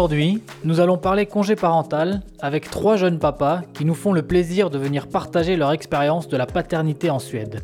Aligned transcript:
Aujourd'hui, 0.00 0.42
nous 0.64 0.80
allons 0.80 0.96
parler 0.96 1.26
congé 1.26 1.56
parental 1.56 2.22
avec 2.38 2.70
trois 2.70 2.96
jeunes 2.96 3.18
papas 3.18 3.60
qui 3.74 3.84
nous 3.84 3.92
font 3.92 4.14
le 4.14 4.22
plaisir 4.22 4.70
de 4.70 4.78
venir 4.78 5.08
partager 5.08 5.56
leur 5.56 5.72
expérience 5.72 6.26
de 6.26 6.38
la 6.38 6.46
paternité 6.46 7.10
en 7.10 7.18
Suède. 7.18 7.60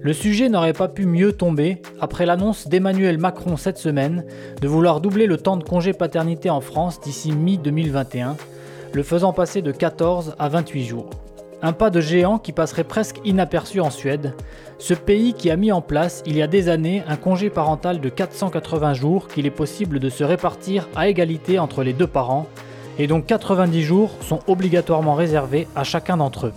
Le 0.00 0.12
sujet 0.12 0.48
n'aurait 0.48 0.72
pas 0.72 0.88
pu 0.88 1.06
mieux 1.06 1.32
tomber 1.32 1.80
après 2.00 2.26
l'annonce 2.26 2.66
d'Emmanuel 2.66 3.18
Macron 3.18 3.56
cette 3.56 3.78
semaine 3.78 4.24
de 4.60 4.66
vouloir 4.66 5.00
doubler 5.00 5.28
le 5.28 5.36
temps 5.36 5.56
de 5.56 5.62
congé 5.62 5.92
paternité 5.92 6.50
en 6.50 6.60
France 6.60 7.00
d'ici 7.00 7.30
mi-2021, 7.30 8.34
le 8.92 9.02
faisant 9.04 9.32
passer 9.32 9.62
de 9.62 9.70
14 9.70 10.34
à 10.40 10.48
28 10.48 10.84
jours. 10.84 11.10
Un 11.64 11.72
pas 11.72 11.88
de 11.88 12.02
géant 12.02 12.38
qui 12.38 12.52
passerait 12.52 12.84
presque 12.84 13.22
inaperçu 13.24 13.80
en 13.80 13.88
Suède, 13.88 14.34
ce 14.76 14.92
pays 14.92 15.32
qui 15.32 15.50
a 15.50 15.56
mis 15.56 15.72
en 15.72 15.80
place 15.80 16.22
il 16.26 16.36
y 16.36 16.42
a 16.42 16.46
des 16.46 16.68
années 16.68 17.02
un 17.08 17.16
congé 17.16 17.48
parental 17.48 18.02
de 18.02 18.08
480 18.10 18.92
jours 18.92 19.28
qu'il 19.28 19.46
est 19.46 19.50
possible 19.50 19.98
de 19.98 20.10
se 20.10 20.24
répartir 20.24 20.90
à 20.94 21.08
égalité 21.08 21.58
entre 21.58 21.82
les 21.82 21.94
deux 21.94 22.06
parents, 22.06 22.46
et 22.98 23.06
dont 23.06 23.22
90 23.22 23.82
jours 23.82 24.10
sont 24.20 24.40
obligatoirement 24.46 25.14
réservés 25.14 25.66
à 25.74 25.84
chacun 25.84 26.18
d'entre 26.18 26.48
eux. 26.48 26.52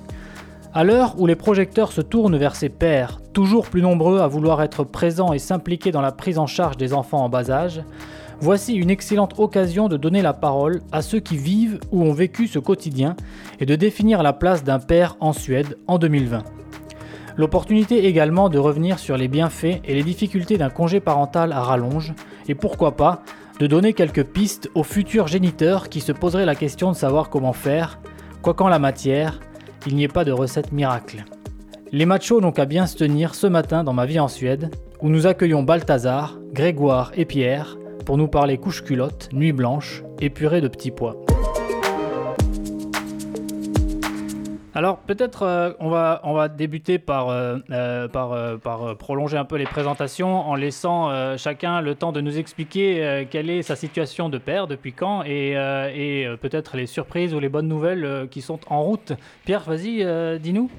À 0.74 0.84
l'heure 0.84 1.16
où 1.18 1.26
les 1.26 1.38
projecteurs 1.38 1.94
se 1.94 2.02
tournent 2.02 2.36
vers 2.36 2.58
ces 2.58 2.68
pères, 2.68 3.22
toujours 3.32 3.70
plus 3.70 3.82
nombreux 3.82 4.20
à 4.20 4.28
vouloir 4.28 4.62
être 4.62 4.84
présents 4.84 5.32
et 5.32 5.40
s'impliquer 5.40 5.94
dans 5.94 6.02
la 6.02 6.12
prise 6.12 6.38
en 6.38 6.48
charge 6.48 6.76
des 6.76 6.92
enfants 6.92 7.24
en 7.24 7.30
bas 7.30 7.50
âge, 7.50 7.82
voici 8.40 8.76
une 8.76 8.90
excellente 8.90 9.36
occasion 9.38 9.88
de 9.88 9.98
donner 9.98 10.22
la 10.22 10.34
parole 10.34 10.82
à 10.92 11.02
ceux 11.02 11.20
qui 11.20 11.38
vivent 11.38 11.80
ou 11.92 12.04
ont 12.04 12.14
vécu 12.14 12.48
ce 12.48 12.60
quotidien 12.60 13.16
et 13.60 13.66
de 13.66 13.76
définir 13.76 14.24
la 14.24 14.34
place 14.34 14.64
d'un 14.64 14.80
père 14.80 15.18
en 15.20 15.34
Suède 15.34 15.78
en 15.88 15.98
2020. 15.98 16.44
L'opportunité 17.38 18.06
également 18.08 18.50
de 18.50 18.58
revenir 18.58 18.98
sur 18.98 19.16
les 19.16 19.28
bienfaits 19.28 19.82
et 19.86 19.94
les 19.94 20.04
difficultés 20.04 20.58
d'un 20.58 20.72
congé 20.72 21.00
parental 21.00 21.52
à 21.52 21.62
rallonge, 21.62 22.14
et 22.48 22.56
pourquoi 22.56 22.96
pas, 22.96 23.22
de 23.60 23.68
donner 23.68 23.94
quelques 23.94 24.24
pistes 24.24 24.70
aux 24.74 24.84
futurs 24.84 25.28
géniteurs 25.28 25.90
qui 25.90 26.02
se 26.02 26.12
poseraient 26.12 26.46
la 26.46 26.56
question 26.56 26.92
de 26.92 26.96
savoir 26.96 27.30
comment 27.30 27.54
faire, 27.54 28.00
quoi 28.42 28.54
qu'en 28.54 28.70
la 28.70 28.80
matière, 28.80 29.40
il 29.86 29.96
n'y 29.96 30.04
ait 30.04 30.08
pas 30.08 30.26
de 30.26 30.32
recette 30.32 30.72
miracle. 30.72 31.26
Les 31.92 32.06
machos 32.06 32.42
n'ont 32.42 32.52
qu'à 32.52 32.66
bien 32.66 32.88
se 32.88 32.98
tenir 32.98 33.36
ce 33.36 33.48
matin 33.48 33.84
dans 33.84 33.94
ma 33.94 34.06
vie 34.06 34.20
en 34.20 34.28
Suède, 34.28 34.76
où 35.02 35.10
nous 35.10 35.28
accueillons 35.28 35.64
Balthazar, 35.64 36.40
Grégoire 36.54 37.12
et 37.16 37.26
Pierre, 37.26 37.77
pour 38.08 38.18
nous 38.18 38.30
parler 38.30 38.58
couche 38.58 38.86
culotte, 38.86 39.28
nuit 39.34 39.52
blanche 39.52 40.02
et 40.22 40.30
purée 40.30 40.62
de 40.62 40.70
petits 40.70 40.92
pois. 40.92 41.18
Alors 44.74 45.00
peut-être 45.00 45.44
euh, 45.44 45.74
on, 45.82 45.90
va, 45.90 46.22
on 46.24 46.34
va 46.34 46.48
débuter 46.48 47.00
par, 47.00 47.28
euh, 47.28 47.58
euh, 47.70 48.96
prolonger 48.96 49.36
un 49.36 49.44
peu 49.44 49.58
les 49.58 49.66
présentations 49.66 50.40
en 50.40 50.56
laissant 50.56 51.36
chacun 51.36 51.82
le 51.82 51.96
temps 51.96 52.14
de 52.14 52.22
nous 52.22 52.38
expliquer 52.38 53.28
quelle 53.30 53.50
est 53.50 53.62
sa 53.62 53.76
situation 53.76 54.30
de 54.30 54.38
père, 54.38 54.68
depuis 54.68 54.94
quand, 54.94 55.24
et, 55.26 55.52
et 55.94 56.30
peut-être 56.40 56.78
les 56.78 56.86
surprises 56.86 57.34
ou 57.34 57.42
les 57.42 57.50
bonnes 57.50 57.68
nouvelles 57.68 58.30
qui 58.32 58.40
sont 58.42 58.62
en 58.70 58.84
route. 58.84 59.12
Pierre, 59.44 59.64
vas-y, 59.64 60.40
dis-nous. 60.40 60.72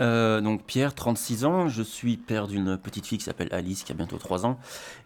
Euh, 0.00 0.40
donc 0.40 0.64
Pierre, 0.64 0.94
36 0.94 1.44
ans, 1.44 1.68
je 1.68 1.82
suis 1.82 2.16
père 2.16 2.46
d'une 2.46 2.78
petite 2.78 3.06
fille 3.06 3.18
qui 3.18 3.24
s'appelle 3.24 3.48
Alice, 3.52 3.84
qui 3.84 3.92
a 3.92 3.94
bientôt 3.94 4.16
3 4.16 4.46
ans, 4.46 4.58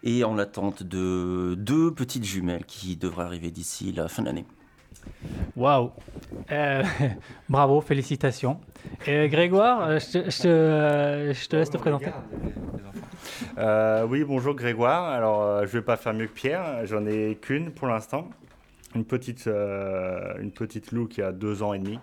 et 0.03 0.23
en 0.23 0.35
l'attente 0.35 0.83
de 0.83 1.55
deux 1.57 1.93
petites 1.93 2.23
jumelles 2.23 2.65
qui 2.65 2.95
devraient 2.95 3.25
arriver 3.25 3.51
d'ici 3.51 3.91
la 3.91 4.07
fin 4.07 4.21
de 4.21 4.27
l'année. 4.27 4.45
Waouh 5.55 5.91
euh, 6.51 6.83
Bravo, 7.49 7.81
félicitations. 7.81 8.59
Et 9.05 9.27
Grégoire, 9.29 9.81
euh, 9.83 9.99
je 9.99 10.19
te, 10.19 10.29
je 10.29 11.47
te, 11.47 11.55
laisse 11.55 11.69
te 11.69 11.77
présenter. 11.77 12.11
oui, 14.07 14.23
bonjour 14.23 14.55
Grégoire. 14.55 15.03
Alors, 15.05 15.59
je 15.59 15.65
ne 15.65 15.79
vais 15.79 15.81
pas 15.81 15.97
faire 15.97 16.13
mieux 16.13 16.27
que 16.27 16.33
Pierre. 16.33 16.85
J'en 16.85 17.05
ai 17.05 17.37
qu'une 17.39 17.71
pour 17.71 17.87
l'instant. 17.87 18.29
Une 18.95 19.03
petite, 19.03 19.45
une 19.45 20.51
petite 20.51 20.93
loup 20.93 21.07
qui 21.07 21.21
a 21.21 21.33
deux 21.33 21.61
ans 21.61 21.73
et 21.73 21.79
demi. 21.79 21.99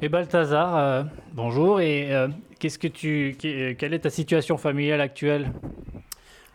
Et 0.00 0.08
Balthazar, 0.08 0.76
euh, 0.76 1.02
bonjour. 1.32 1.80
Et 1.80 2.14
euh, 2.14 2.28
qu'est-ce 2.58 2.78
que 2.78 2.88
tu, 2.88 3.36
quelle 3.38 3.94
est 3.94 4.00
ta 4.00 4.10
situation 4.10 4.58
familiale 4.58 5.00
actuelle? 5.00 5.52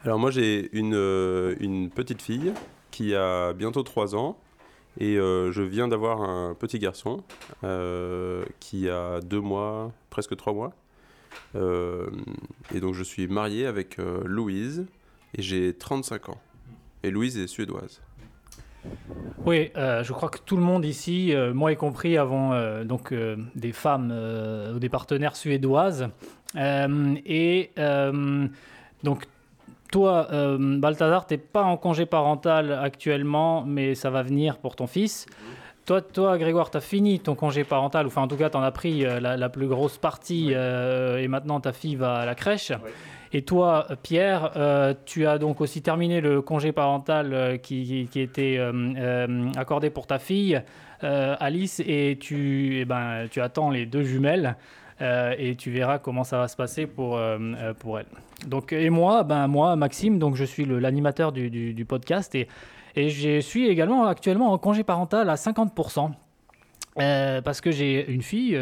Alors 0.03 0.19
moi 0.19 0.31
j'ai 0.31 0.69
une, 0.75 0.95
euh, 0.95 1.55
une, 1.59 1.89
petite 1.89 2.21
fille 2.21 2.53
qui 2.89 3.15
a 3.15 3.53
bientôt 3.53 3.83
3 3.83 4.15
ans 4.15 4.37
et 4.99 5.15
je 5.15 5.61
viens 5.61 5.87
d'avoir 5.87 6.21
un 6.21 6.53
petit 6.53 6.77
garçon 6.77 7.23
qui 8.59 8.89
a 8.89 9.21
2 9.21 9.39
mois, 9.39 9.91
presque 10.09 10.35
3 10.35 10.53
mois. 10.53 10.73
et 11.55 12.79
donc 12.79 12.93
je 12.93 13.03
suis 13.03 13.27
marié 13.27 13.65
avec 13.67 13.97
Louise 14.25 14.85
et 15.37 15.41
j'ai 15.41 15.73
35 15.73 16.29
ans. 16.29 16.41
Et 17.03 17.11
Louise 17.11 17.37
est 17.37 17.47
suédoise. 17.47 18.01
Oui, 19.45 19.71
euh, 19.75 20.03
je 20.03 20.13
crois 20.13 20.29
que 20.29 20.37
tout 20.37 20.55
le 20.55 20.61
monde 20.61 20.85
ici, 20.85 21.33
euh, 21.33 21.53
moi 21.53 21.71
y 21.71 21.75
compris, 21.75 22.17
avons 22.17 22.53
euh, 22.53 22.83
donc 22.83 23.13
des 23.55 23.71
femmes 23.71 24.13
ou 24.73 24.79
des 24.79 24.89
partenaires 24.89 25.35
suédoises. 25.35 26.09
et 26.55 27.71
donc 29.03 29.25
toi, 29.91 30.27
Balthazar, 30.57 31.25
tu 31.25 31.33
n'es 31.33 31.37
pas 31.37 31.63
en 31.63 31.75
congé 31.75 32.05
parental 32.05 32.71
actuellement, 32.71 33.63
mais 33.65 33.95
ça 33.95 34.09
va 34.09 34.21
venir 34.23 34.57
pour 34.57 34.75
ton 34.75 34.87
fils. 34.87 35.25
Toi, 35.85 36.01
toi 36.01 36.37
Grégoire, 36.37 36.69
tu 36.69 36.77
as 36.77 36.81
fini 36.81 37.19
ton 37.19 37.35
congé 37.35 37.63
parental, 37.63 38.05
enfin 38.05 38.21
en 38.21 38.27
tout 38.27 38.37
cas, 38.37 38.49
tu 38.49 38.57
en 38.57 38.61
as 38.61 38.71
pris 38.71 39.01
la, 39.01 39.49
plus 39.49 39.67
grosse 39.67 39.97
partie, 39.97 40.51
et 40.51 41.27
maintenant 41.27 41.59
ta 41.59 41.73
fille 41.73 41.95
va 41.95 42.17
à 42.17 42.25
la 42.25 42.35
crèche. 42.35 42.71
Et 43.33 43.43
toi, 43.43 43.87
Pierre, 44.03 44.51
euh, 44.57 44.93
tu 45.05 45.25
as 45.25 45.37
donc 45.37 45.61
aussi 45.61 45.81
terminé 45.81 46.19
le 46.19 46.41
congé 46.41 46.73
parental 46.73 47.33
euh, 47.33 47.57
qui, 47.57 48.09
était 48.15 48.57
euh, 48.59 49.49
accordé 49.55 49.89
pour 49.89 50.05
ta 50.05 50.19
fille, 50.19 50.61
Alice, 51.01 51.81
et 51.85 52.17
tu, 52.19 52.79
eh 52.81 52.85
ben, 52.85 53.27
tu 53.31 53.41
attends 53.41 53.71
les 53.71 53.87
deux 53.87 54.03
jumelles. 54.03 54.55
et 54.99 55.55
tu 55.55 55.71
verras 55.71 55.97
comment 55.97 56.23
ça 56.23 56.37
va 56.37 56.47
se 56.47 56.55
passer 56.55 56.85
pour, 56.85 57.19
pour 57.79 57.97
elle. 57.97 58.05
Donc, 58.45 58.71
et 58.71 58.91
moi, 58.91 59.23
ben, 59.23 59.47
moi, 59.47 59.75
Maxime, 59.75 60.19
donc 60.19 60.35
je 60.35 60.45
suis 60.45 60.63
l'animateur 60.63 61.31
du, 61.31 61.49
du, 61.49 61.73
du, 61.73 61.85
podcast 61.85 62.35
et, 62.35 62.47
et 62.95 63.09
je 63.09 63.39
suis 63.39 63.67
également 63.67 64.05
actuellement 64.05 64.51
en 64.51 64.59
congé 64.59 64.83
parental 64.83 65.27
à 65.31 65.35
50%. 65.35 66.11
Parce 66.95 67.61
que 67.61 67.71
j'ai 67.71 68.11
une 68.11 68.21
fille 68.21 68.57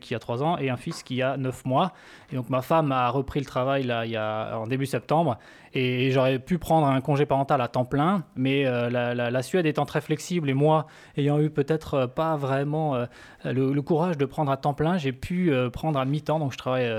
qui 0.00 0.14
a 0.14 0.18
3 0.18 0.42
ans 0.42 0.58
et 0.58 0.70
un 0.70 0.76
fils 0.76 1.02
qui 1.02 1.22
a 1.22 1.36
9 1.36 1.64
mois. 1.64 1.92
Et 2.32 2.36
donc 2.36 2.50
ma 2.50 2.62
femme 2.62 2.92
a 2.92 3.08
repris 3.10 3.40
le 3.40 3.46
travail 3.46 3.82
là, 3.84 4.06
il 4.06 4.12
y 4.12 4.16
a, 4.16 4.58
en 4.58 4.66
début 4.66 4.86
septembre 4.86 5.38
et, 5.74 6.10
j'aurais 6.10 6.38
pu 6.38 6.58
prendre 6.58 6.86
un 6.86 7.00
congé 7.00 7.26
parental 7.26 7.60
à 7.60 7.68
temps 7.68 7.84
plein, 7.84 8.24
mais 8.36 8.66
euh, 8.66 8.88
la, 8.90 9.42
Suède 9.42 9.66
étant 9.66 9.84
très 9.84 10.00
flexible 10.00 10.48
et 10.48 10.54
moi 10.54 10.86
ayant 11.16 11.38
eu 11.40 11.50
peut-être 11.50 11.94
euh, 11.94 12.06
pas 12.06 12.36
vraiment 12.36 12.94
euh, 12.94 13.06
le, 13.44 13.82
courage 13.82 14.16
de 14.16 14.24
prendre 14.24 14.50
à 14.50 14.56
temps 14.56 14.72
plein, 14.72 14.96
j'ai 14.96 15.12
pu 15.12 15.52
prendre 15.72 15.98
à 15.98 16.04
mi-temps, 16.04 16.38
donc 16.38 16.52
je 16.52 16.58
travaille 16.58 16.90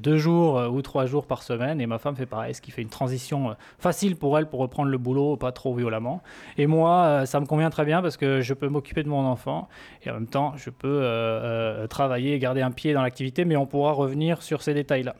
deux 0.00 0.18
jours 0.18 0.60
ou 0.70 0.82
trois 0.82 1.06
jours 1.06 1.26
par 1.26 1.42
semaine 1.42 1.80
et 1.80 1.86
ma 1.86 1.98
femme 1.98 2.14
fait 2.14 2.26
pareil, 2.26 2.54
ce 2.54 2.60
qui 2.60 2.70
fait 2.70 2.82
une 2.82 2.90
transition 2.90 3.56
facile 3.78 4.16
pour 4.16 4.36
elle 4.38 4.46
pour 4.46 4.60
reprendre 4.60 4.90
le 4.90 4.98
boulot, 4.98 5.36
pas 5.36 5.52
trop 5.52 5.74
violemment. 5.74 6.22
Et 6.58 6.66
moi, 6.66 7.24
ça 7.24 7.40
me 7.40 7.46
convient 7.46 7.70
très 7.70 7.86
bien 7.86 8.02
parce 8.02 8.18
que 8.18 8.42
je 8.42 8.52
peux 8.52 8.68
m'occuper 8.68 9.02
de 9.02 9.08
mon 9.08 9.24
enfant 9.24 9.68
et 10.04 10.10
en 10.10 10.14
même 10.14 10.26
temps, 10.26 10.52
je 10.56 10.68
peux 10.68 11.86
travailler, 11.88 12.38
garder 12.38 12.60
un 12.60 12.72
pied 12.72 12.92
dans 12.92 13.02
l'activité, 13.02 13.46
mais 13.46 13.56
on 13.56 13.66
pourra 13.66 13.92
revenir 13.92 14.42
sur 14.42 14.60
ces 14.60 14.74
détails-là. 14.74 15.14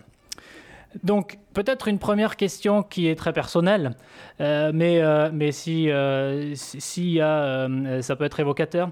Donc, 1.04 1.38
peut-être 1.52 1.88
une 1.88 1.98
première 1.98 2.36
question 2.36 2.82
qui 2.82 3.08
est 3.08 3.16
très 3.16 3.32
personnelle, 3.32 3.96
euh, 4.40 4.70
mais, 4.74 5.00
euh, 5.00 5.30
mais 5.32 5.52
si, 5.52 5.90
euh, 5.90 6.54
si, 6.54 7.18
ça 7.18 8.16
peut 8.16 8.24
être 8.24 8.40
évocateur. 8.40 8.90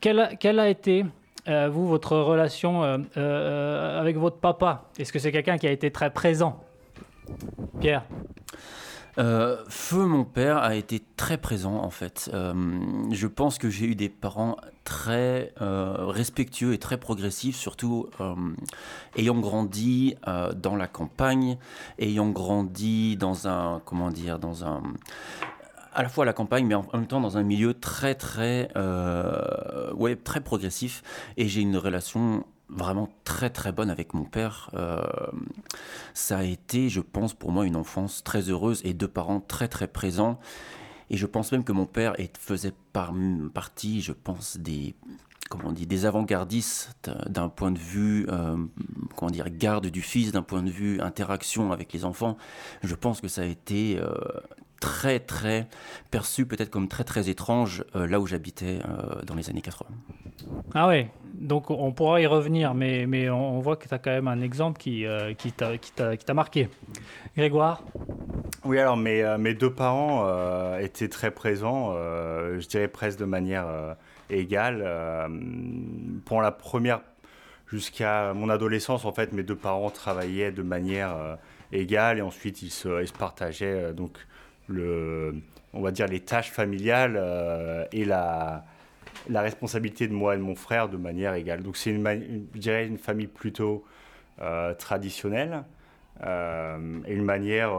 Quelle, 0.00 0.36
quelle 0.40 0.58
a 0.58 0.68
été, 0.68 1.04
vous, 1.46 1.86
votre 1.86 2.16
relation 2.16 2.82
avec 2.82 4.16
votre 4.16 4.38
papa? 4.38 4.90
Est-ce 4.98 5.12
que 5.12 5.18
c'est 5.18 5.32
quelqu'un 5.32 5.58
qui 5.58 5.66
a 5.66 5.70
été 5.70 5.90
très 5.90 6.10
présent? 6.10 6.62
Pierre 7.80 8.02
euh, 9.18 9.56
Feu, 9.68 10.04
mon 10.04 10.24
père, 10.24 10.58
a 10.58 10.74
été 10.74 11.02
très 11.16 11.38
présent 11.38 11.76
en 11.82 11.90
fait. 11.90 12.30
Euh, 12.34 12.52
je 13.10 13.26
pense 13.26 13.58
que 13.58 13.70
j'ai 13.70 13.86
eu 13.86 13.94
des 13.94 14.08
parents 14.08 14.56
très 14.84 15.52
euh, 15.60 16.06
respectueux 16.06 16.74
et 16.74 16.78
très 16.78 16.98
progressifs, 16.98 17.56
surtout 17.56 18.08
ayant 19.16 19.38
grandi 19.38 20.16
dans 20.56 20.76
la 20.76 20.86
campagne, 20.86 21.58
ayant 21.98 22.28
grandi 22.30 23.16
dans 23.16 23.48
un, 23.48 23.80
comment 23.84 24.10
dire, 24.10 24.38
dans 24.38 24.64
un, 24.64 24.82
à 25.94 26.02
la 26.02 26.08
fois 26.08 26.24
à 26.24 26.26
la 26.26 26.32
campagne, 26.32 26.66
mais 26.66 26.74
en 26.74 26.86
même 26.92 27.06
temps 27.06 27.20
dans 27.20 27.38
un 27.38 27.42
milieu 27.42 27.74
très 27.74 28.14
très, 28.14 28.68
ouais, 29.94 30.16
très 30.16 30.40
progressif. 30.40 31.02
Et 31.36 31.48
j'ai 31.48 31.62
une 31.62 31.76
relation 31.76 32.44
vraiment 32.68 33.08
très 33.24 33.50
très 33.50 33.72
bonne 33.72 33.90
avec 33.90 34.14
mon 34.14 34.24
père. 34.24 34.70
Euh, 34.74 35.04
ça 36.14 36.38
a 36.38 36.44
été, 36.44 36.88
je 36.88 37.00
pense, 37.00 37.34
pour 37.34 37.52
moi 37.52 37.66
une 37.66 37.76
enfance 37.76 38.24
très 38.24 38.50
heureuse 38.50 38.80
et 38.84 38.94
deux 38.94 39.08
parents 39.08 39.40
très 39.40 39.68
très 39.68 39.86
présents. 39.86 40.38
Et 41.08 41.16
je 41.16 41.26
pense 41.26 41.52
même 41.52 41.62
que 41.62 41.72
mon 41.72 41.86
père 41.86 42.16
faisait 42.38 42.74
par, 42.92 43.12
partie, 43.54 44.00
je 44.00 44.12
pense, 44.12 44.56
des 44.56 44.96
comment 45.48 45.68
on 45.68 45.72
des 45.72 46.06
avant-gardistes 46.06 47.10
d'un 47.28 47.48
point 47.48 47.70
de 47.70 47.78
vue, 47.78 48.26
euh, 48.30 48.56
comment 49.14 49.30
dire, 49.30 49.48
garde 49.48 49.86
du 49.86 50.02
fils, 50.02 50.32
d'un 50.32 50.42
point 50.42 50.62
de 50.62 50.70
vue 50.70 51.00
interaction 51.00 51.72
avec 51.72 51.92
les 51.92 52.04
enfants. 52.04 52.36
Je 52.82 52.94
pense 52.96 53.20
que 53.20 53.28
ça 53.28 53.42
a 53.42 53.44
été 53.44 53.98
euh, 53.98 54.12
très 54.80 55.18
très 55.20 55.66
perçu 56.10 56.46
peut-être 56.46 56.70
comme 56.70 56.88
très 56.88 57.04
très 57.04 57.28
étrange 57.28 57.84
là 57.94 58.20
où 58.20 58.26
j'habitais 58.26 58.78
dans 59.26 59.34
les 59.34 59.50
années 59.50 59.62
80. 59.62 59.88
Ah 60.74 60.86
ouais, 60.86 61.10
donc 61.34 61.70
on 61.70 61.92
pourra 61.92 62.20
y 62.20 62.26
revenir, 62.26 62.74
mais, 62.74 63.06
mais 63.06 63.30
on 63.30 63.58
voit 63.60 63.76
que 63.76 63.88
tu 63.88 63.94
as 63.94 63.98
quand 63.98 64.10
même 64.10 64.28
un 64.28 64.40
exemple 64.40 64.78
qui, 64.78 65.04
qui 65.38 65.52
t'a 65.52 66.34
marqué. 66.34 66.68
Grégoire? 67.36 67.82
Oui, 68.64 68.78
alors 68.78 68.96
mes, 68.96 69.36
mes 69.38 69.54
deux 69.54 69.72
parents 69.72 70.26
étaient 70.78 71.08
très 71.08 71.30
présents, 71.30 71.92
je 71.94 72.66
dirais 72.66 72.88
presque 72.88 73.18
de 73.18 73.24
manière 73.24 73.66
égale. 74.30 74.84
pour 76.24 76.42
la 76.42 76.52
première 76.52 77.00
jusqu'à 77.68 78.32
mon 78.34 78.48
adolescence, 78.48 79.04
en 79.04 79.12
fait, 79.12 79.32
mes 79.32 79.42
deux 79.42 79.56
parents 79.56 79.90
travaillaient 79.90 80.52
de 80.52 80.62
manière 80.62 81.14
euh, 81.16 81.36
égale 81.72 82.18
et 82.18 82.22
ensuite 82.22 82.62
ils 82.62 82.70
se, 82.70 83.02
ils 83.02 83.08
se 83.08 83.12
partageaient 83.12 83.86
euh, 83.86 83.92
donc 83.92 84.18
le, 84.68 85.34
on 85.72 85.80
va 85.80 85.90
dire 85.90 86.06
les 86.06 86.20
tâches 86.20 86.50
familiales 86.50 87.16
euh, 87.16 87.84
et 87.92 88.04
la, 88.04 88.64
la 89.28 89.40
responsabilité 89.40 90.08
de 90.08 90.12
moi 90.12 90.34
et 90.34 90.38
de 90.38 90.42
mon 90.42 90.54
frère 90.54 90.88
de 90.88 90.96
manière 90.96 91.34
égale. 91.34 91.62
Donc 91.62 91.76
c'est 91.76 91.90
une, 91.90 92.06
une 92.06 92.98
famille 92.98 93.26
plutôt 93.26 93.84
traditionnelle 94.78 95.64
et 96.22 97.14
une 97.14 97.24
manière 97.24 97.72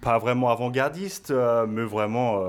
pas 0.00 0.18
vraiment 0.18 0.50
avant-gardiste, 0.50 1.34
mais 1.66 1.82
vraiment, 1.82 2.40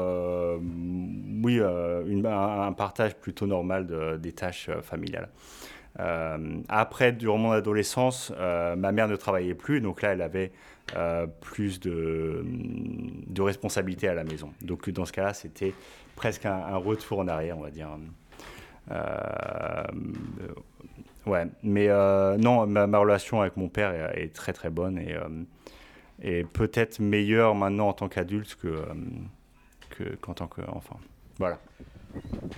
oui, 1.44 1.60
un, 1.60 2.74
partage 2.74 3.16
plutôt 3.16 3.48
normal 3.48 4.19
des 4.19 4.31
tâches 4.31 4.69
familiales. 4.84 5.30
Euh, 6.00 6.57
après, 6.69 7.12
durant 7.12 7.38
mon 7.38 7.51
adolescence, 7.51 8.34
euh, 8.38 8.75
ma 8.75 8.92
mère 8.92 9.07
ne 9.07 9.16
travaillait 9.16 9.54
plus, 9.54 9.81
donc 9.81 10.01
là, 10.01 10.13
elle 10.13 10.22
avait 10.22 10.51
euh, 10.96 11.28
plus 11.42 11.80
de, 11.80 12.46
de 13.28 13.42
responsabilités 13.42 14.08
à 14.08 14.14
la 14.14 14.24
maison. 14.24 14.52
Donc 14.62 14.90
dans 14.90 15.06
ce 15.06 15.14
cas-là, 15.14 15.34
c'était 15.34 15.74
presque 16.16 16.46
un, 16.46 16.78
retour 16.78 17.20
en 17.20 17.28
arrière, 17.28 17.58
on 17.58 17.64
va 17.64 17.72
dire. 17.72 17.90
ouais, 21.26 21.48
mais 21.64 21.88
non, 22.38 22.68
ma, 22.68 22.98
relation 22.98 23.42
avec 23.42 23.58
mon 23.58 23.70
père 23.70 24.18
est, 24.18 24.34
très 24.34 24.54
très 24.54 24.70
bonne 24.70 24.98
et, 25.00 25.16
et 26.22 26.44
peut-être 26.44 27.00
meilleure 27.00 27.56
maintenant 27.56 27.90
en 27.90 27.94
tant 27.94 28.10
qu'adulte 28.10 28.56
que 28.56 28.84
qu'en 30.22 30.34
tant 30.34 30.48
qu'enfant. 30.48 31.00
Voilà. 31.40 31.60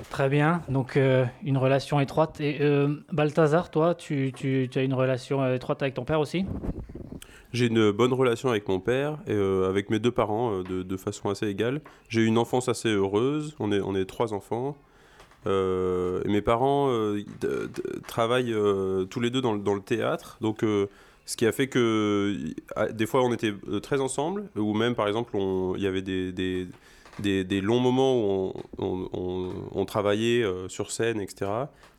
Très 0.10 0.30
bien, 0.30 0.62
donc 0.70 0.98
euh, 0.98 1.26
une 1.44 1.58
relation 1.58 2.00
étroite. 2.00 2.40
Et 2.42 2.58
euh, 2.62 2.96
Balthazar, 3.12 3.72
toi, 3.72 3.96
tu, 3.96 4.34
as 4.76 4.82
une 4.82 4.94
relation 4.94 5.42
euh, 5.42 5.56
étroite 5.56 5.82
avec 5.82 5.94
ton 5.94 6.06
père 6.06 6.20
aussi? 6.20 6.46
J'ai 7.54 7.68
une 7.68 7.92
bonne 7.92 8.12
relation 8.12 8.50
avec 8.50 8.68
mon 8.68 8.82
père 8.82 9.18
et 9.28 9.34
avec 9.34 9.90
mes 9.90 10.00
deux 10.00 10.12
parents 10.12 10.62
de, 10.62 10.98
façon 10.98 11.30
assez 11.30 11.48
égale. 11.48 11.80
J'ai 12.10 12.22
eu 12.22 12.26
une 12.26 12.38
enfance 12.38 12.68
assez 12.68 12.90
heureuse, 12.90 13.56
on 13.60 13.72
est, 13.72 14.06
trois 14.06 14.34
enfants. 14.34 14.76
mes 15.46 16.42
parents 16.42 16.90
travaillent 18.08 18.54
tous 19.10 19.22
les 19.22 19.30
deux 19.30 19.40
dans, 19.40 19.54
le 19.54 19.80
théâtre, 19.80 20.38
donc 20.42 20.64
ce 20.64 21.38
qui 21.38 21.46
a 21.46 21.54
fait 21.54 21.68
que 21.68 22.36
des 22.92 23.06
fois 23.06 23.24
on 23.24 23.32
était 23.32 23.54
très 23.82 24.02
ensemble, 24.02 24.50
ou 24.58 24.74
même 24.74 24.94
par 24.94 25.08
exemple 25.08 25.38
il 25.78 25.82
y 25.82 25.88
avait 25.88 26.02
des 26.02 26.68
des, 27.20 27.62
longs 27.62 27.80
moments 27.80 28.16
où 28.18 28.54
on, 28.78 29.86
travaillait 29.86 30.44
euh, 30.44 30.68
sur 30.68 30.92
scène, 30.92 31.22
etc. 31.22 31.50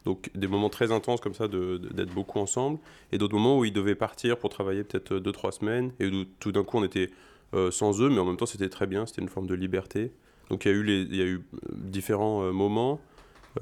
Donc 0.04 0.30
des 0.34 0.46
moments 0.46 0.68
très 0.68 0.92
intenses 0.92 1.20
comme 1.20 1.34
ça 1.34 1.48
d'être 1.48 2.12
beaucoup 2.12 2.38
ensemble, 2.38 2.78
et 3.12 3.18
d'autres 3.18 3.34
moments 3.34 3.58
où 3.58 3.64
ils 3.64 3.72
devaient 3.72 3.94
partir 3.94 4.38
pour 4.38 4.50
travailler 4.50 4.84
peut-être 4.84 5.14
2-3 5.14 5.52
semaines, 5.52 5.92
et 6.00 6.10
tout 6.38 6.52
d'un 6.52 6.64
coup 6.64 6.78
on 6.78 6.84
était 6.84 7.10
euh, 7.54 7.70
sans 7.70 8.00
eux, 8.00 8.08
mais 8.08 8.18
en 8.18 8.24
même 8.24 8.36
temps 8.36 8.46
c'était 8.46 8.68
très 8.68 8.86
bien, 8.86 9.06
c'était 9.06 9.22
une 9.22 9.28
forme 9.28 9.46
de 9.46 9.54
liberté. 9.54 10.12
Donc 10.50 10.64
il 10.64 10.68
y 10.68 10.74
a 10.74 10.74
eu, 10.74 10.82
les, 10.82 11.02
y 11.16 11.22
a 11.22 11.26
eu 11.26 11.36
euh, 11.36 11.58
différents 11.72 12.52
moments, 12.52 13.00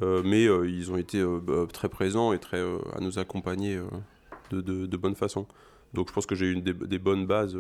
mais 0.03 0.43
ils 0.43 0.91
ont 0.91 0.97
été 0.97 1.25
bah, 1.25 1.67
très 1.73 1.89
présents 1.89 2.33
et 2.33 2.41
très 2.41 2.61
à 2.61 3.01
nous 3.01 3.21
accompagner 3.21 3.79
de, 4.51 4.61
de, 4.61 4.97
bonne 4.97 5.15
façon. 5.15 5.47
Donc 5.93 6.09
je 6.09 6.13
pense 6.13 6.27
que 6.27 6.35
j'ai 6.35 6.47
eu 6.47 6.61
des, 6.61 6.75
des, 6.75 6.99
bonnes 6.99 7.27
bases. 7.27 7.57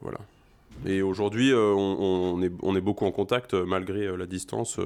voilà. 0.00 0.20
Et 0.86 1.02
aujourd'hui, 1.02 1.52
euh, 1.52 1.74
on, 1.74 2.40
est, 2.42 2.80
beaucoup 2.80 3.04
en 3.04 3.10
contact 3.10 3.54
euh, 3.54 3.64
malgré 3.66 4.06
euh, 4.06 4.16
la 4.16 4.26
distance. 4.26 4.78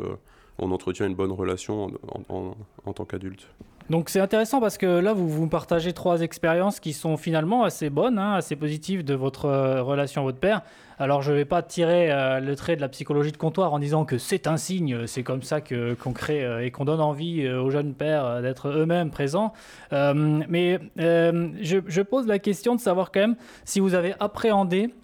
on 0.58 0.70
entretient 0.70 1.06
une 1.06 1.14
bonne 1.14 1.32
relation 1.32 1.90
en, 2.28 2.92
tant 2.92 3.04
qu'adulte. 3.04 3.48
Donc 3.90 4.08
c'est 4.08 4.20
intéressant 4.20 4.60
parce 4.60 4.78
que 4.78 4.86
là, 4.86 5.12
vous, 5.12 5.28
vous 5.28 5.48
partagez 5.48 5.92
trois 5.92 6.22
expériences 6.22 6.80
qui 6.80 6.92
sont 6.92 7.16
finalement 7.16 7.64
assez 7.64 7.90
bonnes, 7.90 8.18
hein, 8.18 8.34
assez 8.34 8.56
positives 8.56 9.04
de 9.04 9.14
votre 9.14 9.48
relation 9.80 10.22
à 10.22 10.24
votre 10.24 10.38
père. 10.38 10.62
Alors 10.98 11.20
je 11.20 11.32
ne 11.32 11.36
vais 11.36 11.44
pas 11.44 11.62
tirer 11.62 12.08
le 12.40 12.54
trait 12.54 12.76
de 12.76 12.80
la 12.80 12.88
psychologie 12.88 13.32
de 13.32 13.36
comptoir 13.36 13.74
en 13.74 13.80
disant 13.80 14.04
que 14.04 14.18
c'est 14.18 14.46
un 14.46 14.56
signe, 14.56 15.06
c'est 15.08 15.24
comme 15.24 15.42
ça 15.42 15.60
qu'on 15.60 16.12
crée 16.12 16.64
et 16.64 16.70
qu'on 16.70 16.84
donne 16.84 17.00
envie 17.00 17.48
aux 17.48 17.70
jeunes 17.70 17.92
pères 17.92 18.40
d'être 18.40 18.68
eux-mêmes 18.68 19.10
présents. 19.10 19.52
mais 19.90 20.78
je, 20.96 22.02
pose 22.02 22.26
la 22.28 22.38
question 22.38 22.76
de 22.76 22.80
savoir 22.80 23.10
quand 23.10 23.20
même 23.20 23.36
si 23.64 23.80
vous 23.80 23.94
avez 23.94 24.14
appréhendé 24.20 24.94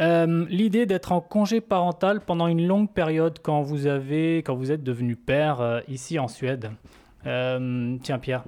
euh, 0.00 0.46
l'idée 0.48 0.86
d'être 0.86 1.12
en 1.12 1.20
congé 1.20 1.60
parental 1.60 2.20
pendant 2.20 2.46
une 2.46 2.66
longue 2.66 2.90
période 2.90 3.38
quand 3.42 3.62
vous, 3.62 3.86
avez, 3.86 4.38
quand 4.38 4.54
vous 4.54 4.72
êtes 4.72 4.82
devenu 4.82 5.14
père 5.16 5.60
euh, 5.60 5.80
ici 5.88 6.18
en 6.18 6.28
Suède. 6.28 6.70
Euh, 7.26 7.98
tiens 8.02 8.18
Pierre. 8.18 8.44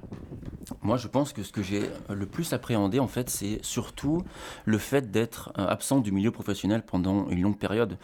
Moi 0.81 0.97
je 0.97 1.07
pense 1.07 1.31
que 1.31 1.43
ce 1.43 1.51
que 1.51 1.61
j'ai 1.61 1.83
le 2.09 2.25
plus 2.25 2.53
appréhendé 2.53 2.97
en 2.97 3.07
fait 3.07 3.29
c'est 3.29 3.59
surtout 3.61 4.23
le 4.65 4.79
fait 4.79 5.11
d'être 5.11 5.51
absent 5.55 5.99
du 5.99 6.11
milieu 6.11 6.31
professionnel 6.31 6.81
pendant 6.81 7.29
une 7.29 7.41
longue 7.41 7.59
période. 7.59 7.97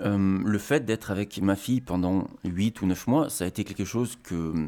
le 0.00 0.58
fait 0.58 0.84
d'être 0.84 1.12
avec 1.12 1.40
ma 1.40 1.54
fille 1.54 1.80
pendant 1.80 2.26
8 2.44 2.82
ou 2.82 2.86
9 2.86 3.06
mois, 3.06 3.30
ça 3.30 3.44
a 3.44 3.46
été 3.46 3.62
quelque 3.62 3.84
chose 3.84 4.18
que, 4.24 4.66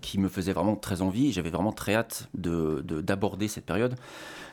qui 0.00 0.18
me 0.18 0.28
faisait 0.28 0.54
vraiment 0.54 0.76
très 0.76 1.02
envie. 1.02 1.32
J'avais 1.32 1.50
vraiment 1.50 1.72
très 1.72 1.94
hâte 1.94 2.30
d'aborder 2.32 3.46
de, 3.46 3.50
cette 3.50 3.66
période. 3.66 3.96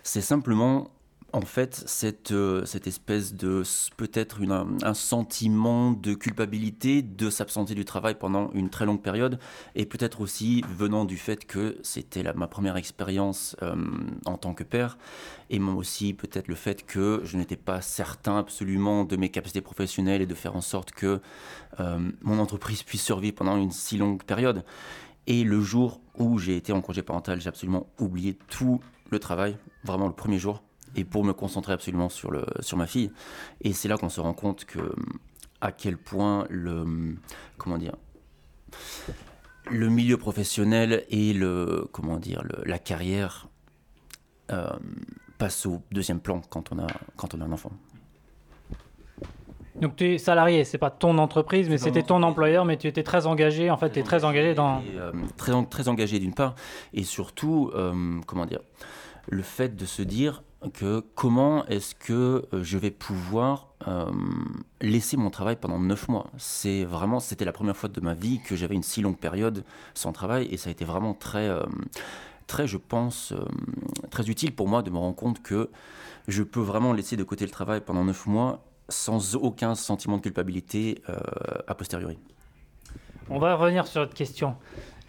C'est 0.04 0.22
simplement 0.22 0.90
en 1.34 1.42
fait, 1.42 1.84
cette, 1.86 2.32
euh, 2.32 2.66
cette 2.66 2.88
espèce 2.88 3.34
de 3.34 3.64
peut-être 3.98 4.40
un, 4.50 4.94
sentiment 4.94 5.92
de 5.92 6.14
culpabilité 6.14 7.02
de 7.02 7.30
s'absenter 7.30 7.76
du 7.76 7.86
travail 7.86 8.16
pendant 8.16 8.52
une 8.52 8.70
très 8.70 8.86
longue 8.86 9.02
période, 9.02 9.40
et 9.76 9.86
peut-être 9.86 10.22
aussi 10.22 10.64
venant 10.76 11.06
du 11.06 11.18
fait 11.18 11.46
que 11.46 11.78
c'était 11.84 12.24
ma 12.34 12.48
première 12.48 12.78
expérience 12.78 13.56
euh, 13.62 13.76
en 14.26 14.38
tant 14.38 14.54
que 14.54 14.64
père, 14.64 14.98
et 15.50 15.60
moi 15.60 15.76
aussi 15.76 16.14
peut-être 16.14 16.48
le 16.48 16.56
fait 16.56 16.86
que 16.86 17.22
je 17.24 17.38
n'étais 17.38 17.56
pas 17.56 17.82
certain 17.82 18.38
absolument 18.38 19.04
de 19.04 19.16
mes 19.16 19.30
capacités 19.30 19.62
professionnelles 19.62 20.22
et 20.22 20.28
de 20.28 20.36
faire 20.36 20.56
en 20.56 20.62
sorte 20.62 20.92
que 20.92 21.22
euh, 21.80 22.12
mon 22.22 22.40
entreprise 22.40 22.84
puisse 22.84 23.04
survivre 23.04 23.36
pendant 23.36 23.58
une 23.58 23.72
si 23.72 23.98
longue 23.98 24.24
période. 24.24 24.64
Et 25.28 25.44
le 25.44 25.62
jour 25.62 26.02
où 26.18 26.40
j'ai 26.40 26.56
été 26.56 26.74
en 26.74 26.82
congé 26.82 27.04
parental, 27.04 27.40
j'ai 27.40 27.50
absolument 27.50 27.88
oublié 28.00 28.38
tout 28.50 28.80
le 29.12 29.20
travail, 29.20 29.58
vraiment 29.84 30.08
le 30.08 30.14
premier 30.14 30.40
jour 30.40 30.64
et 30.96 31.04
pour 31.04 31.24
me 31.24 31.34
concentrer 31.34 31.74
absolument 31.74 32.10
sur, 32.10 32.32
le, 32.32 32.46
sur 32.60 32.78
ma 32.78 32.88
fille. 32.88 33.12
Et 33.62 33.74
c'est 33.74 33.88
là 33.88 33.98
qu'on 33.98 34.10
se 34.10 34.22
rend 34.22 34.34
compte 34.34 34.66
que 34.66 34.94
à 35.62 35.72
quel 35.72 35.98
point 35.98 36.46
le 36.50 37.18
comment 37.58 37.78
dire 37.78 37.96
le 39.70 39.90
milieu 39.90 40.18
professionnel 40.18 41.06
et 41.10 41.34
le 41.34 41.88
comment 41.92 42.18
dire 42.18 42.44
la 42.66 42.80
carrière 42.80 43.48
euh, 44.52 44.70
passent 45.38 45.66
au 45.66 45.82
deuxième 45.92 46.20
plan 46.20 46.42
quand 46.50 46.72
on 46.72 46.80
a 46.80 46.88
quand 47.16 47.34
on 47.34 47.42
a 47.42 47.46
un 47.46 47.52
enfant. 47.52 47.72
Donc 49.76 49.96
tu 49.96 50.14
es 50.14 50.18
salarié, 50.18 50.66
c'est 50.66 50.78
pas 50.78 50.90
ton 50.90 51.18
entreprise, 51.18 51.70
mais 51.70 51.78
c'était 51.78 52.04
ton 52.04 52.22
employeur, 52.24 52.66
mais 52.66 52.78
tu 52.78 52.88
étais 52.88 53.04
très 53.04 53.28
engagé. 53.28 53.70
En 53.70 53.78
fait, 53.78 53.92
tu 53.92 54.00
es 54.00 54.04
très 54.04 54.26
engagé 54.26 54.54
dans. 54.54 54.82
Euh, 54.98 55.12
très, 55.38 55.54
très 55.66 55.88
engagé 55.88 56.20
d'une 56.20 56.34
part, 56.34 56.56
et 56.94 57.04
surtout, 57.04 57.72
euh, 57.76 58.20
comment 58.26 58.46
dire, 58.46 58.60
le 59.30 59.42
fait 59.42 59.76
de 59.76 59.86
se 59.86 60.02
dire 60.02 60.44
que 60.74 61.04
comment 61.16 61.66
est-ce 61.68 61.96
que 61.96 62.46
euh, 62.54 62.64
je 62.64 62.78
vais 62.78 62.92
pouvoir 62.92 63.68
euh, 63.88 64.12
laisser 64.82 65.16
mon 65.18 65.30
travail 65.30 65.56
pendant 65.56 65.80
neuf 65.80 66.08
mois? 66.10 66.28
C'est 66.38 66.84
vraiment, 66.84 67.20
c'était 67.20 67.46
la 67.46 67.54
première 67.54 67.78
fois 67.78 67.90
de 67.90 68.02
ma 68.02 68.14
vie 68.14 68.42
que 68.42 68.56
j'avais 68.56 68.76
une 68.76 68.84
si 68.84 69.02
longue 69.02 69.18
période 69.18 69.64
sans 69.94 70.12
travail 70.12 70.48
et 70.52 70.58
ça 70.58 70.70
a 70.70 70.72
été 70.72 70.84
vraiment 70.86 71.14
très, 71.14 71.48
euh, 71.48 71.64
très, 72.48 72.68
je 72.68 72.78
pense, 72.78 73.34
très 74.12 74.30
utile 74.30 74.54
pour 74.54 74.68
moi 74.68 74.82
de 74.82 74.90
me 74.90 74.98
rendre 74.98 75.16
compte 75.16 75.42
que 75.42 75.70
je 76.28 76.44
peux 76.44 76.62
vraiment 76.62 76.94
laisser 76.94 77.16
de 77.16 77.24
côté 77.24 77.46
le 77.46 77.52
travail 77.52 77.82
pendant 77.82 78.04
neuf 78.04 78.26
mois 78.26 78.66
sans 78.90 79.36
aucun 79.36 79.76
sentiment 79.76 80.18
de 80.18 80.24
culpabilité 80.24 81.02
a 81.68 81.76
posteriori. 81.76 82.18
On 83.30 83.38
va 83.38 83.56
revenir 83.56 83.86
sur 83.86 84.02
cette 84.02 84.16
question. 84.16 84.56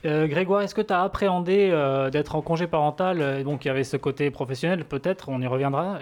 Euh, 0.07 0.27
Grégoire, 0.27 0.63
est-ce 0.63 0.75
que 0.75 0.81
tu 0.81 0.93
as 0.93 1.03
appréhendé 1.03 1.69
euh, 1.71 2.09
d'être 2.09 2.35
en 2.35 2.41
congé 2.41 2.67
parental 2.67 3.21
euh, 3.21 3.43
Donc 3.43 3.65
il 3.65 3.69
y 3.69 3.71
avait 3.71 3.85
ce 3.85 3.99
côté 3.99 4.31
professionnel, 4.31 4.85
peut-être, 4.85 5.29
on 5.29 5.41
y 5.43 5.47
reviendra, 5.47 5.99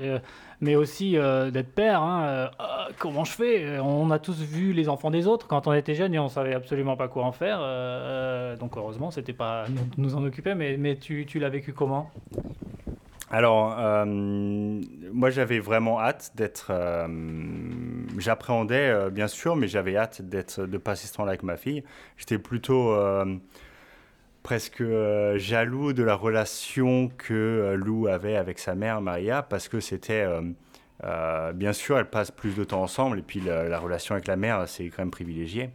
mais 0.60 0.76
aussi 0.76 1.12
d'être 1.12 1.72
père. 1.72 2.02
Hein, 2.02 2.50
ah, 2.58 2.88
comment 2.98 3.24
je 3.24 3.32
fais 3.32 3.78
On 3.80 4.10
a 4.10 4.18
tous 4.18 4.40
vu 4.40 4.72
les 4.72 4.88
enfants 4.88 5.10
des 5.10 5.26
autres 5.26 5.46
quand 5.46 5.66
on 5.66 5.72
était 5.72 5.94
jeune 5.94 6.14
et 6.14 6.18
on 6.18 6.28
savait 6.28 6.54
absolument 6.54 6.96
pas 6.96 7.08
quoi 7.08 7.24
en 7.24 7.32
faire. 7.32 7.58
donc 8.58 8.76
heureusement, 8.76 9.10
c'était 9.10 9.32
pas 9.32 9.64
nous, 9.96 10.14
en 10.14 10.24
occuper, 10.24 10.54
mais, 10.54 10.76
mais 10.76 10.96
tu, 10.96 11.26
l'as 11.34 11.48
vécu 11.48 11.72
comment? 11.72 12.10
Alors, 13.30 13.76
moi 14.06 15.30
j'avais 15.30 15.58
vraiment 15.58 16.00
hâte 16.00 16.32
d'être. 16.34 16.72
J'appréhendais 18.16 19.10
bien 19.10 19.28
sûr, 19.28 19.56
mais 19.56 19.68
j'avais 19.68 19.96
hâte 19.96 20.22
d'être, 20.22 20.66
de 20.66 20.78
passer 20.78 21.06
ce 21.06 21.14
temps-là 21.14 21.30
avec 21.30 21.42
ma 21.42 21.56
fille. 21.56 21.84
J'étais 22.16 22.38
plutôt 22.38 22.94
presque 24.42 24.80
euh, 24.80 25.38
jaloux 25.38 25.92
de 25.92 26.02
la 26.02 26.14
relation 26.14 27.10
que 27.18 27.34
euh, 27.34 27.76
Lou 27.76 28.06
avait 28.08 28.36
avec 28.36 28.58
sa 28.58 28.74
mère 28.74 29.00
Maria, 29.00 29.42
parce 29.42 29.68
que 29.68 29.80
c'était. 29.80 30.26
euh, 31.04 31.52
bien 31.52 31.72
sûr, 31.72 31.98
elles 31.98 32.10
passent 32.10 32.30
plus 32.30 32.56
de 32.56 32.64
temps 32.64 32.82
ensemble, 32.82 33.18
et 33.18 33.22
puis 33.22 33.40
la, 33.40 33.68
la 33.68 33.78
relation 33.78 34.14
avec 34.14 34.26
la 34.26 34.36
mère, 34.36 34.68
c'est 34.68 34.86
quand 34.88 35.02
même 35.02 35.10
privilégié. 35.10 35.70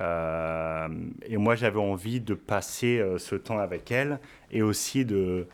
Et 0.00 1.36
moi, 1.36 1.56
j'avais 1.56 1.80
envie 1.80 2.20
de 2.20 2.32
passer 2.34 3.04
ce 3.18 3.34
temps 3.34 3.58
avec 3.58 3.90
elle, 3.90 4.18
et 4.50 4.62
aussi 4.62 5.04
de 5.04 5.46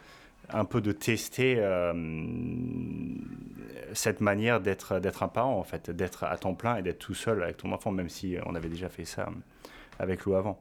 un 0.51 0.65
peu 0.65 0.81
de 0.81 0.93
tester 0.93 1.57
cette 3.93 4.21
manière 4.21 4.61
d'être 4.61 5.01
d'être 5.01 5.23
un 5.23 5.29
parent 5.29 5.59
en 5.59 5.65
fait, 5.65 5.91
d'être 5.91 6.25
à 6.25 6.37
temps 6.37 6.55
plein 6.55 6.77
et 6.77 6.83
d'être 6.83 6.99
tout 6.99 7.15
seul 7.15 7.43
avec 7.43 7.57
ton 7.57 7.73
enfant, 7.73 7.91
même 7.91 8.09
si 8.09 8.37
on 8.45 8.55
avait 8.55 8.69
déjà 8.69 8.89
fait 8.89 9.07
ça 9.07 9.29
avec 9.99 10.25
Lou 10.25 10.35
avant. 10.35 10.61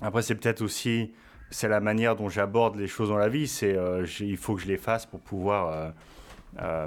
Après, 0.00 0.22
c'est 0.22 0.34
peut-être 0.34 0.62
aussi 0.62 1.12
c'est 1.50 1.68
la 1.68 1.80
manière 1.80 2.16
dont 2.16 2.28
j'aborde 2.28 2.76
les 2.76 2.86
choses 2.86 3.08
dans 3.08 3.18
la 3.18 3.28
vie. 3.28 3.48
C'est 3.48 3.76
euh, 3.76 4.06
il 4.20 4.36
faut 4.36 4.54
que 4.54 4.62
je 4.62 4.68
les 4.68 4.76
fasse 4.76 5.04
pour 5.04 5.20
pouvoir 5.20 5.72
euh, 5.72 5.90
euh, 6.62 6.86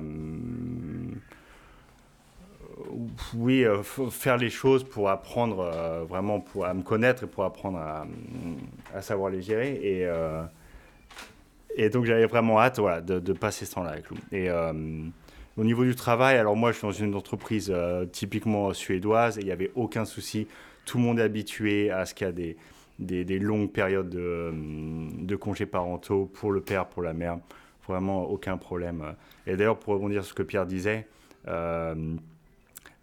oui, 3.36 3.66
faire 4.10 4.38
les 4.38 4.50
choses 4.50 4.84
pour 4.84 5.10
apprendre 5.10 5.70
vraiment 6.10 6.40
pour, 6.40 6.66
à 6.66 6.74
me 6.74 6.82
connaître 6.82 7.26
et 7.26 7.28
pour 7.28 7.44
apprendre 7.44 7.78
à, 7.78 9.02
savoir 9.02 9.30
les 9.30 9.44
gérer. 9.44 9.74
Et, 9.74 10.08
et 11.76 11.90
donc 11.90 12.06
j'avais 12.06 12.26
vraiment 12.26 12.60
hâte 12.60 12.80
voilà, 12.80 13.00
de, 13.00 13.34
passer 13.34 13.66
ce 13.66 13.76
temps-là 13.76 13.92
avec 13.92 14.10
Lou. 14.10 14.18
Et 14.32 14.50
au 14.50 15.64
niveau 15.64 15.84
du 15.84 15.94
travail, 15.94 16.38
alors 16.38 16.56
moi 16.56 16.72
je 16.72 16.78
suis 16.80 16.88
dans 16.88 16.92
une 16.92 17.14
entreprise 17.14 17.72
typiquement 18.12 18.74
suédoise 18.74 19.38
et 19.38 19.42
il 19.42 19.46
n'y 19.46 19.52
avait 19.52 19.72
aucun 19.76 20.04
souci. 20.04 20.48
Tout 20.84 20.98
le 20.98 21.04
monde 21.04 21.20
est 21.20 21.24
habitué 21.24 21.92
à 21.92 22.08
ce 22.08 22.16
qu'il 22.16 22.26
y 22.26 22.30
a 22.30 22.34
des, 22.34 22.58
des, 23.04 23.40
longues 23.40 23.72
périodes 23.72 24.10
de, 24.10 24.20
euh, 24.20 24.52
de 25.20 25.36
congés 25.36 25.66
parentaux 25.66 26.26
pour 26.26 26.52
le 26.52 26.62
père, 26.62 26.88
pour 26.88 27.02
la 27.02 27.14
mère. 27.14 27.38
Vraiment 27.88 28.24
aucun 28.24 28.58
problème. 28.58 29.04
Et 29.46 29.56
d'ailleurs, 29.58 29.78
pour 29.78 29.94
rebondir 29.94 30.24
sur 30.24 30.30
ce 30.32 30.36
que 30.36 30.44
Pierre 30.44 30.66
disait, 30.66 31.06
euh, 31.48 32.16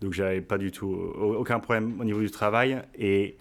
donc 0.00 0.12
j'avais 0.12 0.40
pas 0.40 0.57
du 0.57 0.71
tout 0.71 0.87
aucun 0.87 1.61
problème 1.61 2.00
au 2.00 2.04
niveau 2.04 2.21
du 2.21 2.30
travail 2.30 2.80
et 2.99 3.37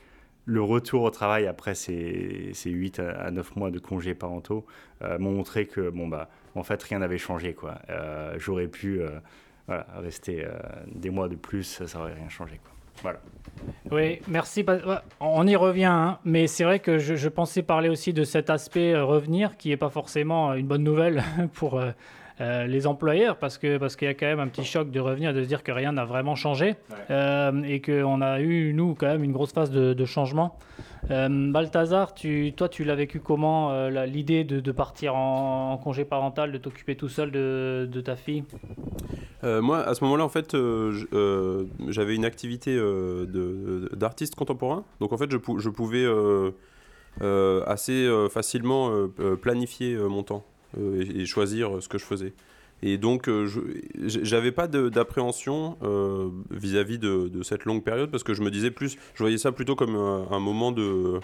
le 0.49 0.61
retour 0.63 1.03
au 1.03 1.09
travail 1.11 1.45
après 1.45 1.75
ces, 1.75 2.51
ces 2.53 2.71
8 2.71 2.99
à 2.99 3.29
9 3.29 3.55
mois 3.55 3.71
de 3.71 3.77
congés 3.77 4.15
parentaux 4.15 4.65
euh, 5.03 5.19
m'ont 5.19 5.31
montré 5.31 5.67
que 5.67 5.89
bon 5.89 6.07
bah 6.07 6.27
en 6.55 6.63
fait 6.63 6.81
rien 6.81 6.99
n'avait 6.99 7.19
changé 7.19 7.53
quoi. 7.53 7.75
Euh, 7.89 8.35
J'aurais 8.39 8.67
pu 8.67 8.99
euh, 8.99 9.09
rester 9.97 10.47
des 10.87 11.11
mois 11.11 11.29
de 11.29 11.35
plus, 11.35 11.63
ça 11.85 11.99
n'aurait 11.99 12.15
rien 12.15 12.29
changé. 12.29 12.59
Voilà. 13.01 13.19
Oui, 13.91 14.19
merci. 14.27 14.65
On 15.19 15.47
y 15.47 15.55
revient, 15.55 15.85
hein, 15.85 16.19
mais 16.23 16.47
c'est 16.47 16.63
vrai 16.63 16.79
que 16.79 16.97
je, 16.97 17.15
je 17.15 17.29
pensais 17.29 17.63
parler 17.63 17.89
aussi 17.89 18.13
de 18.13 18.23
cet 18.23 18.49
aspect 18.49 18.93
euh, 18.93 19.03
revenir 19.03 19.57
qui 19.57 19.69
n'est 19.69 19.77
pas 19.77 19.89
forcément 19.89 20.53
une 20.53 20.67
bonne 20.67 20.83
nouvelle 20.83 21.23
pour 21.53 21.79
euh, 21.79 21.91
euh, 22.41 22.67
les 22.67 22.87
employeurs 22.87 23.37
parce 23.37 23.57
que 23.57 23.77
parce 23.77 23.95
qu'il 23.95 24.07
y 24.07 24.11
a 24.11 24.13
quand 24.13 24.25
même 24.25 24.39
un 24.39 24.47
petit 24.47 24.63
choc 24.63 24.91
de 24.91 24.99
revenir, 24.99 25.33
de 25.33 25.41
se 25.43 25.47
dire 25.47 25.63
que 25.63 25.71
rien 25.71 25.91
n'a 25.91 26.05
vraiment 26.05 26.35
changé 26.35 26.75
euh, 27.09 27.61
et 27.63 27.81
qu'on 27.81 28.21
a 28.21 28.39
eu, 28.39 28.73
nous, 28.73 28.95
quand 28.95 29.07
même 29.07 29.23
une 29.23 29.31
grosse 29.33 29.53
phase 29.53 29.71
de, 29.71 29.93
de 29.93 30.05
changement. 30.05 30.57
Euh, 31.11 31.51
Balthazar, 31.51 32.13
tu, 32.13 32.53
toi, 32.55 32.69
tu 32.69 32.83
l'as 32.83 32.95
vécu 32.95 33.19
comment 33.19 33.71
euh, 33.71 34.05
l'idée 34.05 34.43
de, 34.43 34.59
de 34.59 34.71
partir 34.71 35.15
en, 35.15 35.71
en 35.73 35.77
congé 35.77 36.05
parental, 36.05 36.51
de 36.51 36.57
t'occuper 36.57 36.95
tout 36.95 37.09
seul 37.09 37.31
de, 37.31 37.87
de 37.91 38.01
ta 38.01 38.15
fille? 38.15 38.43
Euh, 39.43 39.61
moi, 39.61 39.79
à 39.79 39.95
ce 39.95 40.03
moment-là, 40.03 40.25
en 40.25 40.29
fait, 40.29 40.53
euh, 40.53 40.93
euh, 41.13 41.63
j'avais 41.87 42.15
une 42.15 42.25
activité 42.25 42.75
euh, 42.77 43.87
d'artiste 43.95 44.35
contemporain. 44.35 44.83
Donc, 44.99 45.13
en 45.13 45.17
fait, 45.17 45.31
je, 45.31 45.37
pou- 45.37 45.59
je 45.59 45.69
pouvais 45.69 46.03
euh, 46.03 46.51
euh, 47.21 47.63
assez 47.65 48.05
euh, 48.05 48.27
facilement 48.27 48.91
planifier 49.41 49.93
euh, 49.93 50.09
mon 50.09 50.23
temps 50.23 50.45
et, 50.77 51.21
et 51.21 51.25
choisir 51.25 51.77
euh, 51.77 51.81
ce 51.81 51.89
que 51.89 51.97
je 51.97 52.05
faisais. 52.05 52.33
Et 52.81 52.97
donc, 52.97 53.27
euh, 53.27 53.49
j'avais 54.05 54.51
pas 54.51 54.67
d'appréhension 54.67 55.77
euh, 55.83 56.29
vis-à-vis 56.49 56.97
de, 56.97 57.29
cette 57.43 57.65
longue 57.65 57.83
période 57.83 58.09
parce 58.09 58.23
que 58.23 58.33
je 58.33 58.41
me 58.41 58.49
disais 58.49 58.71
plus, 58.71 58.97
je 59.15 59.23
voyais 59.23 59.37
ça 59.37 59.51
plutôt 59.51 59.75
comme 59.75 59.95
un, 59.95 60.39
moment 60.39 60.71
de 60.71 61.19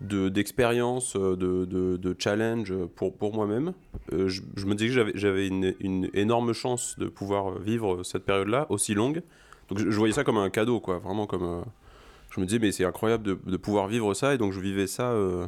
de- 0.00 0.28
d'expérience, 0.28 1.16
euh, 1.16 1.36
de, 1.36 2.16
challenge 2.18 2.74
pour, 2.96 3.16
pour 3.16 3.32
moi-même. 3.32 3.72
Euh, 4.12 4.28
je, 4.28 4.66
me 4.66 4.74
disais 4.74 5.02
que 5.02 5.16
j'avais- 5.18 5.46
une, 5.46 5.74
une 5.80 6.10
énorme 6.12 6.52
chance 6.52 6.98
de 6.98 7.06
pouvoir 7.06 7.58
vivre 7.58 8.02
cette 8.02 8.24
période-là, 8.24 8.66
aussi 8.68 8.92
longue. 8.92 9.22
Donc 9.68 9.78
je, 9.78 9.96
voyais 9.96 10.12
ça 10.12 10.24
comme 10.24 10.36
un 10.36 10.50
cadeau, 10.50 10.80
quoi, 10.80 10.98
vraiment 10.98 11.26
comme... 11.26 11.44
euh, 11.44 11.62
je 12.30 12.40
me 12.40 12.46
disais, 12.46 12.58
mais 12.58 12.72
c'est 12.72 12.84
incroyable 12.84 13.38
de, 13.46 13.56
pouvoir 13.56 13.86
vivre 13.86 14.12
ça, 14.12 14.34
et 14.34 14.38
donc 14.38 14.52
je 14.52 14.60
vivais 14.60 14.86
ça... 14.86 15.12
euh, 15.12 15.46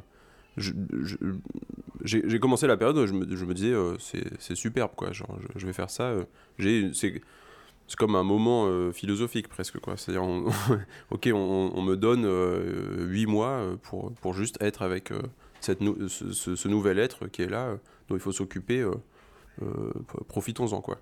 J'ai 2.07 2.39
commencé 2.39 2.67
la 2.67 2.77
période, 2.77 3.05
je 3.07 3.13
me, 3.13 3.37
je 3.37 3.45
me 3.45 3.53
disais, 3.53 3.73
euh, 3.73 3.97
c'est 3.99 4.55
superbe, 4.55 4.93
quoi, 4.97 5.13
genre, 5.13 5.37
je, 5.55 5.59
je 5.61 5.67
vais 5.67 5.73
faire 5.73 5.91
ça. 5.91 6.05
euh, 6.05 6.25
j'ai 6.59 6.91
c'est 6.95 7.21
comme 7.97 8.17
un 8.17 8.23
moment 8.25 8.67
euh, 8.67 8.91
philosophique 8.93 9.49
presque 9.49 9.79
quoi. 9.79 9.97
C'est 9.97 10.11
à 10.11 10.15
dire 10.15 10.23
ok 11.11 11.29
on, 11.33 11.73
on 11.75 11.83
me 11.83 11.97
donne 11.97 12.27
huit 13.09 13.27
mois 13.27 13.61
pour, 13.83 14.13
pour 14.15 14.35
juste 14.35 14.57
être 14.61 14.83
avec 14.83 15.13
cette 15.61 15.81
nou- 15.81 16.09
ce, 16.09 16.33
ce- 16.33 16.57
ce 16.57 16.69
nouvel 16.69 16.99
être 16.99 17.27
qui 17.29 17.43
est 17.43 17.49
là 17.49 17.77
dont 18.09 18.17
il 18.17 18.21
faut 18.21 18.33
s'occuper 18.33 18.85
profitons-en 20.29 20.81
quoi. 20.81 20.99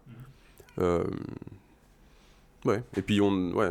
Euh, 0.78 1.04
ouais. 2.64 2.82
Et 2.96 3.02
puis 3.02 3.20
on 3.20 3.30
ouais 3.52 3.70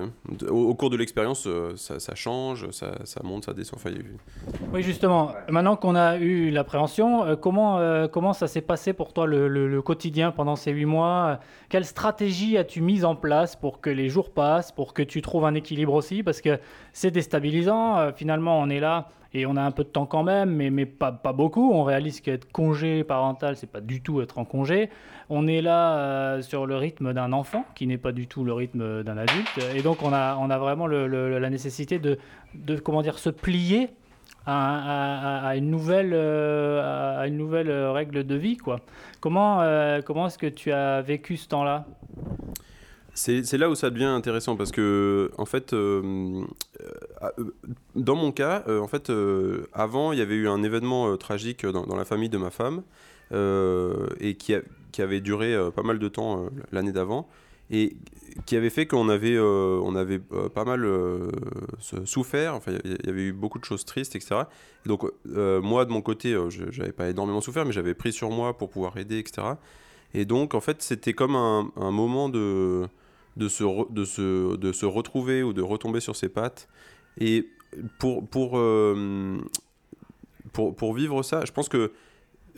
au, 0.50 0.70
au 0.70 0.74
cours 0.76 0.90
de 0.90 0.98
l'expérience 0.98 1.46
euh, 1.48 1.74
ça, 1.76 2.00
ça 2.00 2.16
change 2.16 2.70
ça, 2.72 2.92
ça 3.04 3.22
monte 3.24 3.46
ça 3.46 3.54
descend. 3.54 3.80
Enfin, 3.80 3.90
il 3.92 3.96
y 3.98 4.00
a 4.00 4.04
eu- 4.04 4.18
Oui, 4.74 4.84
justement, 4.84 5.32
maintenant 5.50 5.76
qu'on 5.76 5.96
a 5.96 6.18
eu 6.18 6.50
l'appréhension, 6.52 7.24
euh, 7.26 7.36
comment, 7.36 7.80
euh, 7.80 8.08
comment 8.08 8.34
ça 8.34 8.48
s'est 8.48 8.62
passé 8.62 8.94
pour 8.94 9.14
toi 9.14 9.26
le, 9.28 9.48
le- 9.48 9.68
le 9.68 9.82
quotidien 9.82 10.32
pendant 10.32 10.56
ces 10.56 10.72
huit 10.72 10.86
mois? 10.86 11.40
Quelle 11.70 11.86
stratégie 11.86 12.58
as-tu 12.58 12.82
mise 12.82 13.06
en 13.06 13.16
place 13.16 13.56
pour 13.56 13.82
que 13.82 13.90
les 13.90 14.10
jours 14.10 14.32
passent, 14.32 14.72
pour 14.72 14.94
que 14.94 15.02
tu 15.04 15.22
trouves 15.22 15.46
un 15.46 15.56
équilibre 15.56 15.94
aussi? 15.94 16.24
Parce 16.24 16.42
que 16.42 16.60
c'est 16.92 17.12
déstabilisant, 17.12 17.98
euh, 17.98 18.12
finalement 18.16 18.60
on 18.60 18.70
est 18.70 18.80
là 18.80 19.10
et 19.34 19.46
on 19.46 19.56
a 19.56 19.62
un 19.62 19.72
peu 19.72 19.84
de 19.84 19.90
temps 19.90 20.06
quand 20.06 20.24
même, 20.24 20.52
mais, 20.52 20.70
mais 20.70 20.86
pas, 20.86 21.12
pas 21.12 21.34
beaucoup. 21.34 21.72
On 21.74 21.84
réalise 21.84 22.22
qu'être 22.22 22.52
congé 22.52 23.04
parental, 23.04 23.56
c'est 23.56 23.72
pas 23.72 23.82
du 23.82 24.02
tout 24.02 24.22
être 24.22 24.38
en 24.38 24.46
congé. 24.46 24.90
On 25.30 25.48
est 25.48 25.62
là 25.62 25.98
euh, 25.98 26.42
sur 26.42 26.66
le 26.66 26.76
rythme 26.76 27.14
d'un 27.14 27.34
enfant, 27.34 27.66
qui 27.76 27.88
n'est 27.88 27.98
pas 27.98 28.12
du 28.12 28.28
tout 28.28 28.44
le 28.44 28.54
rythme 28.54 29.04
d'un 29.04 29.18
adulte. 29.18 29.60
Et 29.76 29.82
donc 29.82 30.04
on 30.04 30.14
a, 30.14 30.38
on 30.38 30.50
a 30.50 30.58
vraiment 30.58 30.88
la 30.88 31.50
nécessité 31.50 32.00
de, 32.00 32.20
de 32.54 32.78
comment 32.78 33.02
dire, 33.02 33.18
se 33.18 33.30
plier 33.30 33.90
à, 34.46 35.54
une 35.56 35.70
nouvelle, 35.70 36.12
euh, 36.14 37.22
à 37.22 37.28
une 37.28 37.38
nouvelle 37.38 37.72
règle 37.72 38.26
de 38.26 38.36
vie. 38.36 38.58
Quoi. 38.58 38.80
Comment, 39.20 39.62
euh, 39.62 40.02
comment 40.02 40.28
est-ce 40.28 40.38
que 40.38 40.48
tu 40.48 40.72
as 40.72 41.02
vécu 41.02 41.38
ce 41.38 41.48
temps-là? 41.48 41.86
C'est 43.16 43.58
là 43.58 43.70
où 43.70 43.76
ça 43.76 43.92
devient 43.92 44.06
intéressant 44.06 44.56
parce 44.56 44.72
que, 44.72 45.30
en 45.38 45.46
fait, 45.46 45.74
euh, 45.74 46.44
euh, 47.22 47.30
dans 47.96 48.16
mon 48.16 48.32
cas, 48.32 48.64
euh, 48.68 48.80
en 48.80 48.88
fait, 48.88 49.10
euh, 49.12 49.68
avant, 49.72 50.14
il 50.14 50.20
y 50.20 50.22
avait 50.22 50.34
eu 50.36 50.48
un 50.48 50.64
événement 50.64 51.10
euh, 51.12 51.16
tragique 51.16 51.64
dans, 51.66 51.96
la 51.96 52.06
famille 52.06 52.30
de 52.30 52.40
ma 52.40 52.50
femme 52.50 52.82
euh, 53.32 54.08
et 54.20 54.36
qui, 54.36 54.56
a- 54.56 54.62
qui 54.92 55.04
avait 55.04 55.22
duré 55.22 55.54
euh, 55.54 55.70
pas 55.70 55.84
mal 55.84 56.00
de 56.00 56.08
temps 56.08 56.46
euh, 56.46 56.50
l'année 56.72 56.92
d'avant 56.92 57.28
et 57.70 57.96
qui 58.48 58.56
avait 58.58 58.72
fait 58.72 58.88
qu'on 58.88 59.08
avait, 59.10 59.36
euh, 59.36 59.80
on 59.84 59.96
avait 59.96 60.20
euh, 60.32 60.50
pas 60.50 60.66
mal 60.66 60.84
euh, 60.84 61.30
souffert. 62.06 62.56
Enfin, 62.56 62.72
il 62.84 62.98
y- 63.06 63.10
avait 63.10 63.26
eu 63.26 63.32
beaucoup 63.34 63.60
de 63.60 63.66
choses 63.66 63.86
tristes, 63.86 64.16
etc. 64.16 64.42
Et 64.86 64.90
donc, 64.90 65.04
euh, 65.36 65.62
moi, 65.62 65.86
de 65.86 65.92
mon 65.92 66.02
côté, 66.02 66.34
euh, 66.34 66.50
je 66.50 66.64
n'avais 66.80 66.92
pas 66.94 67.10
énormément 67.10 67.42
souffert, 67.42 67.64
mais 67.64 67.74
j'avais 67.74 67.94
pris 67.94 68.12
sur 68.12 68.32
moi 68.32 68.58
pour 68.58 68.72
pouvoir 68.72 68.98
aider, 68.98 69.20
etc. 69.20 69.48
Et 70.16 70.26
donc, 70.26 70.56
en 70.56 70.62
fait, 70.62 70.82
c'était 70.82 71.14
comme 71.14 71.36
un 71.36 71.92
moment 71.92 72.28
de 72.30 72.88
de 73.38 73.48
se, 73.48 73.64
re- 73.64 73.92
de, 73.94 74.06
se, 74.06 74.56
de 74.58 74.72
se 74.72 74.86
retrouver 74.86 75.44
ou 75.44 75.54
de 75.54 75.62
retomber 75.62 76.00
sur 76.00 76.16
ses 76.16 76.30
pattes. 76.30 76.68
Et 77.20 77.50
pour, 78.00 78.28
pour, 78.28 78.58
euh, 78.58 79.38
pour, 80.52 80.76
pour 80.76 80.94
vivre 80.94 81.24
ça, 81.24 81.46
je 81.46 81.52
pense 81.52 81.70
que 81.70 81.92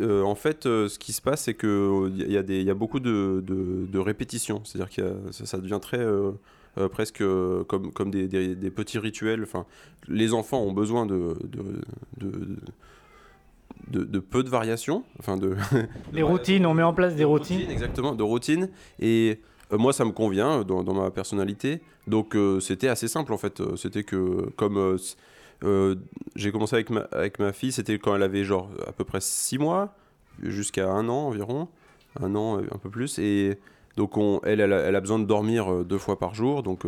euh, 0.02 0.22
en 0.24 0.36
fait, 0.36 0.66
euh, 0.66 0.90
ce 0.90 1.00
qui 1.00 1.14
se 1.14 1.22
passe, 1.22 1.44
c'est 1.44 1.54
qu'il 1.56 2.14
y, 2.18 2.24
a- 2.24 2.28
y, 2.28 2.38
a 2.38 2.44
des- 2.44 2.62
y 2.64 2.70
a 2.70 2.74
beaucoup 2.74 3.00
de, 3.00 3.42
de, 3.46 3.86
de 3.90 4.00
répétitions. 4.00 4.62
C'est-à-dire 4.66 4.94
que 4.94 5.32
ça, 5.32 5.46
ça 5.46 5.58
devient 5.58 5.80
très. 5.82 6.06
presque 6.92 7.24
comme, 7.70 7.94
comme 7.94 8.12
des, 8.12 8.28
des, 8.28 8.56
des 8.56 8.72
petits 8.72 9.00
rituels. 9.00 9.42
Enfin, 9.44 9.66
les 10.10 10.34
enfants 10.34 10.62
ont 10.62 10.74
besoin 10.74 11.06
de, 11.06 11.38
de, 12.18 12.58
de, 13.88 14.20
peu 14.20 14.44
de 14.44 14.50
variations. 14.50 15.04
Enfin, 15.20 15.38
de, 15.38 15.56
Les 16.14 16.24
routines, 16.24 16.66
on 16.66 16.74
met 16.74 16.84
en 16.84 16.94
place 16.94 17.16
des 17.16 17.24
routines. 17.24 17.70
Exactement, 17.70 18.14
de 18.16 18.24
routine. 18.24 18.70
Et 19.00 19.40
moi, 19.72 19.94
ça 19.94 20.06
me 20.06 20.12
convient 20.12 20.60
euh, 20.60 20.64
dans, 20.64 20.94
ma 20.94 21.12
personnalité. 21.12 21.82
Donc, 22.08 22.36
euh, 22.36 22.60
c'était 22.60 22.88
assez 22.88 23.08
simple 23.08 23.34
en 23.34 23.38
fait. 23.38 23.62
Euh, 23.62 23.76
C'était 23.76 24.04
que, 24.04 24.50
comme 24.56 24.78
euh, 24.78 24.98
euh, 25.64 25.96
j'ai 26.36 26.52
commencé 26.52 26.76
avec 26.76 26.90
ma, 26.90 27.02
avec 27.12 27.40
ma 27.40 27.52
fille, 27.52 27.72
c'était 27.72 27.98
quand 27.98 28.16
elle 28.16 28.24
avait 28.24 28.44
genre 28.44 28.70
à 28.88 28.92
peu 28.92 29.04
près 29.04 29.22
6 29.22 29.58
mois. 29.58 29.96
jusqu'à 30.42 30.90
un 30.90 31.10
an 31.10 31.28
environ, 31.28 31.70
un 32.20 32.36
an, 32.36 32.60
un 32.60 32.78
peu 32.78 32.90
plus. 32.90 33.20
Et 33.20 33.58
donc, 33.98 34.18
on, 34.18 34.42
elle, 34.44 34.60
elle 34.60 34.96
a, 34.96 35.02
besoin 35.02 35.20
de 35.20 35.26
dormir 35.26 35.86
deux 35.86 35.98
fois 35.98 36.20
par 36.20 36.36
jour. 36.36 36.62
Donc, 36.62 36.84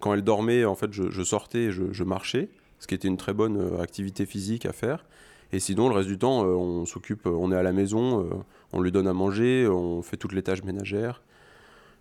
quand 0.00 0.14
elle 0.14 0.22
dormait, 0.22 0.64
en 0.64 0.76
fait, 0.76 0.92
je, 0.92 1.22
sortais, 1.24 1.72
je, 1.72 2.04
marchais, 2.04 2.48
ce 2.78 2.86
qui 2.86 2.94
était 2.94 3.08
une 3.08 3.16
très 3.16 3.34
bonne 3.34 3.80
activité 3.80 4.26
physique 4.26 4.64
à 4.64 4.72
faire. 4.72 5.04
Et 5.52 5.58
sinon, 5.58 5.88
le 5.88 5.96
reste 5.96 6.08
du 6.08 6.18
temps, 6.18 6.42
on 6.44 6.86
s'occupe, 6.86 7.26
on 7.26 7.50
est 7.50 7.56
à 7.56 7.64
la 7.64 7.72
maison, 7.72 8.44
on 8.72 8.80
lui 8.80 8.92
donne 8.92 9.08
à 9.08 9.12
manger, 9.12 9.66
on 9.68 10.02
fait 10.02 10.16
toutes 10.16 10.32
les 10.32 10.44
tâches 10.44 10.62
ménagères. 10.62 11.20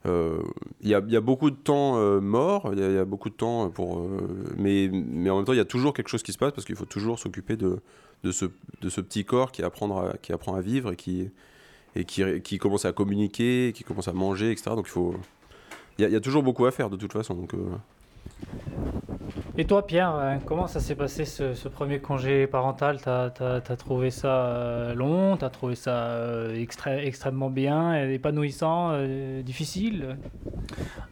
Euh, 0.06 0.42
il 0.82 0.90
y, 0.90 0.96
a, 0.96 1.22
beaucoup 1.22 1.50
de 1.50 1.56
temps 1.56 1.98
euh, 1.98 2.20
mort, 2.20 2.70
il 2.74 2.80
y, 2.80 2.98
a 2.98 3.06
beaucoup 3.06 3.30
de 3.30 3.36
temps 3.36 3.70
pour. 3.70 4.00
Euh, 4.00 4.54
mais, 4.58 4.90
mais 4.92 5.30
en 5.30 5.38
même 5.38 5.46
temps, 5.46 5.54
il 5.54 5.58
y 5.58 5.62
a 5.62 5.66
toujours 5.66 5.94
quelque 5.94 6.10
chose 6.10 6.24
qui 6.24 6.34
se 6.34 6.38
passe 6.38 6.52
parce 6.52 6.66
qu'il 6.66 6.76
faut 6.76 6.86
toujours 6.86 7.20
s'occuper 7.20 7.56
de, 7.56 7.80
de, 8.24 8.32
ce, 8.34 8.46
de 8.82 8.90
ce 8.90 9.00
petit 9.00 9.24
corps 9.24 9.54
qui, 9.54 9.64
apprend 9.64 9.98
à, 9.98 10.18
qui 10.18 10.34
apprend 10.34 10.56
à 10.56 10.62
vivre 10.62 10.92
et 10.92 10.98
qui, 10.98 11.30
et 11.96 12.04
qui, 12.04 12.42
qui 12.42 12.58
commence 12.58 12.84
à 12.84 12.92
communiquer, 12.92 13.72
qui 13.74 13.86
commence 13.86 14.10
à 14.10 14.14
manger, 14.14 14.52
etc. 14.52 14.72
Donc 14.76 14.88
il 14.88 14.92
faut. 14.92 15.16
Il 16.00 16.10
y, 16.10 16.16
a 16.16 16.20
toujours 16.20 16.42
beaucoup 16.42 16.66
à 16.66 16.72
faire 16.72 16.90
de 16.90 16.98
toute 16.98 17.14
façon. 17.14 17.48
Et 19.56 19.66
toi, 19.66 19.86
Pierre, 19.86 20.16
euh, 20.16 20.38
comment 20.46 20.66
ça 20.66 20.80
s'est 20.80 20.96
passé 20.96 21.26
ce, 21.26 21.68
premier 21.68 22.00
congé 22.00 22.48
parental? 22.48 23.00
T'as 23.02 23.26
as, 23.28 23.76
trouvé 23.78 24.10
ça 24.10 24.48
euh, 24.48 24.96
long? 24.96 25.38
T'as 25.38 25.52
trouvé 25.52 25.76
ça 25.76 25.92
euh, 25.92 26.66
extrêmement 26.88 27.52
bien, 27.52 28.10
épanouissant, 28.10 28.98
difficile? 29.44 30.18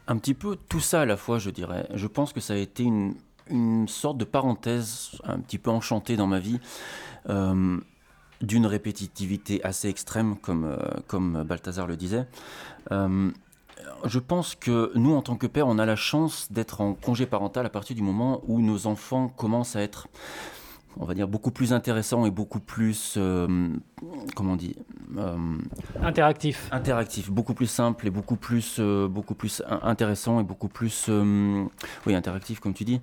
Un 0.07 0.17
petit 0.17 0.33
peu 0.33 0.55
tout 0.55 0.79
ça 0.79 1.01
à 1.01 1.05
la 1.05 1.17
fois, 1.17 1.37
je 1.37 1.51
dirais. 1.51 1.87
Je 1.93 2.07
pense 2.07 2.33
que 2.33 2.39
ça 2.39 2.53
a 2.53 2.57
été 2.57 2.83
une, 2.83 3.13
sorte 3.87 4.17
de 4.17 4.25
parenthèse 4.25 5.11
un 5.25 5.39
petit 5.39 5.57
peu 5.57 5.69
enchantée 5.69 6.15
dans 6.15 6.27
ma 6.27 6.39
vie. 6.39 6.59
d'une 7.27 8.65
répétitivité 8.65 9.63
assez 9.63 9.87
extrême, 9.87 10.35
comme, 10.37 10.77
comme 11.05 11.43
Balthazar 11.43 11.85
le 11.85 11.95
disait 11.95 12.25
je 14.05 14.19
pense 14.19 14.55
que 14.55 14.91
nous, 14.95 15.13
en 15.13 15.21
tant 15.21 15.35
que 15.35 15.47
père, 15.47 15.67
on 15.67 15.77
a 15.77 15.85
la 15.85 15.95
chance 15.95 16.51
d'être 16.51 16.81
en 16.81 16.93
congé 16.93 17.25
parental 17.25 17.65
à 17.65 17.69
partir 17.69 17.95
du 17.95 18.01
moment 18.01 18.41
où 18.47 18.61
nos 18.61 18.87
enfants 18.87 19.29
commencent 19.29 19.75
à 19.75 19.81
être, 19.81 20.07
on 20.97 21.05
va 21.05 21.13
dire, 21.13 21.27
beaucoup 21.27 21.51
plus 21.51 21.73
intéressants 21.73 22.25
et 22.25 22.31
beaucoup 22.31 22.59
plus, 22.59 23.15
euh, 23.17 23.69
comment 24.35 24.53
on 24.53 24.55
dit 24.55 24.75
euh, 25.17 25.37
Interactifs. 26.01 26.67
Interactifs, 26.71 27.29
beaucoup 27.29 27.53
plus 27.53 27.67
simples 27.67 28.07
et 28.07 28.09
beaucoup 28.09 28.35
plus, 28.35 28.77
euh, 28.79 29.07
beaucoup 29.07 29.35
plus 29.35 29.63
intéressants 29.81 30.39
et 30.39 30.43
beaucoup 30.43 30.69
plus, 30.69 31.09
oui, 32.05 32.15
interactifs, 32.15 32.59
comme 32.59 32.73
tu 32.73 32.85
dis. 32.85 33.01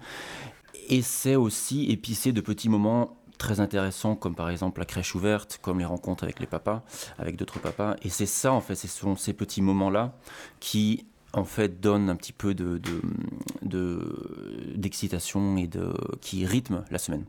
Et 0.88 1.02
c'est 1.02 1.37
aussi 1.37 1.90
épicé 1.90 2.32
de 2.32 2.40
petits 2.40 2.68
moments 2.68 3.18
très 3.38 3.61
intéressants 3.61 4.16
comme 4.16 4.35
par 4.35 4.50
exemple 4.50 4.80
la 4.80 4.87
crèche 4.87 5.14
ouverte, 5.14 5.59
comme 5.62 5.78
les 5.78 5.85
rencontres 5.85 6.25
avec 6.25 6.40
les 6.40 6.47
papas, 6.47 6.83
avec 7.18 7.37
d'autres 7.37 7.61
papas. 7.61 7.97
Et 8.02 8.09
c'est 8.09 8.26
ça 8.26 8.52
en 8.52 8.61
fait, 8.61 8.75
ce 8.75 8.88
sont 8.88 9.16
ces 9.16 9.33
petits 9.33 9.62
moments-là 9.62 10.12
qui 10.61 11.07
en 11.33 11.45
fait 11.45 11.80
donnent 11.80 12.11
un 12.11 12.16
petit 12.16 12.33
peu 12.33 12.54
de, 12.54 12.80
d'excitation 14.75 15.57
et 15.57 15.66
de, 15.66 15.92
qui 16.21 16.47
rythment 16.47 16.85
la 16.90 16.99
semaine. 16.99 17.25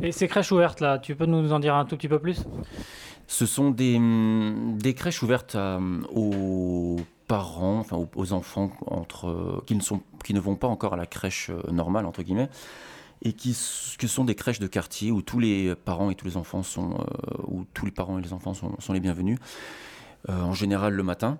Et 0.00 0.12
ces 0.12 0.28
crèches 0.28 0.52
ouvertes 0.52 0.80
là, 0.80 0.98
tu 0.98 1.14
peux 1.14 1.26
nous 1.26 1.52
en 1.52 1.58
dire 1.58 1.74
un 1.74 1.84
tout 1.84 1.96
petit 1.96 2.08
peu 2.08 2.18
plus? 2.18 2.44
Ce 3.26 3.44
sont 3.44 3.70
des, 3.70 4.00
des 4.78 4.94
crèches 4.94 5.22
ouvertes 5.22 5.54
euh, 5.54 6.00
aux 6.14 6.96
parents, 7.26 7.78
enfin 7.78 7.98
aux, 8.16 8.32
enfants 8.32 8.70
entre, 8.86 9.62
qui, 9.66 9.74
ne 9.74 9.82
sont, 9.82 10.00
qui 10.24 10.32
ne 10.32 10.40
vont 10.40 10.56
pas 10.56 10.68
encore 10.68 10.94
à 10.94 10.96
la 10.96 11.04
crèche 11.04 11.50
euh, 11.50 11.70
normale 11.70 12.06
entre 12.06 12.22
guillemets 12.22 12.48
et 13.22 13.32
qui 13.32 13.56
que 13.98 14.06
sont 14.06 14.24
des 14.24 14.34
crèches 14.34 14.60
de 14.60 14.66
quartier 14.66 15.10
où 15.10 15.22
tous 15.22 15.38
les 15.38 15.74
parents 15.74 16.10
et 16.10 16.14
tous 16.14 16.26
les 16.26 16.36
enfants 16.36 16.62
sont, 16.62 16.94
euh, 16.94 17.42
où 17.46 17.64
tous 17.74 17.84
les 17.84 17.90
parents 17.90 18.18
et 18.18 18.22
les 18.22 18.32
enfants 18.32 18.54
sont, 18.54 18.78
sont 18.78 18.92
les 18.92 19.00
bienvenus, 19.00 19.38
euh, 20.28 20.40
en 20.40 20.54
général 20.54 20.94
le 20.94 21.02
matin. 21.02 21.38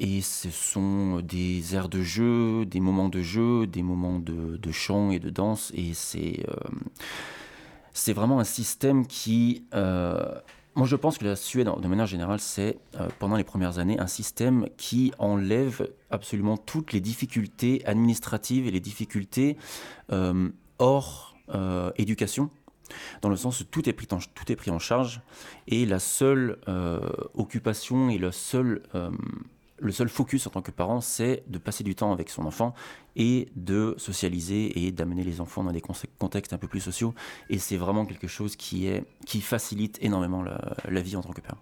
Et 0.00 0.20
ce 0.20 0.50
sont 0.50 1.20
des 1.20 1.74
aires 1.74 1.88
de 1.88 2.02
jeu, 2.02 2.64
des 2.66 2.78
moments 2.78 3.08
de 3.08 3.20
jeu, 3.20 3.66
des 3.66 3.82
moments 3.82 4.20
de, 4.20 4.56
de 4.56 4.70
chant 4.70 5.10
et 5.10 5.18
de 5.18 5.28
danse. 5.28 5.72
Et 5.74 5.92
c'est 5.92 6.44
euh, 6.48 6.54
c'est 7.92 8.12
vraiment 8.12 8.38
un 8.38 8.44
système 8.44 9.08
qui... 9.08 9.64
moi, 9.72 10.86
je 10.86 10.94
pense 10.94 11.18
que 11.18 11.24
la 11.24 11.34
Suède, 11.34 11.68
de 11.82 11.88
manière 11.88 12.06
générale, 12.06 12.38
c'est, 12.38 12.78
pendant 13.18 13.34
les 13.34 13.42
premières 13.42 13.80
années, 13.80 13.98
un 13.98 14.06
système 14.06 14.68
qui 14.76 15.10
enlève 15.18 15.90
absolument 16.08 16.56
toutes 16.56 16.92
les 16.92 17.00
difficultés 17.00 17.82
administratives 17.86 18.68
et 18.68 18.70
les 18.70 18.78
difficultés 18.78 19.56
hors 20.78 21.34
euh, 21.54 21.90
éducation, 21.96 22.50
dans 23.22 23.28
le 23.28 23.36
sens 23.36 23.60
où 23.60 23.64
tout 23.64 23.88
est 23.88 23.92
pris 23.92 24.70
en, 24.70 24.78
charge 24.78 25.20
et 25.66 25.86
la 25.86 25.98
seule 25.98 26.58
euh, 26.68 27.00
occupation 27.34 28.10
et 28.10 28.18
le 28.18 28.32
seul, 28.32 28.82
euh, 28.94 29.10
le 29.78 29.92
seul 29.92 30.08
focus 30.08 30.46
en 30.46 30.50
tant 30.50 30.62
que 30.62 30.70
parent, 30.70 31.00
c'est 31.00 31.42
de 31.46 31.58
passer 31.58 31.84
du 31.84 31.94
temps 31.94 32.12
avec 32.12 32.30
son 32.30 32.46
enfant 32.46 32.74
et 33.18 33.48
de 33.56 33.94
socialiser 33.98 34.86
et 34.86 34.92
d'amener 34.92 35.24
les 35.24 35.40
enfants 35.40 35.64
dans 35.64 35.72
des 35.72 35.82
contextes 36.18 36.52
un 36.52 36.58
peu 36.58 36.68
plus 36.68 36.80
sociaux. 36.80 37.14
Et 37.50 37.58
c'est 37.58 37.76
vraiment 37.76 38.06
quelque 38.06 38.28
chose 38.28 38.56
qui, 38.56 38.86
est, 38.86 39.04
qui 39.26 39.40
facilite 39.40 39.98
énormément 40.00 40.42
la, 40.42 41.00
vie 41.00 41.16
en 41.16 41.20
tant 41.20 41.32
que 41.32 41.40
père. 41.40 41.56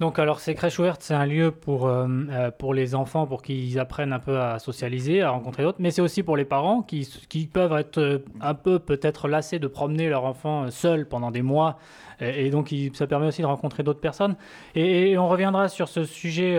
Donc 0.00 0.18
alors 0.18 0.40
ces 0.40 0.54
crèches 0.54 0.78
ouvertes, 0.80 1.02
c'est 1.02 1.14
un 1.14 1.26
lieu 1.26 1.52
pour, 1.52 1.86
euh, 1.86 2.06
euh, 2.30 2.50
pour 2.50 2.74
les 2.74 2.96
enfants, 2.96 3.26
pour 3.26 3.42
qu'ils 3.42 3.78
apprennent 3.78 4.12
un 4.12 4.18
peu 4.18 4.40
à 4.40 4.58
socialiser, 4.58 5.22
à 5.22 5.30
rencontrer 5.30 5.62
d'autres, 5.62 5.78
mais 5.80 5.92
c'est 5.92 6.02
aussi 6.02 6.24
pour 6.24 6.36
les 6.36 6.44
parents 6.44 6.82
qui, 6.82 7.08
qui 7.28 7.46
peuvent 7.46 7.72
être 7.78 7.98
euh, 7.98 8.18
un 8.40 8.54
peu 8.54 8.80
peut-être 8.80 9.28
lassés 9.28 9.60
de 9.60 9.68
promener 9.68 10.08
leur 10.08 10.24
enfant 10.24 10.70
seul 10.70 11.06
pendant 11.06 11.30
des 11.30 11.42
mois 11.42 11.78
et, 12.20 12.50
donc, 12.50 12.72
ça 12.92 13.08
permet 13.08 13.26
aussi 13.26 13.42
de 13.42 13.46
rencontrer 13.46 13.82
d'autres 13.82 14.00
personnes. 14.00 14.36
Et, 14.76 15.18
on 15.18 15.28
reviendra 15.28 15.68
sur 15.68 15.88
ce 15.88 16.04
sujet 16.04 16.56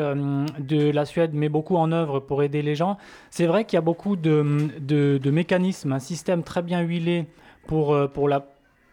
de 0.60 0.92
la 0.92 1.06
Suède, 1.06 1.32
mais 1.34 1.48
beaucoup 1.48 1.78
en 1.78 1.94
œuvre 1.94 2.20
pour 2.20 2.44
aider 2.44 2.62
les 2.62 2.76
gens. 2.76 2.98
C'est 3.30 3.46
vrai 3.46 3.64
qu'il 3.64 3.78
y 3.78 3.80
a 3.80 3.82
beaucoup 3.82 4.05
de, 4.16 4.70
de, 5.18 5.32
mécanismes, 5.32 5.94
un 5.94 6.00
système 6.00 6.44
très 6.44 6.62
bien 6.62 6.82
huilé 6.82 7.26
pour, 7.66 7.96
euh, 7.96 8.08
pour, 8.08 8.30
la, 8.30 8.46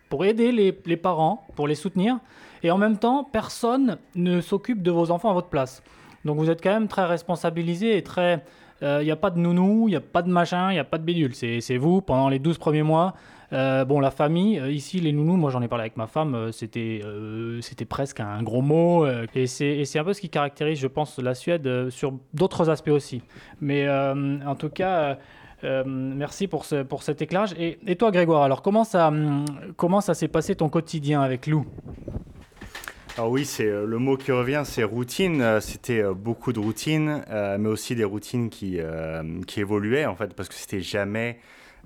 pour 0.09 0.25
aider 0.25 0.51
les, 0.51 0.79
les 0.87 0.97
parents, 0.97 1.47
pour 1.55 1.69
les 1.69 1.75
soutenir. 1.75 2.19
Et 2.63 2.71
en 2.71 2.79
même 2.79 2.97
temps, 2.97 3.25
personne 3.25 3.99
ne 4.15 4.41
s'occupe 4.41 4.83
de 4.83 4.91
vos 4.91 5.11
enfants 5.11 5.31
à 5.31 5.35
votre 5.35 5.49
place. 5.49 5.83
Donc 6.25 6.39
vous 6.39 6.49
êtes 6.49 6.63
quand 6.63 6.73
même 6.73 6.89
très 6.89 7.05
responsabilisé 7.05 7.99
et 7.99 8.03
très... 8.03 8.43
Il 8.81 8.89
euh, 8.89 9.05
n'y 9.05 9.13
a 9.13 9.17
pas 9.17 9.31
de 9.31 9.39
nounou, 9.39 9.87
il 9.87 9.93
n'y 9.93 9.97
a 9.97 10.01
pas 10.01 10.23
de 10.23 10.31
machin, 10.31 10.71
il 10.71 10.75
n'y 10.75 10.81
a 10.81 10.85
pas 10.85 10.99
de 10.99 11.05
bidule. 11.05 11.35
C'est 11.37 11.77
vous, 11.77 12.01
pendant 12.01 12.29
les 12.29 12.41
12 12.41 12.59
premiers 12.59 12.83
mois, 12.83 13.15
euh, 13.53 13.85
bon, 13.85 14.01
la 14.01 14.11
famille, 14.11 14.59
euh, 14.59 14.71
ici, 14.71 15.01
les 15.01 15.13
nounous, 15.13 15.37
moi 15.37 15.51
j'en 15.51 15.61
ai 15.61 15.69
parlé 15.69 15.83
avec 15.83 15.97
ma 15.97 16.07
femme, 16.07 16.35
euh, 16.35 16.53
c'était 16.53 17.85
presque 17.85 18.21
un 18.21 18.43
gros 18.43 18.63
mot. 18.63 19.07
et 19.35 19.47
c'est 19.47 19.99
un 19.99 20.05
peu 20.05 20.13
ce 20.15 20.21
qui 20.21 20.31
caractérise, 20.31 20.79
je 20.79 20.87
pense, 20.87 21.19
la 21.19 21.35
Suède 21.35 21.91
sur 21.91 22.15
d'autres 22.33 22.71
aspects 22.71 22.89
aussi. 22.89 23.23
Mais 23.61 23.89
en 23.89 24.55
tout 24.55 24.71
cas. 24.71 25.19
merci 25.87 26.49
pour, 26.49 26.65
ce, 26.65 26.83
pour 26.83 27.03
cet 27.03 27.23
éclairage. 27.23 27.55
Et, 27.59 27.97
toi, 27.97 28.11
Grégoire, 28.11 28.43
alors 28.43 28.63
comment 28.63 28.85
ça, 28.85 29.09
hum, 29.09 29.45
comment 29.77 30.01
ça 30.01 30.15
s'est 30.15 30.29
passé 30.29 30.57
ton 30.57 30.69
quotidien 30.69 31.21
avec 31.21 31.47
Lou? 31.47 31.67
Alors 33.19 33.31
oui, 33.31 33.45
c'est 33.45 33.71
le 33.71 33.99
mot 33.99 34.17
qui 34.17 34.33
revient, 34.33 34.63
c'est 34.65 34.85
routine. 34.85 35.61
C'était 35.61 36.03
beaucoup 36.15 36.53
de 36.55 36.59
routines, 36.59 37.23
mais 37.59 37.69
aussi 37.69 37.95
des 37.95 38.05
routines 38.05 38.49
qui, 38.49 38.79
qui 39.47 39.61
évoluaient 39.61 40.07
en 40.07 40.17
fait, 40.17 40.35
parce 40.35 40.49
que 40.49 40.55
c'était 40.55 40.81
jamais 40.81 41.39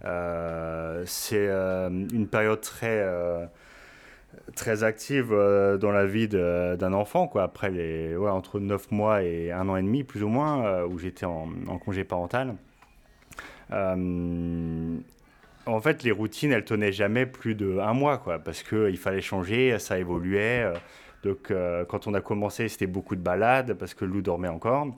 c'est 0.03 1.49
euh, 1.49 1.89
une 1.89 2.29
période 2.29 2.61
très 2.61 3.01
euh, 3.03 3.47
très 4.55 4.85
active 4.85 5.31
dans 5.31 5.91
la 5.91 6.07
vie 6.07 6.29
d'un 6.29 6.93
enfant, 6.93 7.27
quoi. 7.27 7.45
Après 7.45 7.71
les, 7.71 8.17
ouais, 8.17 8.31
entre 8.31 8.61
9 8.61 8.91
mois 8.93 9.23
et 9.23 9.51
un 9.51 9.69
an 9.69 9.77
et 9.77 9.83
demi, 9.83 10.05
plus 10.05 10.23
ou 10.23 10.29
moins, 10.29 10.85
où 10.85 10.99
j'étais 10.99 11.27
en, 11.27 11.49
congé 11.79 12.05
parental. 12.05 12.55
en 13.71 15.01
fait, 15.81 16.03
les 16.03 16.13
routines, 16.13 16.53
elles 16.53 16.65
tenaient 16.65 16.93
jamais 16.93 17.27
plus 17.27 17.55
de 17.55 17.79
un 17.79 17.93
mois, 17.93 18.19
quoi, 18.19 18.39
parce 18.39 18.63
qu'il 18.63 18.99
fallait 18.99 19.21
changer, 19.21 19.79
ça 19.79 19.99
évoluait. 19.99 20.73
donc, 21.25 21.53
quand 21.89 22.07
on 22.07 22.15
a 22.15 22.21
commencé, 22.21 22.69
c'était 22.69 22.87
beaucoup 22.87 23.17
de 23.17 23.23
balades, 23.23 23.75
parce 23.75 23.95
que 23.95 24.05
Lou 24.05 24.23
dormait 24.23 24.49
encore. 24.49 24.89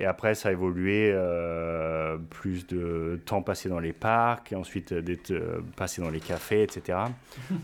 Et 0.00 0.06
après, 0.06 0.34
ça 0.34 0.48
a 0.48 0.52
évolué, 0.52 1.12
euh, 1.12 2.16
plus 2.30 2.66
de 2.66 3.20
temps 3.26 3.42
passé 3.42 3.68
dans 3.68 3.78
les 3.78 3.92
parcs, 3.92 4.50
et 4.50 4.56
ensuite 4.56 4.92
euh, 4.92 5.02
d'être 5.02 5.30
euh, 5.30 5.60
passé 5.76 6.00
dans 6.00 6.08
les 6.08 6.20
cafés, 6.20 6.62
etc. 6.62 6.98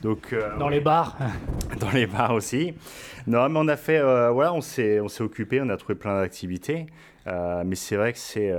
Donc, 0.02 0.34
dans 0.58 0.68
les 0.68 0.80
bars 0.80 1.16
Dans 1.80 1.90
les 1.90 2.06
bars 2.06 2.34
aussi. 2.34 2.74
Non, 3.26 3.48
mais 3.48 3.58
on 3.58 3.68
a 3.68 3.76
fait, 3.76 4.02
voilà, 4.30 4.52
on 4.52 4.60
s'est, 4.60 5.00
on 5.00 5.08
s'est 5.08 5.22
occupé, 5.22 5.62
on 5.62 5.70
a 5.70 5.78
trouvé 5.78 5.94
plein 5.94 6.20
d'activités. 6.20 6.86
mais 7.26 7.74
c'est 7.74 7.96
vrai 7.96 8.12
que 8.12 8.18
c'est, 8.18 8.52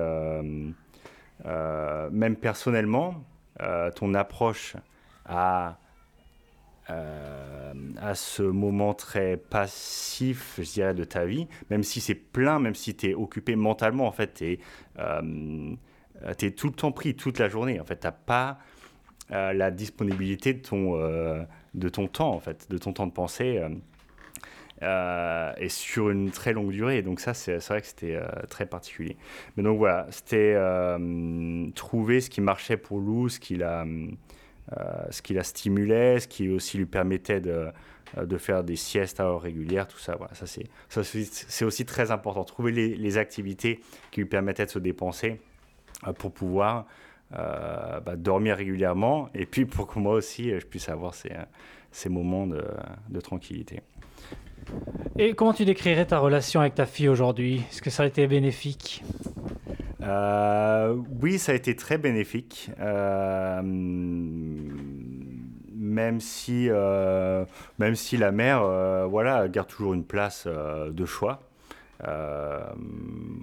même 1.46 2.36
personnellement, 2.36 3.24
ton 3.96 4.14
approche 4.16 4.76
à 5.26 5.78
euh, 6.90 7.74
à 7.98 8.16
ce 8.16 8.44
moment 8.44 8.94
très 8.94 9.36
passif, 9.36 10.56
je 10.58 10.72
dirais, 10.72 10.94
de 10.94 11.04
ta 11.04 11.26
vie, 11.26 11.48
même 11.70 11.84
si 11.84 12.00
c'est 12.00 12.16
plein, 12.16 12.60
même 12.60 12.76
si 12.76 12.96
tu 12.96 13.10
es 13.10 13.14
occupé 13.14 13.58
mentalement, 13.58 14.08
en 14.08 14.12
fait, 14.12 14.36
tu 14.36 14.46
es, 14.46 14.60
euh, 15.00 15.76
tout 16.56 16.68
le 16.68 16.74
temps 16.74 16.94
pris, 16.94 17.16
toute 17.16 17.40
la 17.40 17.50
journée. 17.50 17.80
En 17.82 17.86
fait, 17.86 18.00
tu 18.00 18.08
pas 18.26 18.60
euh, 19.32 19.52
la 19.52 19.70
disponibilité 19.72 20.54
de 20.54 20.62
ton, 20.62 20.98
de 21.74 21.90
ton 21.90 22.08
temps, 22.08 22.32
en 22.32 22.40
fait, 22.40 22.70
de 22.70 22.78
ton 22.78 22.94
temps 22.94 23.08
de 23.08 23.12
pensée. 23.12 23.62
et 24.82 25.70
sur 25.70 26.10
une 26.10 26.32
très 26.32 26.54
longue 26.54 26.72
durée. 26.72 27.02
Donc 27.02 27.20
ça, 27.20 27.34
c'est 27.34 27.58
vrai 27.68 27.82
que 27.82 27.88
c'était 27.88 28.20
très 28.50 28.66
particulier. 28.66 29.18
Mais 29.58 29.64
donc 29.64 29.78
voilà, 29.78 30.08
c'était 30.10 30.56
trouver 31.76 32.22
ce 32.22 32.30
qui 32.30 32.40
marchait 32.40 32.78
pour 32.78 33.00
Lou, 33.00 33.28
ce 33.28 33.40
qui 33.40 33.58
la, 33.58 33.86
ce 35.12 35.22
qui 35.22 35.34
la 35.34 35.44
stimulait, 35.44 36.20
ce 36.20 36.28
qui 36.28 36.50
aussi 36.50 36.78
lui 36.78 36.86
permettait 36.86 37.40
de 37.40 37.68
de 38.16 38.38
faire 38.38 38.64
des 38.64 38.76
siestes 38.76 39.20
à 39.20 39.26
heure 39.26 39.42
régulière, 39.42 39.88
tout 39.88 40.00
ça. 40.00 40.16
Voilà, 40.16 40.34
ça 40.34 40.46
c'est 40.46 41.66
aussi 41.66 41.86
très 41.86 42.12
important. 42.12 42.44
Trouver 42.44 42.72
les, 42.72 43.18
activités 43.18 43.80
qui 44.12 44.22
lui 44.22 44.28
permettaient 44.28 44.66
de 44.66 44.72
se 44.72 44.80
dépenser 44.80 45.42
pour 46.18 46.32
pouvoir 46.32 46.86
euh, 47.38 48.00
bah, 48.00 48.16
dormir 48.16 48.56
régulièrement 48.58 49.30
et 49.34 49.46
puis 49.46 49.66
pour 49.66 49.88
que 49.88 50.00
moi 50.00 50.14
aussi 50.14 50.52
je 50.58 50.66
puisse 50.66 50.88
avoir 50.90 51.14
ces, 51.14 52.10
moments 52.10 52.48
de, 52.48 53.20
tranquillité. 53.22 53.82
Et 55.18 55.34
comment 55.34 55.54
tu 55.54 55.66
décrirais 55.66 56.06
ta 56.06 56.20
relation 56.20 56.62
avec 56.62 56.76
ta 56.76 56.86
fille 56.86 57.10
aujourd'hui? 57.10 57.64
Est-ce 57.70 57.82
que 57.82 57.90
ça 57.90 58.04
a 58.04 58.06
été 58.06 58.28
bénéfique? 58.28 59.04
Euh, 60.08 60.96
Oui, 61.22 61.40
ça 61.40 61.52
a 61.52 61.56
été 61.56 61.76
très 61.76 61.98
bénéfique. 61.98 62.72
Euh, 62.80 63.62
même 65.74 66.20
si, 66.20 66.70
même 67.80 67.96
si 67.96 68.18
la 68.18 68.32
mère 68.32 68.64
voilà, 69.08 69.48
garde 69.48 69.68
toujours 69.68 69.94
une 69.94 70.06
place 70.06 70.48
de 70.48 71.06
choix. 71.06 71.42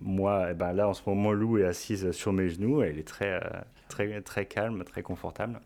moi, 0.03 0.47
eh 0.51 0.55
ben 0.55 0.73
là, 0.73 0.89
en 0.89 0.95
ce 0.95 1.03
moment, 1.07 1.33
Lou 1.33 1.59
est 1.59 1.65
assise 1.65 2.11
sur 2.13 2.33
mes 2.33 2.49
genoux. 2.49 2.83
Elle 2.83 2.99
est 2.99 3.07
très, 3.07 3.41
très, 3.89 4.21
très 4.21 4.47
calme, 4.47 4.85
très 4.85 5.03
confortable. 5.03 5.61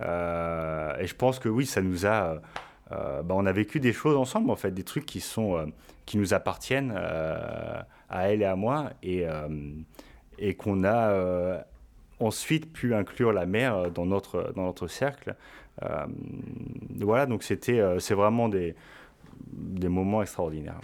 Euh, 0.00 0.96
et 0.98 1.06
je 1.06 1.14
pense 1.14 1.38
que 1.38 1.48
oui, 1.48 1.66
ça 1.66 1.82
nous 1.82 2.06
a. 2.06 2.40
Euh, 2.90 3.22
bah, 3.22 3.34
on 3.36 3.44
a 3.46 3.52
vécu 3.52 3.80
des 3.80 3.92
choses 3.92 4.16
ensemble, 4.16 4.50
en 4.50 4.56
fait, 4.56 4.70
des 4.70 4.84
trucs 4.84 5.04
qui, 5.04 5.20
sont, 5.20 5.56
euh, 5.56 5.66
qui 6.06 6.16
nous 6.16 6.32
appartiennent 6.32 6.92
à 6.96 8.28
elle 8.30 8.40
et 8.40 8.46
à 8.46 8.56
moi, 8.56 8.90
et, 9.02 9.26
et 10.38 10.54
qu'on 10.54 10.84
a 10.84 11.64
ensuite 12.20 12.72
pu 12.72 12.94
inclure 12.94 13.32
la 13.32 13.46
mère 13.46 13.90
dans 13.90 14.06
notre, 14.06 14.52
dans 14.54 14.64
notre 14.64 14.88
cercle. 14.88 15.34
voilà, 16.98 17.26
donc 17.26 17.42
c'était, 17.42 17.82
c'est 17.98 18.14
vraiment 18.14 18.48
des, 18.48 18.74
des 19.52 19.88
moments 19.88 20.22
extraordinaires. 20.22 20.80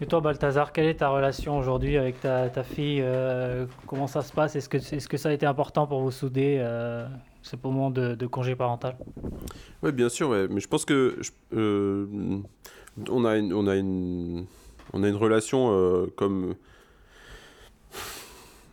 Et 0.00 0.06
toi, 0.06 0.20
Balthazar, 0.20 0.72
quelle 0.72 0.86
est 0.86 0.96
ta 0.96 1.08
relation 1.08 1.58
aujourd'hui 1.58 1.96
avec 1.96 2.20
ta, 2.20 2.48
ta 2.48 2.62
fille 2.62 3.00
euh, 3.02 3.66
Comment 3.86 4.06
ça 4.06 4.22
se 4.22 4.32
passe? 4.32 4.56
Est-ce 4.56 4.68
que, 4.68 4.76
est 4.76 5.08
que 5.08 5.16
ça 5.16 5.30
a 5.30 5.32
été 5.32 5.46
important 5.46 5.86
pour 5.86 6.02
vous 6.02 6.10
souder 6.10 6.58
euh, 6.60 7.06
ce 7.42 7.56
moment 7.62 7.90
de, 7.90 8.14
de, 8.14 8.26
congé 8.26 8.54
parental? 8.54 8.96
Oui, 9.82 9.92
bien 9.92 10.08
sûr, 10.08 10.30
mais 10.50 10.60
je 10.60 10.68
pense 10.68 10.84
que 10.84 11.20
euh, 11.54 12.06
on, 13.08 13.24
a 13.24 13.36
une, 13.36 13.52
on, 13.52 13.66
a 13.66 13.76
une, 13.76 14.46
on 14.92 15.02
a 15.02 15.08
une 15.08 15.16
relation 15.16 15.70
euh, 15.72 16.06
comme. 16.16 16.54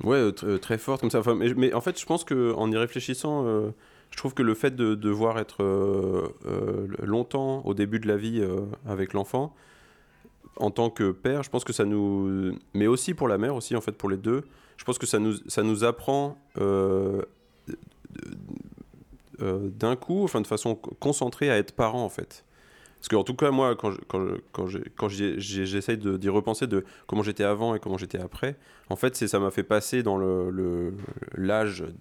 Ouais, 0.04 0.32
très 0.62 0.78
forte 0.78 1.02
comme 1.02 1.12
ça. 1.12 1.20
Enfin, 1.20 1.36
mais, 1.36 1.74
en 1.74 1.82
fait, 1.82 2.00
je 2.00 2.06
pense 2.06 2.24
qu'en 2.24 2.72
y 2.72 2.78
réfléchissant, 2.78 3.46
je 4.12 4.18
trouve 4.18 4.34
que 4.34 4.44
le 4.44 4.54
fait 4.54 4.76
de 4.76 4.96
devoir 4.96 5.40
être 5.40 5.64
longtemps 7.02 7.62
au 7.66 7.74
début 7.74 8.00
de 8.00 8.08
la 8.08 8.16
vie 8.16 8.42
avec 8.86 9.14
l'enfant, 9.14 9.54
en 10.60 10.72
tant 10.72 10.90
que 10.90 11.12
père, 11.12 11.44
je 11.44 11.50
pense 11.50 11.64
que 11.64 11.74
ça 11.74 11.86
nous. 11.86 12.54
Mais 12.74 12.88
aussi 12.88 13.14
pour 13.14 13.28
la 13.28 13.38
mère, 13.38 13.56
aussi, 13.56 13.76
en 13.76 13.82
fait, 13.82 13.94
pour 13.94 14.10
les 14.10 14.18
deux, 14.18 14.44
je 14.78 14.84
pense 14.84 14.98
que 14.98 15.06
ça 15.06 15.20
nous, 15.20 15.36
ça 15.48 15.64
nous 15.64 15.84
apprend 15.84 16.38
euh, 16.58 17.22
euh, 19.42 19.70
d'un 19.70 19.96
coup, 19.96 20.24
enfin, 20.24 20.42
de 20.42 20.48
façon 20.48 20.76
concentrée, 20.76 21.50
à 21.50 21.58
être 21.58 21.74
parent, 21.74 22.04
en 22.04 22.10
fait. 22.10 22.46
Parce 23.00 23.08
qu'en 23.08 23.24
tout 23.24 23.34
cas, 23.34 23.52
moi, 23.52 23.76
quand, 23.76 23.94
quand, 24.52 25.08
j'essaye 25.08 25.98
d'y 25.98 26.30
repenser 26.30 26.68
de 26.68 26.84
comment 27.08 27.24
j'étais 27.24 27.46
avant 27.46 27.74
et 27.74 27.80
comment 27.80 27.98
j'étais 27.98 28.20
après, 28.20 28.58
en 28.90 28.98
fait, 28.98 29.16
ça 29.16 29.40
m'a 29.40 29.52
fait 29.52 29.64
passer 29.64 30.04
dans 30.04 30.18
l'âge 31.38 31.82
le, 31.82 31.94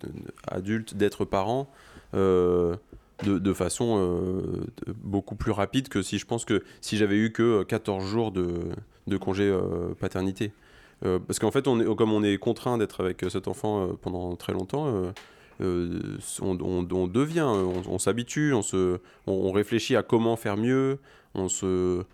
adulte 0.48 0.94
d'être 0.94 1.24
parent. 1.24 1.70
Euh, 2.14 2.74
de, 3.24 3.52
façon 3.52 3.96
euh, 3.98 4.64
beaucoup 4.94 5.34
plus 5.34 5.50
rapide 5.50 5.88
que 5.88 6.02
si 6.02 6.18
je 6.18 6.26
pense 6.26 6.44
que 6.44 6.62
si 6.80 6.96
j'avais 6.96 7.16
eu 7.16 7.32
que 7.32 7.62
14 7.64 8.04
jours 8.04 8.30
de, 8.30 8.46
de 9.06 9.16
congé 9.16 9.44
euh, 9.44 9.94
paternité. 9.98 10.52
Euh, 11.04 11.18
parce 11.18 11.38
qu'en 11.38 11.50
fait, 11.50 11.68
on 11.68 11.80
est, 11.80 11.96
comme 11.96 12.12
on 12.12 12.22
est 12.22 12.38
contraint 12.38 12.78
d'être 12.78 13.02
avec 13.02 13.24
cet 13.28 13.48
enfant 13.48 13.90
pendant 14.02 14.36
très 14.36 14.52
longtemps, 14.52 15.12
on, 15.60 17.06
devient, 17.06 17.46
on, 17.88 17.98
s'habitue, 17.98 18.52
on, 18.52 18.62
se, 18.62 18.98
on, 19.26 19.52
réfléchit 19.52 19.96
à 19.96 20.02
comment 20.02 20.36
faire 20.36 20.56
mieux, 20.56 20.98
on 21.34 21.48
se, 21.48 22.04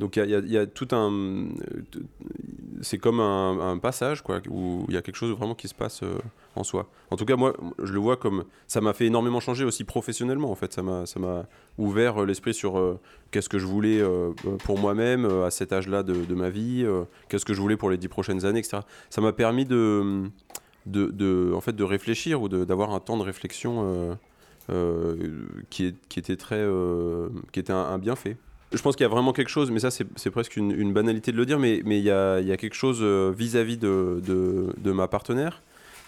donc 0.00 0.16
il 0.16 0.28
y, 0.50 0.58
a, 0.58 0.66
tout 0.66 0.88
un. 0.90 1.48
C'est 2.80 2.98
comme 2.98 3.20
un, 3.20 3.78
passage, 3.78 4.22
quoi, 4.22 4.40
où 4.50 4.84
il 4.88 4.94
y 4.94 4.96
a 4.96 5.02
quelque 5.02 5.16
chose 5.16 5.30
vraiment 5.36 5.54
qui 5.54 5.68
se 5.68 5.74
passe 5.74 6.02
euh, 6.02 6.18
en 6.56 6.64
soi. 6.64 6.88
En 7.10 7.16
tout 7.16 7.24
cas, 7.24 7.36
moi, 7.36 7.54
je 7.80 7.92
le 7.92 8.00
vois 8.00 8.16
comme. 8.16 8.44
Ça 8.66 8.80
m'a 8.80 8.92
fait 8.92 9.06
énormément 9.06 9.38
changer 9.38 9.64
aussi 9.64 9.84
professionnellement, 9.84 10.50
en 10.50 10.56
fait. 10.56 10.72
Ça 10.72 10.82
m'a 10.82 11.46
ouvert 11.78 12.22
euh, 12.22 12.26
l'esprit 12.26 12.54
sur 12.54 12.76
euh, 12.76 12.98
qu'est-ce 13.30 13.48
que 13.48 13.60
je 13.60 13.66
voulais 13.66 14.02
pour 14.64 14.80
moi-même 14.80 15.26
à 15.26 15.50
cet 15.50 15.72
âge-là 15.72 16.02
de, 16.02 16.34
ma 16.34 16.50
vie, 16.50 16.84
qu'est-ce 17.28 17.44
que 17.44 17.54
je 17.54 17.60
voulais 17.60 17.76
pour 17.76 17.90
les 17.90 17.96
dix 17.96 18.08
prochaines 18.08 18.44
années, 18.44 18.60
etc. 18.60 18.78
Ça 19.10 19.20
m'a 19.20 19.32
permis 19.32 19.64
de, 19.64 20.28
de, 20.86 21.06
de, 21.06 21.52
en 21.54 21.60
fait, 21.60 21.74
de 21.74 21.84
réfléchir 21.84 22.42
ou 22.42 22.48
d'avoir 22.48 22.92
un 22.92 23.00
temps 23.00 23.16
de 23.16 23.22
réflexion 23.22 24.16
qui, 25.70 25.86
est, 25.86 25.94
qui, 26.08 26.18
était 26.18 26.36
très. 26.36 26.66
qui 27.52 27.60
était 27.60 27.72
un 27.72 27.98
bienfait 27.98 28.36
je 28.76 28.82
pense 28.82 28.96
qu'il 28.96 29.04
y 29.04 29.06
a 29.06 29.10
vraiment 29.10 29.32
quelque 29.32 29.48
chose, 29.48 29.70
mais 29.70 29.80
ça 29.80 29.90
c'est 29.90 30.30
presque 30.30 30.56
une, 30.56 30.92
banalité 30.92 31.32
de 31.32 31.36
le 31.36 31.46
dire, 31.46 31.58
mais, 31.58 31.80
mais 31.84 31.98
il, 31.98 32.04
y 32.04 32.10
a, 32.10 32.40
il 32.40 32.46
y 32.46 32.52
a 32.52 32.56
quelque 32.56 32.74
chose 32.74 32.98
euh, 33.02 33.32
vis-à-vis 33.36 33.76
de, 33.76 34.20
de, 34.22 34.92
ma 34.92 35.08
partenaire 35.08 35.62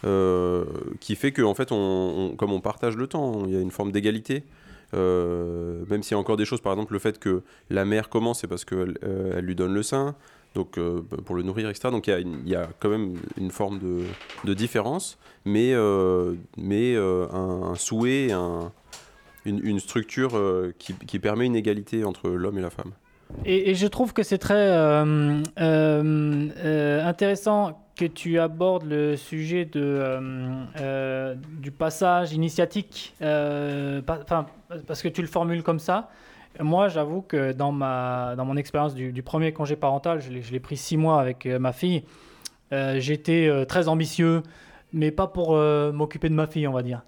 euh, 0.05 0.65
qui 1.01 1.17
fait 1.17 1.33
que, 1.33 1.43
en 1.43 1.55
fait, 1.55 1.73
on, 1.73 2.35
comme 2.37 2.53
on 2.53 2.61
partage 2.61 2.97
le 2.97 3.07
temps, 3.07 3.45
il 3.47 3.55
y 3.55 3.57
a 3.57 3.61
une 3.61 3.71
forme 3.71 3.93
d'égalité. 3.93 4.45
Euh, 4.95 5.83
même 5.91 6.03
s'il 6.03 6.13
y 6.13 6.15
a 6.15 6.19
encore 6.19 6.37
des 6.37 6.45
choses, 6.45 6.61
par 6.61 6.73
exemple 6.73 6.93
le 6.93 7.01
fait 7.01 7.19
que 7.19 7.43
la 7.71 7.85
mère 7.85 8.09
commence, 8.09 8.41
c'est 8.41 8.47
parce 8.47 8.65
qu'elle 8.65 8.99
elle 9.03 9.45
lui 9.45 9.57
donne 9.57 9.75
le 9.75 9.83
sein, 9.83 10.15
donc 10.57 10.81
pour 11.25 11.37
le 11.37 11.43
nourrir, 11.43 11.71
etc. 11.71 11.91
Donc 11.91 12.09
il 12.09 12.49
y 12.49 12.57
a, 12.57 12.69
quand 12.81 12.89
même 12.89 13.15
une 13.39 13.51
forme 13.53 13.79
de, 14.45 14.55
différence, 14.55 15.19
mais, 15.45 15.75
mais 16.57 16.97
un, 16.97 17.31
un, 17.33 17.75
souhait, 17.77 18.33
un, 18.33 18.73
une, 19.47 19.81
structure 19.81 20.37
euh, 20.37 20.75
qui, 20.79 21.19
permet 21.19 21.47
une 21.47 21.57
égalité 21.57 22.05
entre 22.05 22.29
l'homme 22.29 22.59
et 22.59 22.63
la 22.63 22.71
femme. 22.71 22.93
Et, 23.45 23.75
je 23.75 23.87
trouve 23.87 24.13
que 24.13 24.23
c'est 24.23 24.39
très 24.39 24.55
euh, 24.55 25.43
euh, 25.59 27.05
intéressant 27.05 27.86
que 27.97 28.05
tu 28.05 28.39
abordes 28.39 28.85
le 28.85 29.17
sujet 29.17 29.65
de, 29.65 30.21
du 31.61 31.71
passage 31.71 32.33
initiatique, 32.33 33.15
parce 33.19 35.03
que 35.03 35.09
tu 35.09 35.23
le 35.23 35.29
formules 35.29 35.63
comme 35.63 35.79
ça. 35.79 36.11
Moi, 36.61 36.89
j'avoue 36.89 37.23
que 37.23 37.53
dans, 37.53 37.73
ma, 37.73 38.35
dans 38.37 38.45
mon 38.45 38.57
expérience 38.57 38.95
du, 38.95 39.23
premier 39.23 39.53
congé 39.53 39.77
parental, 39.77 40.21
je 40.21 40.53
l'ai 40.53 40.61
pris 40.61 40.77
six 40.77 40.97
mois 40.97 41.21
avec 41.21 41.47
ma 41.47 41.73
fille, 41.73 42.05
j'étais 42.71 43.65
très 43.67 43.89
ambitieux, 43.89 44.43
mais 44.93 45.11
pas 45.11 45.27
pour 45.27 45.57
m'occuper 45.57 46.29
de 46.29 46.35
ma 46.35 46.47
fille, 46.47 46.69
on 46.69 46.73
va 46.73 46.83
dire. 46.83 47.03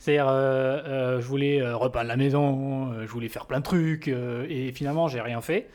C'est-à-dire, 0.00 0.28
euh, 0.28 0.80
euh, 0.86 1.20
je 1.20 1.26
voulais 1.26 1.60
euh, 1.60 1.76
repeindre 1.76 2.08
la 2.08 2.16
maison, 2.16 2.90
je 3.02 3.06
voulais 3.06 3.28
faire 3.28 3.44
plein 3.44 3.58
de 3.58 3.64
trucs, 3.64 4.08
et 4.08 4.72
finalement, 4.72 5.08
j'ai 5.08 5.20
rien 5.20 5.42
fait. 5.42 5.68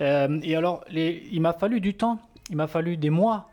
et 0.00 0.56
alors, 0.56 0.84
il 0.90 1.40
m'a 1.40 1.52
fallu 1.52 1.80
du 1.80 1.94
temps, 1.94 2.18
il 2.50 2.56
m'a 2.56 2.66
fallu 2.66 2.96
des 2.96 3.10
mois 3.10 3.48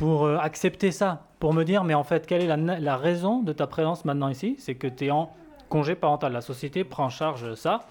pour 0.00 0.26
accepter 0.26 0.92
ça, 0.92 1.26
pour 1.40 1.52
me 1.52 1.62
dire, 1.62 1.84
mais 1.84 1.92
en 1.92 2.04
fait, 2.04 2.26
quelle 2.26 2.40
est 2.40 2.56
la, 2.56 2.96
raison 2.96 3.42
de 3.42 3.52
ta 3.52 3.66
présence 3.66 4.06
maintenant 4.06 4.30
ici? 4.30 4.56
C'est 4.58 4.74
que 4.74 4.86
tu 4.86 5.04
es 5.04 5.10
en 5.10 5.30
congé 5.68 5.94
parental. 5.94 6.32
La 6.32 6.40
société 6.40 6.84
prend 6.84 7.04
en 7.04 7.10
charge 7.10 7.52
ça. 7.54 7.82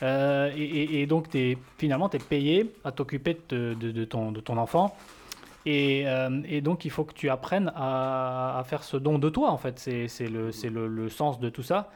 et, 0.00 1.06
donc, 1.06 1.34
es, 1.34 1.58
finalement, 1.76 2.08
tu 2.08 2.16
es 2.16 2.20
payé 2.20 2.74
à 2.84 2.90
t'occuper 2.90 3.38
de, 3.50 4.04
ton, 4.06 4.56
enfant. 4.56 4.96
Euh, 5.66 6.40
et, 6.48 6.62
donc, 6.62 6.86
il 6.86 6.90
faut 6.90 7.04
que 7.04 7.12
tu 7.12 7.28
apprennes 7.28 7.70
à, 7.76 8.62
faire 8.64 8.82
ce 8.82 8.96
don 8.96 9.18
de 9.18 9.28
toi, 9.28 9.50
en 9.50 9.58
fait. 9.58 9.78
C'est 9.78 10.26
le, 10.26 11.08
sens 11.10 11.38
de 11.38 11.50
tout 11.50 11.62
ça. 11.62 11.90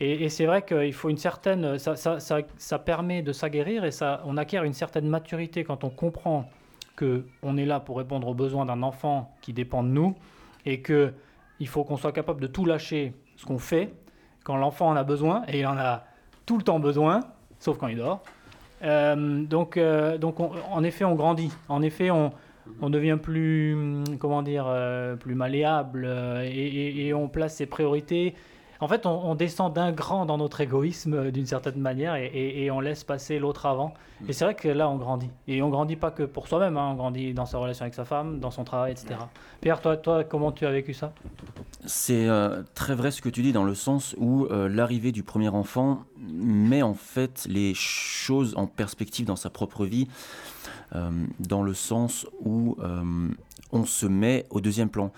Et, 0.00 0.28
c'est 0.28 0.46
vrai 0.46 0.62
qu'il 0.62 0.92
faut 0.92 1.08
une 1.08 1.18
certaine. 1.18 1.78
Ça, 1.78 1.94
ça, 1.94 2.18
ça, 2.18 2.78
permet 2.80 3.22
de 3.22 3.32
s'aguerrir 3.32 3.84
et 3.84 3.92
ça, 3.92 4.22
on 4.24 4.36
acquiert 4.38 4.64
une 4.64 4.74
certaine 4.74 5.06
maturité 5.06 5.62
quand 5.62 5.84
on 5.84 5.90
comprend 5.90 6.50
qu'on 6.96 7.56
est 7.56 7.64
là 7.64 7.80
pour 7.80 7.98
répondre 7.98 8.28
aux 8.28 8.34
besoins 8.34 8.66
d'un 8.66 8.82
enfant 8.82 9.34
qui 9.40 9.52
dépend 9.52 9.82
de 9.82 9.88
nous 9.88 10.14
et 10.64 10.82
qu'il 10.82 11.68
faut 11.68 11.84
qu'on 11.84 11.96
soit 11.96 12.12
capable 12.12 12.40
de 12.40 12.46
tout 12.46 12.64
lâcher 12.64 13.14
ce 13.36 13.44
qu'on 13.44 13.58
fait 13.58 13.92
quand 14.44 14.56
l'enfant 14.56 14.88
en 14.88 14.96
a 14.96 15.04
besoin 15.04 15.42
et 15.48 15.60
il 15.60 15.66
en 15.66 15.76
a 15.76 16.04
tout 16.46 16.56
le 16.58 16.62
temps 16.62 16.78
besoin, 16.78 17.20
sauf 17.58 17.78
quand 17.78 17.88
il 17.88 17.96
dort. 17.96 18.22
Euh, 18.82 19.44
donc, 19.44 19.76
euh, 19.76 20.18
donc 20.18 20.36
en 20.40 20.84
effet, 20.84 21.04
on 21.04 21.14
grandit. 21.14 21.50
En 21.68 21.82
effet, 21.82 22.10
on, 22.10 22.32
on 22.80 22.90
devient 22.90 23.18
plus, 23.20 23.76
comment 24.18 24.42
dire, 24.42 24.66
euh, 24.68 25.16
plus 25.16 25.34
malléable 25.34 26.06
et, 26.44 27.12
on 27.14 27.28
place 27.28 27.56
ses 27.56 27.66
priorités. 27.66 28.34
En 28.84 28.88
fait, 28.88 29.06
on, 29.06 29.34
descend 29.34 29.72
d'un 29.72 29.92
grand 29.92 30.26
dans 30.26 30.36
notre 30.36 30.60
égoïsme 30.60 31.14
euh, 31.14 31.30
d'une 31.30 31.46
certaine 31.46 31.78
manière 31.78 32.16
et, 32.16 32.70
on 32.70 32.80
laisse 32.80 33.02
passer 33.02 33.38
l'autre 33.38 33.64
avant. 33.64 33.94
Et 34.28 34.34
c'est 34.34 34.44
vrai 34.44 34.54
que 34.54 34.68
là, 34.68 34.90
on 34.90 34.96
grandit. 34.96 35.30
Et 35.48 35.62
on 35.62 35.70
grandit 35.70 35.96
pas 35.96 36.10
que 36.10 36.22
pour 36.22 36.48
soi-même, 36.48 36.76
hein. 36.76 36.90
on 36.92 36.94
grandit 36.94 37.32
dans 37.32 37.46
sa 37.46 37.56
relation 37.56 37.84
avec 37.84 37.94
sa 37.94 38.04
femme, 38.04 38.40
dans 38.40 38.50
son 38.50 38.62
travail, 38.62 38.92
etc. 38.92 39.14
Pierre, 39.62 39.80
toi, 39.80 39.96
toi 39.96 40.22
comment 40.22 40.52
tu 40.52 40.66
as 40.66 40.70
vécu 40.70 40.92
ça? 40.92 41.14
C'est 41.86 42.28
euh, 42.28 42.62
très 42.74 42.94
vrai 42.94 43.10
ce 43.10 43.22
que 43.22 43.30
tu 43.30 43.40
dis 43.40 43.52
dans 43.52 43.64
le 43.64 43.74
sens 43.74 44.14
où 44.18 44.44
euh, 44.50 44.68
l'arrivée 44.68 45.12
du 45.12 45.22
premier 45.22 45.48
enfant 45.48 46.04
met 46.18 46.82
en 46.82 46.94
fait 46.94 47.46
les 47.48 47.72
choses 47.72 48.52
en 48.54 48.66
perspective 48.66 49.24
dans 49.24 49.36
sa 49.36 49.48
propre 49.48 49.86
vie, 49.86 50.08
dans 51.40 51.62
le 51.62 51.74
sens 51.74 52.26
où 52.44 52.76
on 53.72 53.84
se 53.84 54.06
met 54.06 54.46
au 54.50 54.60
deuxième 54.60 54.88
plan. 54.88 55.12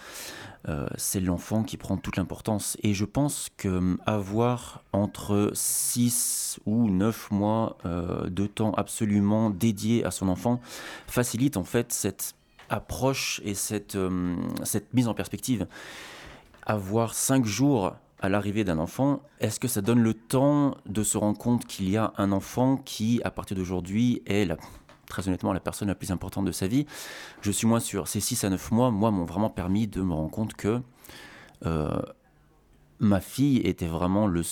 Euh, 0.69 0.89
c'est 0.97 1.21
l'enfant 1.21 1.63
qui 1.63 1.77
prend 1.77 1.97
toute 1.97 2.17
l'importance. 2.17 2.77
Et 2.83 2.93
je 2.93 3.05
pense 3.05 3.51
qu'avoir 3.57 4.83
hum, 4.93 5.03
entre 5.03 5.51
6 5.55 6.61
ou 6.67 6.91
9 6.91 7.31
mois 7.31 7.79
euh, 7.87 8.29
de 8.29 8.47
temps 8.47 8.73
absolument 8.73 9.51
dédié 9.51 10.05
à 10.05 10.11
son 10.11 10.29
enfant 10.29 10.61
facilite 11.07 11.57
en 11.57 11.65
fait 11.65 11.93
cette 11.93 12.35
approche 12.69 13.41
et 13.45 13.55
cette, 13.55 13.97
cette 14.65 14.93
mise 14.93 15.07
en 15.07 15.15
perspective. 15.15 15.69
Avoir 16.65 17.15
5 17.15 17.45
jours 17.45 17.95
à 18.21 18.29
l'arrivée 18.29 18.65
d'un 18.65 18.79
enfant, 18.79 19.23
est-ce 19.41 19.61
que 19.61 19.69
ça 19.69 19.83
donne 19.83 20.01
le 20.01 20.15
temps 20.15 20.77
de 20.87 21.05
se 21.05 21.17
rendre 21.17 21.39
compte 21.39 21.67
qu'il 21.67 21.89
y 21.89 21.97
a 21.97 22.13
un 22.17 22.33
enfant 22.33 22.77
qui, 22.77 23.21
à 23.25 23.31
partir 23.31 23.57
d'aujourd'hui, 23.57 24.23
est 24.27 24.45
la 24.47 24.57
très 25.07 25.29
honnêtement 25.29 25.53
la 25.53 25.61
personne 25.61 25.89
la 25.89 25.95
plus 25.95 26.11
importante 26.11 26.45
de 26.45 26.53
sa 26.53 26.67
vie. 26.67 26.87
Je 27.41 27.51
suis 27.51 27.67
moins 27.67 27.81
sûr. 27.81 28.09
Ces 28.09 28.21
6 28.21 28.45
à 28.45 28.51
9 28.51 28.71
mois, 28.73 28.91
moi, 28.91 29.11
m'ont 29.11 29.25
vraiment 29.25 29.51
permis 29.51 29.87
de 29.87 30.03
me 30.03 30.13
rendre 30.13 30.31
compte 30.31 30.55
que 30.55 30.81
euh, 31.65 31.99
ma 32.99 33.21
fille 33.21 33.59
était 33.59 33.87
vraiment 33.87 34.27
le 34.27 34.43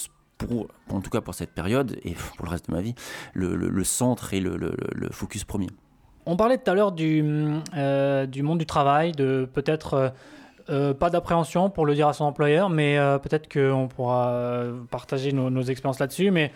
en 0.91 1.01
tout 1.01 1.11
cas 1.11 1.23
pour 1.23 1.33
cette 1.35 1.53
période 1.53 1.97
et 2.03 2.13
pour 2.37 2.45
le 2.45 2.51
reste 2.51 2.69
de 2.69 2.75
ma 2.75 2.83
vie, 2.83 2.95
le, 3.33 3.85
centre 3.85 4.35
et 4.35 4.41
le, 4.41 4.77
focus 5.11 5.45
premier. 5.45 5.69
On 6.27 6.37
parlait 6.37 6.59
tout 6.59 6.71
à 6.71 6.75
l'heure 6.75 6.93
du, 6.93 7.25
euh, 7.75 8.27
du 8.27 8.43
monde 8.43 8.59
du 8.59 8.67
travail, 8.67 9.13
de 9.13 9.49
peut-être 9.51 10.13
euh, 10.69 10.93
pas 10.93 11.09
d'appréhension 11.09 11.71
pour 11.71 11.87
le 11.87 11.95
dire 11.95 12.09
à 12.09 12.13
son 12.13 12.25
employeur, 12.25 12.69
mais 12.69 12.99
peut-être 13.23 13.51
qu'on 13.51 13.89
pourra 13.89 14.65
partager 14.91 15.33
nos, 15.33 15.49
nos 15.49 15.63
expériences 15.63 16.01
là-dessus. 16.01 16.31
Mais 16.31 16.53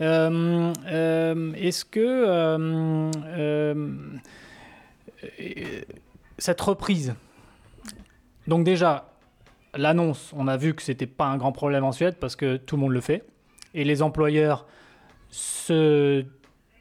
est-ce 0.00 1.84
que 1.84 3.10
euh, 5.30 5.90
cette 6.38 6.60
reprise, 6.60 7.14
donc 8.46 8.64
déjà, 8.64 9.12
l'annonce, 9.74 10.32
on 10.36 10.48
a 10.48 10.56
vu 10.56 10.74
que 10.74 10.82
c'était 10.82 11.06
pas 11.06 11.26
un 11.26 11.36
grand 11.36 11.52
problème 11.52 11.84
en 11.84 11.92
Suède 11.92 12.16
parce 12.18 12.36
que 12.36 12.56
tout 12.56 12.76
le 12.76 12.82
monde 12.82 12.92
le 12.92 13.00
fait. 13.00 13.24
Et 13.74 13.84
les 13.84 14.02
employeurs 14.02 14.66
se 15.30 16.24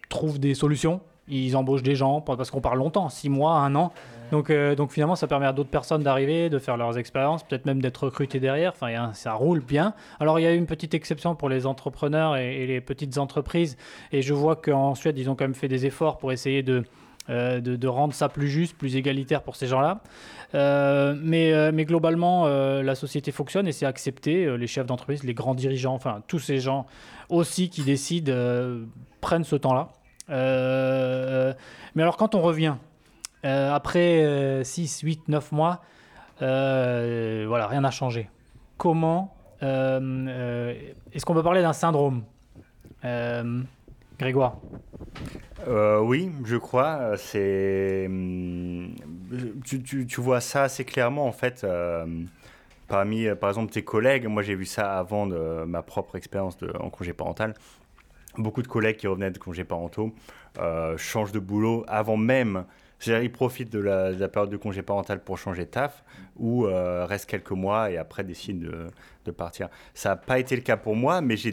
trouvent 0.10 0.40
des 0.40 0.56
solutions. 0.56 1.02
Ils 1.28 1.56
embauchent 1.56 1.84
des 1.84 1.96
gens 1.96 2.22
parce 2.22 2.52
qu'on 2.52 2.62
parle 2.62 2.80
longtemps, 2.80 3.10
six 3.10 3.30
mois, 3.30 3.54
un 3.54 3.76
an. 3.76 3.94
Donc, 4.32 4.50
euh, 4.50 4.76
donc 4.76 4.92
finalement, 4.92 5.16
ça 5.16 5.28
permet 5.28 5.46
à 5.46 5.54
d'autres 5.54 5.70
personnes 5.70 6.04
d'arriver, 6.04 6.50
de 6.50 6.58
faire 6.58 6.78
leurs 6.78 6.98
expériences, 6.98 7.44
peut-être 7.44 7.66
même 7.66 7.82
d'être 7.82 8.06
recrutés 8.06 8.40
derrière. 8.40 8.72
Enfin, 8.72 9.12
ça 9.14 9.34
roule 9.34 9.60
bien. 9.60 9.94
Alors, 10.20 10.40
il 10.40 10.44
y 10.44 10.48
a 10.48 10.54
une 10.54 10.66
petite 10.66 10.94
exception 10.94 11.36
pour 11.36 11.50
les 11.50 11.66
entrepreneurs 11.66 12.38
et, 12.38 12.66
les 12.66 12.82
petites 12.82 13.18
entreprises. 13.18 13.78
Et 14.12 14.22
je 14.22 14.34
vois 14.34 14.56
qu'en 14.56 14.96
Suède, 14.96 15.18
ils 15.18 15.30
ont 15.30 15.36
quand 15.36 15.44
même 15.44 15.54
fait 15.54 15.68
des 15.68 15.86
efforts 15.86 16.18
pour 16.18 16.32
essayer 16.32 16.64
de, 16.64 16.84
euh, 17.30 17.78
rendre 17.84 18.14
ça 18.14 18.30
plus 18.30 18.48
juste, 18.48 18.78
plus 18.78 18.96
égalitaire 18.96 19.44
pour 19.44 19.58
ces 19.58 19.68
gens-là. 19.68 20.02
Euh, 20.56 21.14
mais, 21.22 21.72
mais 21.74 21.84
globalement, 21.84 22.48
la 22.48 22.96
société 22.96 23.32
fonctionne 23.32 23.68
et 23.68 23.74
c'est 23.74 23.86
accepté. 23.86 24.58
les 24.58 24.68
chefs 24.68 24.86
d'entreprise, 24.86 25.24
les 25.24 25.34
grands 25.34 25.56
dirigeants, 25.56 25.94
enfin 25.94 26.24
tous 26.28 26.40
ces 26.40 26.60
gens 26.60 26.86
aussi 27.30 27.70
qui 27.70 27.84
décident 27.84 28.34
prennent 29.20 29.44
ce 29.44 29.58
temps-là. 29.58 29.90
mais 30.30 32.02
alors 32.02 32.18
quand 32.18 32.34
on 32.36 32.42
revient 32.42 32.76
euh, 33.46 33.74
après 33.74 34.64
6, 34.64 35.02
8, 35.02 35.28
9 35.28 35.52
mois, 35.52 35.82
euh, 36.42 37.46
voilà, 37.48 37.68
rien 37.68 37.82
n'a 37.82 37.92
changé. 37.92 38.30
Comment 38.78 39.36
euh, 39.64 40.74
Est-ce 41.14 41.26
qu'on 41.26 41.34
peut 41.34 41.44
parler 41.44 41.62
d'un 41.62 41.74
syndrome 41.74 42.24
Grégoire? 44.20 44.58
Oui, 45.68 46.32
je 46.46 46.58
crois. 46.58 47.14
C'est 47.18 48.10
tu, 49.64 50.22
vois 50.22 50.42
ça 50.42 50.64
assez 50.64 50.86
clairement 50.86 51.28
en 51.28 51.32
fait. 51.32 51.66
Parmi, 52.88 53.28
par 53.40 53.50
exemple, 53.50 53.72
tes 53.72 53.84
collègues, 53.84 54.28
moi 54.28 54.44
j'ai 54.44 54.56
vu 54.56 54.66
ça 54.66 55.00
avant 55.00 55.26
ma 55.66 55.82
propre 55.82 56.16
expérience 56.16 56.58
en 56.80 56.90
congé 56.90 57.14
parental. 57.14 57.56
Beaucoup 58.38 58.62
de 58.62 58.68
collègues 58.68 58.98
qui 58.98 59.08
revenaient 59.08 59.32
de 59.32 59.40
congés 59.40 59.64
parentaux 59.64 60.14
changent 60.98 61.32
de 61.32 61.40
boulot 61.40 61.84
avant 61.88 62.18
même 62.18 62.66
c'est-à-dire, 63.02 63.24
ils 63.24 63.32
profitent 63.32 63.72
de 63.72 63.80
la, 63.80 64.28
période 64.28 64.52
de 64.52 64.58
congé 64.58 64.84
parental 64.84 65.24
pour 65.24 65.40
changer 65.40 65.66
de 65.66 65.72
taf 65.72 66.04
ou 66.38 66.68
euh, 66.68 67.04
restent 67.06 67.28
quelques 67.28 67.52
mois 67.52 67.90
et 67.90 67.98
après 67.98 68.24
décident 68.24 68.70
de, 69.26 69.32
partir. 69.32 69.70
Ça 69.96 70.10
n'a 70.10 70.16
pas 70.18 70.38
été 70.38 70.56
le 70.56 70.62
cas 70.62 70.78
pour 70.78 70.96
moi, 70.96 71.20
mais 71.20 71.36
j'ai 71.36 71.52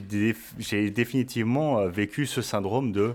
définitivement 0.91 1.79
euh, 1.79 1.89
vécu 1.89 2.27
ce 2.27 2.43
syndrome 2.43 2.93
de 2.93 3.15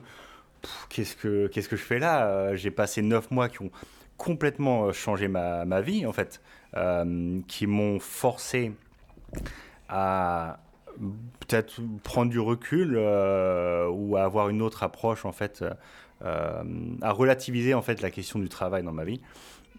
qu'est-ce 0.89 1.15
que 1.15 1.49
je 1.53 1.75
fais 1.75 1.99
là 1.99 2.25
euh, 2.25 2.55
J'ai 2.55 2.71
passé 2.71 3.03
neuf 3.03 3.29
mois 3.29 3.49
qui 3.49 3.61
ont 3.61 3.71
complètement 4.17 4.91
changé 4.91 5.27
ma, 5.27 5.81
vie, 5.81 6.07
en 6.07 6.13
fait, 6.13 6.41
qui 7.47 7.67
m'ont 7.67 7.99
forcé 7.99 8.71
à 9.89 10.59
peut-être 11.39 11.81
prendre 12.03 12.31
du 12.31 12.39
recul 12.39 12.95
ou 12.95 14.17
à 14.17 14.23
avoir 14.23 14.49
une 14.49 14.61
autre 14.63 14.81
approche, 14.81 15.25
en 15.25 15.31
fait 15.33 15.63
euh, 15.63 15.73
à 16.23 17.11
relativiser 17.11 17.73
en 17.73 17.81
fait 17.81 18.01
la 18.01 18.11
question 18.11 18.39
du 18.39 18.49
travail 18.49 18.83
dans 18.83 18.93
ma 18.93 19.03
vie. 19.03 19.21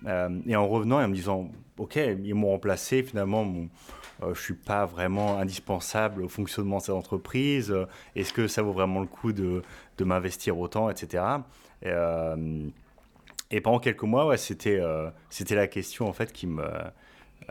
Euh, 0.06 0.28
et 0.46 0.56
en 0.56 0.68
revenant 0.68 1.00
et 1.00 1.04
en 1.04 1.08
me 1.08 1.14
disant, 1.14 1.50
ok, 1.78 1.96
ils 1.96 2.34
m'ont 2.34 2.50
remplacé, 2.50 3.02
finalement, 3.02 3.46
euh, 4.22 4.34
je 4.34 4.40
suis 4.40 4.54
pas 4.54 4.84
vraiment 4.86 5.38
indispensable 5.38 6.22
au 6.22 6.28
fonctionnement 6.28 6.78
de 6.78 6.82
cette 6.82 6.94
entreprise. 6.94 7.74
Est-ce 8.14 8.32
que 8.32 8.46
ça 8.46 8.62
vaut 8.62 8.72
vraiment 8.72 9.00
le 9.00 9.06
coup 9.06 9.32
de, 9.32 9.62
de 9.98 10.04
m'investir 10.04 10.58
autant, 10.58 10.90
etc. 10.90 11.24
Et, 13.50 13.60
pendant 13.60 13.78
quelques 13.78 14.02
mois, 14.02 14.26
ouais, 14.26 14.36
c'était 14.36 14.80
c'était 15.30 15.54
la 15.54 15.68
question 15.68 16.08
en 16.08 16.12
fait 16.12 16.32
qui 16.32 16.46
me 16.46 16.64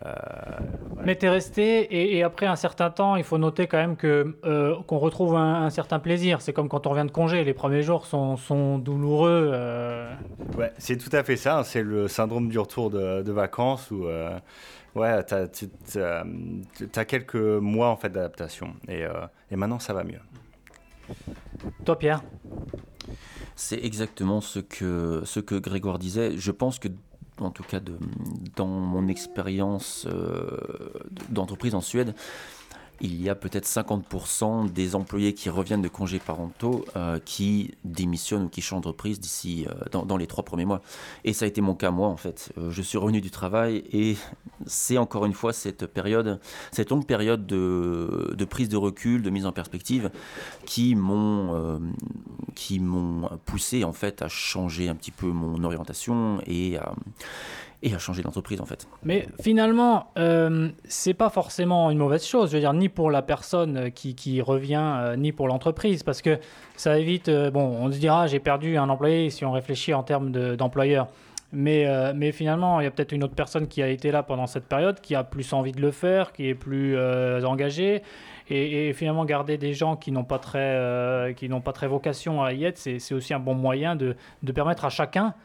euh, 0.05 0.11
Mais 1.05 1.15
tu 1.15 1.25
es 1.25 1.29
resté, 1.29 2.15
et, 2.15 2.23
après 2.23 2.45
un 2.45 2.55
certain 2.55 2.89
temps, 2.89 3.15
il 3.15 3.23
faut 3.23 3.37
noter 3.37 3.67
quand 3.67 3.77
même 3.77 3.95
que 3.95 4.35
euh, 4.43 4.75
qu'on 4.87 4.97
retrouve 4.97 5.35
un, 5.35 5.69
certain 5.69 5.99
plaisir. 5.99 6.41
C'est 6.41 6.53
comme 6.53 6.67
quand 6.67 6.87
on 6.87 6.91
revient 6.91 7.05
de 7.05 7.11
congé, 7.11 7.43
les 7.43 7.53
premiers 7.53 7.83
jours 7.83 8.05
sont, 8.05 8.37
sont 8.37 8.77
douloureux. 8.79 9.51
Euh. 9.53 10.13
Ouais, 10.57 10.73
c'est 10.77 10.97
tout 10.97 11.15
à 11.15 11.23
fait 11.23 11.37
ça. 11.37 11.59
Hein. 11.59 11.63
C'est 11.63 11.83
le 11.83 12.07
syndrome 12.07 12.49
du 12.49 12.59
retour 12.59 12.89
de, 12.89 13.31
vacances 13.31 13.91
où 13.91 14.07
ouais, 14.95 15.23
tu 15.25 15.33
as, 15.33 16.23
as, 16.95 17.05
quelques 17.05 17.35
mois 17.35 17.89
en 17.89 17.95
fait 17.95 18.09
d'adaptation. 18.09 18.73
Et, 18.87 19.03
et 19.51 19.55
maintenant, 19.55 19.79
ça 19.79 19.93
va 19.93 20.03
mieux. 20.03 20.21
Toi, 21.85 21.97
Pierre? 21.97 22.23
C'est 23.55 23.83
exactement 23.83 24.41
ce 24.41 24.59
que, 24.59 25.21
ce 25.25 25.39
que 25.39 25.55
Grégoire 25.55 25.99
disait. 25.99 26.37
Je 26.37 26.51
pense 26.51 26.79
que 26.79 26.87
en 27.39 27.49
tout 27.51 27.63
cas 27.63 27.79
dans 28.55 28.67
mon 28.67 29.07
expérience 29.07 30.07
euh, 30.09 30.57
d'entreprise 31.29 31.75
en 31.75 31.81
Suède, 31.81 32.15
il 33.01 33.21
y 33.21 33.29
a 33.29 33.35
peut-être 33.35 33.65
50% 33.65 34.71
des 34.71 34.95
employés 34.95 35.33
qui 35.33 35.49
reviennent 35.49 35.81
de 35.81 35.87
congés 35.87 36.19
parentaux 36.19 36.85
euh, 36.95 37.19
qui 37.23 37.71
démissionnent 37.83 38.43
ou 38.43 38.49
qui 38.49 38.61
changent 38.61 38.81
d'entreprise 38.81 39.19
d'ici 39.19 39.65
euh, 39.67 40.03
dans, 40.03 40.17
les 40.17 40.27
trois 40.27 40.43
premiers 40.43 40.65
mois. 40.65 40.81
Et 41.23 41.33
ça 41.33 41.45
a 41.45 41.47
été 41.47 41.61
mon 41.61 41.75
cas 41.75 41.91
moi 41.91 42.07
en 42.07 42.17
fait. 42.17 42.51
Euh, 42.57 42.69
je 42.71 42.81
suis 42.81 42.97
revenu 42.97 43.21
du 43.21 43.31
travail 43.31 43.83
et 43.91 44.15
c'est 44.65 44.97
encore 44.97 45.25
une 45.25 45.33
fois 45.33 45.53
cette 45.53 45.87
période, 45.87 46.39
cette 46.71 46.89
longue 46.89 47.05
période 47.05 47.45
de, 47.45 48.45
prise 48.45 48.69
de 48.69 48.77
recul, 48.77 49.21
de 49.21 49.29
mise 49.29 49.45
en 49.45 49.51
perspective, 49.51 50.11
qui 50.65 50.95
m'ont 50.95 51.81
qui 52.55 52.79
m'ont 52.79 53.29
poussé 53.45 53.83
en 53.83 53.93
fait 53.93 54.21
à 54.21 54.27
changer 54.27 54.89
un 54.89 54.95
petit 54.95 55.11
peu 55.11 55.27
mon 55.27 55.63
orientation 55.63 56.39
et 56.45 56.77
à 56.77 56.93
et 57.83 57.93
à 57.93 57.99
changer 57.99 58.23
d'entreprise 58.23 58.61
en 58.61 58.65
fait. 58.65 58.87
Mais 59.03 59.27
finalement, 59.41 60.07
euh, 60.17 60.69
c'est 60.85 61.13
pas 61.13 61.29
forcément 61.29 61.91
une 61.91 61.97
mauvaise 61.97 62.25
chose, 62.25 62.49
je 62.49 62.55
veux 62.55 62.61
dire, 62.61 62.73
ni 62.73 62.89
pour 62.89 63.11
la 63.11 63.21
personne 63.21 63.91
qui, 63.91 64.41
revient, 64.41 64.81
euh, 64.81 65.15
ni 65.17 65.33
pour 65.33 65.47
l'entreprise, 65.47 66.01
parce 66.01 66.21
que 66.21 66.39
ça 66.77 66.97
évite, 66.97 67.27
euh, 67.27 67.51
bon, 67.51 67.61
on 67.61 67.91
se 67.91 67.97
dira, 67.97 68.25
j'ai 68.25 68.39
perdu 68.39 68.77
un 68.77 68.89
employé 68.89 69.29
si 69.29 69.43
on 69.43 69.51
réfléchit 69.51 69.93
en 69.93 70.03
termes 70.03 70.31
d'employeur. 70.55 71.07
mais, 71.51 71.85
euh, 71.85 72.13
mais 72.15 72.31
finalement, 72.31 72.79
il 72.79 72.85
y 72.85 72.87
a 72.87 72.91
peut-être 72.91 73.11
une 73.11 73.23
autre 73.23 73.35
personne 73.35 73.67
qui 73.67 73.83
a 73.83 73.87
été 73.87 74.11
là 74.11 74.23
pendant 74.23 74.47
cette 74.47 74.65
période, 74.65 75.01
qui 75.01 75.13
a 75.13 75.23
plus 75.23 75.53
envie 75.53 75.73
de 75.73 75.81
le 75.81 75.91
faire, 75.91 76.31
qui 76.31 76.47
est 76.47 76.55
plus 76.55 76.97
engagée. 77.45 78.01
Et, 78.49 78.91
finalement, 78.93 79.23
garder 79.25 79.57
des 79.57 79.73
gens 79.73 79.95
qui 79.95 80.11
n'ont 80.11 80.23
pas, 80.23 80.39
très, 80.39 81.35
n'ont 81.47 81.61
pas 81.61 81.73
très 81.73 81.87
vocation 81.87 82.43
à 82.43 82.53
y 82.53 82.63
être, 82.63 82.77
c'est 82.77 83.13
aussi 83.13 83.33
un 83.33 83.39
bon 83.39 83.55
moyen 83.55 83.95
de 83.95 84.15
permettre 84.53 84.85
à 84.85 84.89
chacun 84.89 85.35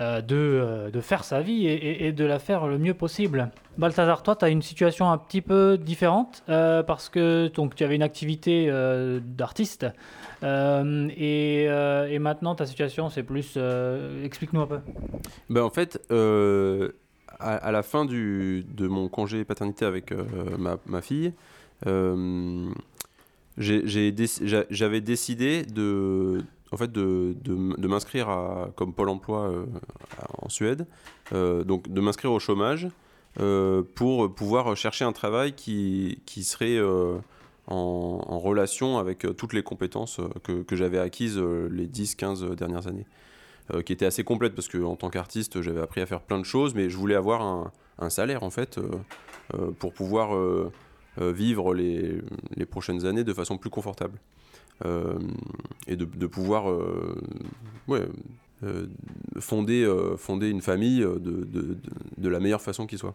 de, 0.00 0.90
de, 0.92 1.00
faire 1.00 1.24
sa 1.24 1.40
vie 1.40 1.66
et, 1.68 2.12
de 2.12 2.24
la 2.24 2.38
faire 2.38 2.66
le 2.66 2.78
mieux 2.78 2.94
possible. 2.94 3.50
Balthazar, 3.78 4.22
toi, 4.22 4.34
tu 4.36 4.44
as 4.44 4.48
une 4.48 4.62
situation 4.62 5.10
un 5.10 5.18
petit 5.18 5.40
peu 5.40 5.78
différente 5.78 6.42
parce 6.46 7.08
que 7.08 7.48
donc, 7.48 7.74
tu 7.74 7.84
avais 7.84 7.94
une 7.94 8.02
activité 8.02 8.70
d'artiste 9.22 9.86
et, 10.42 11.64
et, 11.64 12.18
maintenant 12.18 12.54
ta 12.54 12.66
situation 12.66 13.08
c'est 13.08 13.22
plus... 13.22 13.56
Explique-nous 14.24 14.62
un 14.62 14.66
peu. 14.66 14.80
Ben, 15.48 15.62
en 15.62 15.70
fait, 15.70 16.00
à, 17.38 17.70
la 17.70 17.82
fin 17.82 18.04
du, 18.04 18.64
de 18.68 18.88
mon 18.88 19.08
congé 19.08 19.44
paternité 19.44 19.84
avec 19.84 20.12
ma, 20.58 20.78
ma, 20.86 21.02
fille, 21.02 21.32
j'avais 23.56 25.00
décidé 25.00 25.62
de, 25.64 26.42
en 26.74 26.76
fait, 26.76 26.90
de, 26.90 27.86
m'inscrire 27.86 28.28
comme 28.74 28.92
Pôle 28.92 29.08
emploi 29.08 29.48
euh, 29.48 29.64
en 30.38 30.48
Suède, 30.48 30.86
euh, 31.32 31.62
donc 31.62 31.88
de 31.88 32.00
m'inscrire 32.00 32.32
au 32.32 32.40
chômage 32.40 32.88
euh, 33.40 33.82
pour 33.94 34.34
pouvoir 34.34 34.76
chercher 34.76 35.04
un 35.04 35.12
travail 35.12 35.52
qui, 35.54 36.18
serait 36.42 36.80
en, 37.68 38.38
relation 38.40 38.98
avec 38.98 39.24
toutes 39.36 39.52
les 39.52 39.62
compétences 39.62 40.20
que, 40.42 40.76
j'avais 40.76 40.98
acquises 40.98 41.38
les 41.38 41.86
10-15 41.86 42.56
dernières 42.56 42.88
années. 42.88 43.06
qui 43.86 43.92
était 43.92 44.06
assez 44.06 44.24
complète 44.24 44.56
parce 44.56 44.68
qu'en 44.68 44.96
tant 44.96 45.10
qu'artiste, 45.10 45.62
j'avais 45.62 45.80
appris 45.80 46.00
à 46.00 46.06
faire 46.06 46.22
plein 46.22 46.40
de 46.40 46.44
choses, 46.44 46.74
mais 46.74 46.90
je 46.90 46.96
voulais 46.96 47.14
avoir 47.14 47.70
un, 47.98 48.10
salaire 48.10 48.42
en 48.42 48.50
fait 48.50 48.80
pour 49.78 49.92
pouvoir 49.92 50.36
vivre 51.18 51.72
les, 51.72 52.20
prochaines 52.68 53.06
années 53.06 53.24
de 53.24 53.32
façon 53.32 53.58
plus 53.58 53.70
confortable. 53.70 54.18
Euh, 54.84 55.18
et 55.86 55.96
de, 55.96 56.26
pouvoir 56.26 56.68
euh, 56.70 57.16
ouais, 57.86 58.06
fonder, 59.38 59.88
fonder 60.16 60.48
une 60.48 60.62
famille 60.62 61.00
de, 61.00 61.18
de, 61.44 61.78
de 62.16 62.28
la 62.28 62.40
meilleure 62.40 62.62
façon 62.62 62.86
qui 62.86 62.98
soit. 62.98 63.14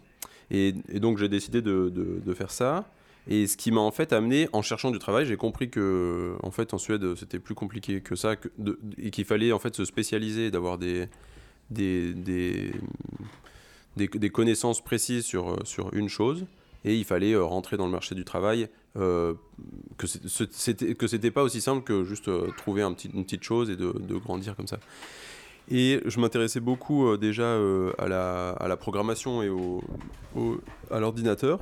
Et, 0.50 0.72
donc 0.94 1.18
j'ai 1.18 1.28
décidé 1.28 1.62
de, 1.62 2.34
faire 2.34 2.50
ça. 2.50 2.90
Et 3.28 3.46
ce 3.46 3.56
qui 3.56 3.70
m'a 3.70 3.80
en 3.80 3.90
fait 3.90 4.12
amené, 4.12 4.48
en 4.52 4.62
cherchant 4.62 4.90
du 4.90 4.98
travail, 4.98 5.26
j'ai 5.26 5.36
compris 5.36 5.68
que 5.68 6.36
en 6.42 6.50
fait 6.50 6.72
en 6.72 6.78
Suède 6.78 7.14
c'était 7.16 7.38
plus 7.38 7.54
compliqué 7.54 8.00
que 8.00 8.16
ça, 8.16 8.36
et 8.96 9.10
qu'il 9.10 9.24
fallait 9.26 9.52
en 9.52 9.58
fait 9.58 9.74
se 9.74 9.84
spécialiser, 9.84 10.50
d'avoir 10.50 10.78
des 10.78 11.08
des, 11.70 12.14
des, 12.14 12.72
des, 13.96 14.08
des, 14.08 14.30
connaissances 14.30 14.82
précises 14.82 15.24
sur, 15.24 15.56
sur 15.64 15.94
une 15.94 16.08
chose 16.08 16.46
et 16.84 16.96
il 16.96 17.04
fallait 17.04 17.32
euh, 17.32 17.44
rentrer 17.44 17.76
dans 17.76 17.86
le 17.86 17.92
marché 17.92 18.14
du 18.14 18.24
travail. 18.24 18.68
Euh, 18.96 19.34
que 19.96 20.06
c'était 20.08 20.94
que 20.94 21.06
c'était 21.06 21.30
pas 21.30 21.44
aussi 21.44 21.60
simple 21.60 21.84
que 21.84 22.02
juste 22.04 22.26
euh, 22.28 22.50
trouver 22.56 22.82
une 22.82 22.94
petite 23.24 23.44
chose 23.44 23.70
et 23.70 23.76
de, 23.76 23.92
de, 23.92 24.16
grandir 24.16 24.56
comme 24.56 24.66
ça. 24.66 24.78
Et 25.70 26.00
je 26.06 26.18
m'intéressais 26.18 26.58
beaucoup 26.58 27.16
déjà 27.16 27.54
à, 27.98 28.08
la, 28.08 28.50
à, 28.50 28.66
la, 28.66 28.76
programmation 28.76 29.40
et 29.42 29.48
au, 29.48 29.80
à 30.90 30.98
l'ordinateur, 30.98 31.60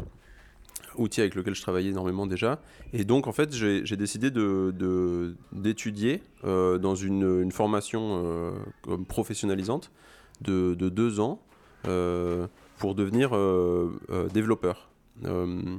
outil 0.97 1.21
avec 1.21 1.35
lequel 1.35 1.55
je 1.55 1.61
travaillais 1.61 1.91
énormément 1.91 2.27
déjà. 2.27 2.63
Et 2.95 3.05
donc 3.05 3.27
en 3.27 3.33
fait 3.33 3.53
j'ai 3.53 3.97
décidé 3.97 4.31
d'étudier 5.53 6.23
de, 6.43 6.79
dans 6.79 6.95
une, 6.95 7.43
une 7.43 7.53
formation 7.53 8.55
professionnalisante 9.09 9.91
de, 10.41 10.75
de, 10.75 10.89
deux 10.89 11.21
ans 11.21 11.43
pour 11.83 12.95
devenir 12.95 13.33
développeur. 14.33 14.89
Euh, 15.25 15.79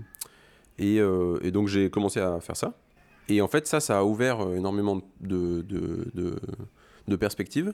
euh, 0.82 1.40
et, 1.42 1.52
donc 1.52 1.68
j'ai 1.68 1.90
commencé 1.90 2.20
à 2.20 2.40
faire 2.40 2.58
ça. 2.58 2.74
Et 3.28 3.42
en 3.42 3.48
fait, 3.48 3.68
ça, 3.68 3.80
ça 3.80 4.00
a 4.00 4.04
ouvert 4.04 4.42
euh, 4.42 4.56
énormément 4.56 5.02
de, 5.22 5.66
perspectives. 7.20 7.74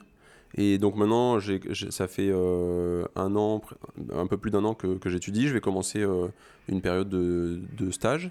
Et 0.54 0.78
donc 0.78 0.96
maintenant, 0.96 1.38
ça 1.90 2.08
fait 2.08 2.30
un 2.30 3.36
an, 3.36 3.62
un 4.12 4.26
peu 4.26 4.36
plus 4.36 4.50
d'un 4.50 4.64
an 4.64 4.74
que, 4.74 4.98
j'étudie. 5.06 5.48
Je 5.48 5.54
vais 5.54 5.60
commencer 5.60 6.04
une 6.68 6.80
période 6.80 7.08
de, 7.08 7.90
stage. 7.90 8.30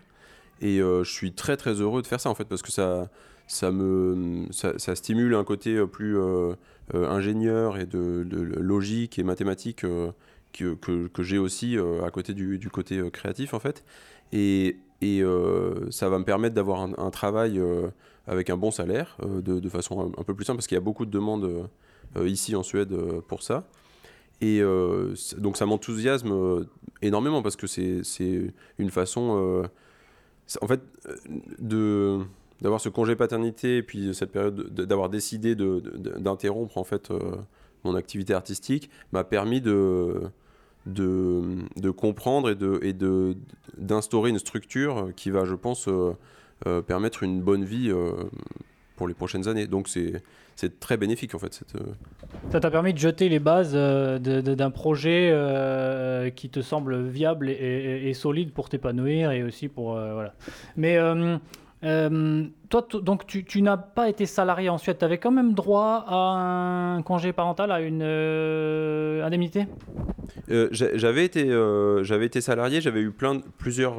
Et 0.61 0.77
je 0.79 1.09
suis 1.09 1.33
très 1.33 1.57
très 1.57 1.73
heureux 1.81 2.01
de 2.01 2.07
faire 2.07 2.19
ça 2.19 2.29
en 2.29 2.35
fait 2.35 2.45
parce 2.45 2.63
que 2.63 2.71
ça, 2.71 3.09
ça, 3.47 3.71
me, 3.71 4.47
ça, 4.51 4.95
stimule 4.95 5.35
un 5.35 5.43
côté 5.43 5.85
plus 5.85 6.17
ingénieur 6.93 7.77
et 7.77 7.85
de, 7.85 8.25
logique 8.59 9.19
et 9.19 9.23
mathématique 9.23 9.85
que, 10.55 11.07
que, 11.07 11.23
j'ai 11.23 11.37
aussi 11.37 11.77
euh, 11.77 12.03
à 12.03 12.11
côté 12.11 12.33
du, 12.33 12.57
du, 12.57 12.69
côté 12.69 12.97
euh, 12.97 13.09
créatif 13.09 13.53
en 13.53 13.59
fait. 13.59 13.83
Et, 14.31 14.77
et 15.01 15.21
euh, 15.21 15.89
ça 15.91 16.09
va 16.09 16.19
me 16.19 16.23
permettre 16.23 16.55
d'avoir 16.55 16.81
un, 16.81 17.11
travail 17.11 17.61
avec 18.27 18.49
un 18.49 18.57
bon 18.57 18.71
salaire 18.71 19.17
de, 19.23 19.59
de, 19.59 19.69
façon 19.69 20.11
un, 20.17 20.23
peu 20.23 20.33
plus 20.33 20.45
simple 20.45 20.57
parce 20.57 20.67
qu'il 20.67 20.75
y 20.75 20.79
a 20.79 20.81
beaucoup 20.81 21.05
de 21.05 21.11
demandes 21.11 21.69
ici 22.23 22.55
en 22.55 22.63
Suède 22.63 22.95
pour 23.27 23.43
ça. 23.43 23.67
Et 24.41 24.61
donc 25.37 25.57
ça 25.57 25.65
m'enthousiasme 25.65 26.65
énormément 27.01 27.43
parce 27.43 27.55
que 27.55 27.67
c'est 27.67 28.53
une 28.79 28.89
façon, 28.89 29.63
en 30.61 30.67
fait, 30.67 30.81
de 31.59 32.19
d'avoir 32.61 32.79
ce 32.79 32.87
congé 32.87 33.15
paternité 33.17 33.77
et 33.77 33.83
puis 33.83 34.15
cette 34.15 34.31
période 34.31 34.73
d'avoir 34.73 35.09
décidé 35.09 35.55
d'interrompre 35.55 36.77
en 36.77 36.83
fait 36.83 37.11
mon 37.83 37.95
activité 37.95 38.33
artistique 38.33 38.89
m'a 39.11 39.23
permis 39.23 39.61
de 39.61 40.31
de, 40.85 41.41
de 41.77 41.89
comprendre 41.89 42.49
et 42.49 42.55
de 42.55 42.79
et 42.83 42.93
d'instaurer 43.77 44.29
une 44.29 44.39
structure 44.39 45.09
qui 45.15 45.31
va, 45.31 45.45
je 45.45 45.55
pense, 45.55 45.87
euh, 45.87 46.13
euh, 46.67 46.81
permettre 46.81 47.23
une 47.23 47.41
bonne 47.41 47.63
vie 47.63 47.89
euh, 47.89 48.11
pour 48.95 49.07
les 49.07 49.13
prochaines 49.13 49.47
années. 49.47 49.67
Donc 49.67 49.87
c'est 49.87 50.21
c'est 50.55 50.79
très 50.79 50.95
bénéfique 50.95 51.35
en 51.35 51.39
fait. 51.39 51.63
Ça 52.51 52.59
t'a 52.59 52.71
permis 52.71 52.93
de 52.93 52.97
jeter 52.97 53.27
les 53.27 53.39
bases 53.39 53.73
d'un 53.73 54.71
projet 54.71 56.31
qui 56.35 56.49
te 56.49 56.61
semble 56.61 57.01
viable 57.01 57.49
et, 57.49 58.13
solide 58.13 58.51
pour 58.53 58.69
t'épanouir 58.69 59.31
et 59.31 59.43
aussi 59.43 59.67
pour 59.67 59.91
voilà. 59.93 60.33
Mais 60.77 60.97
euh, 61.85 62.45
toi, 62.69 62.87
donc 63.01 63.27
tu, 63.27 63.43
tu 63.45 63.61
n'as 63.61 63.77
pas 63.77 64.09
été 64.09 64.25
salarié 64.25 64.69
en 64.69 64.77
Suède, 64.77 64.97
tu 64.97 65.05
avais 65.05 65.19
quand 65.19 65.31
même 65.31 65.53
droit 65.53 66.03
à 66.07 66.15
un 66.15 67.01
congé 67.03 67.31
parental, 67.31 67.71
à 67.71 67.81
une 67.81 68.01
euh, 68.01 69.23
indemnité? 69.23 69.67
Euh, 70.49 70.67
J'avais 70.71 71.25
été, 71.25 71.49
j'avais 72.03 72.25
été 72.25 72.41
salarié, 72.41 72.81
j'avais 72.81 73.01
eu 73.01 73.11
plein, 73.11 73.41
plusieurs 73.57 73.97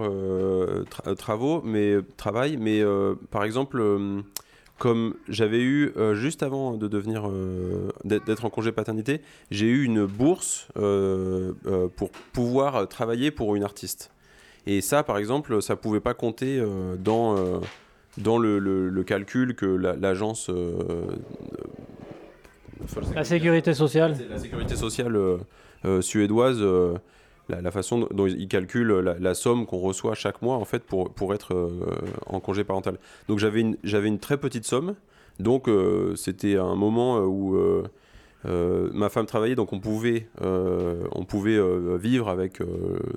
travaux, 1.17 1.63
mais 1.65 1.97
travail, 2.17 2.57
mais 2.57 2.83
par 3.31 3.45
exemple, 3.45 3.83
comme 4.79 5.15
j'avais 5.29 5.63
eu 5.63 5.93
juste 6.15 6.43
avant 6.43 6.77
de 6.77 6.89
devenir, 6.89 7.31
d'être 8.05 8.45
en 8.45 8.51
congé 8.51 8.73
paternité, 8.73 9.21
j'ai 9.51 9.67
eu 9.67 9.85
une 9.85 10.07
bourse 10.07 10.69
pour 10.75 12.11
pouvoir 12.33 12.89
travailler 12.89 13.31
pour 13.31 13.57
une 13.57 13.65
artiste. 13.65 14.11
Et 14.67 14.81
ça, 14.81 15.03
par 15.03 15.19
exemple, 15.19 15.63
ça 15.63 15.77
pouvait 15.77 16.01
pas 16.01 16.15
compter 16.15 16.59
euh, 16.59 16.97
dans, 16.97 17.37
euh, 17.37 17.61
dans 18.19 18.37
le, 18.37 18.59
le, 18.59 19.05
calcul 19.05 19.55
que 19.55 19.65
l'agence. 19.67 20.51
Euh, 20.51 21.07
la 23.15 23.25
sécurité 23.25 23.75
sociale. 23.75 24.17
La 24.29 24.39
sécurité 24.39 24.75
sociale 24.75 25.17
suédoise. 26.01 26.63
La, 27.49 27.71
façon 27.71 28.09
dont 28.11 28.27
ils 28.27 28.49
calculent 28.49 28.93
la, 29.21 29.35
somme 29.35 29.67
qu'on 29.67 29.79
reçoit 29.79 30.15
chaque 30.15 30.43
mois 30.43 30.57
en 30.57 30.65
fait 30.65 30.83
pour, 30.83 31.13
pour 31.13 31.33
être 31.33 31.71
en 32.27 32.41
congé 32.41 32.65
parental. 32.65 32.99
Donc 33.29 33.39
j'avais 33.39 33.61
une, 33.61 33.77
une 33.85 34.19
très 34.19 34.37
petite 34.37 34.65
somme, 34.65 34.97
donc 35.39 35.71
c'était 36.17 36.57
un 36.57 36.75
moment 36.75 37.21
où 37.21 37.57
euh, 38.47 38.91
ma 38.93 39.09
femme 39.09 39.27
travaillait, 39.27 39.55
donc 39.55 39.73
on 39.73 39.81
pouvait, 39.81 40.29
euh, 40.43 41.05
on 41.13 41.25
pouvait 41.25 41.57
euh, 41.57 41.97
vivre 41.97 42.29
avec 42.29 42.61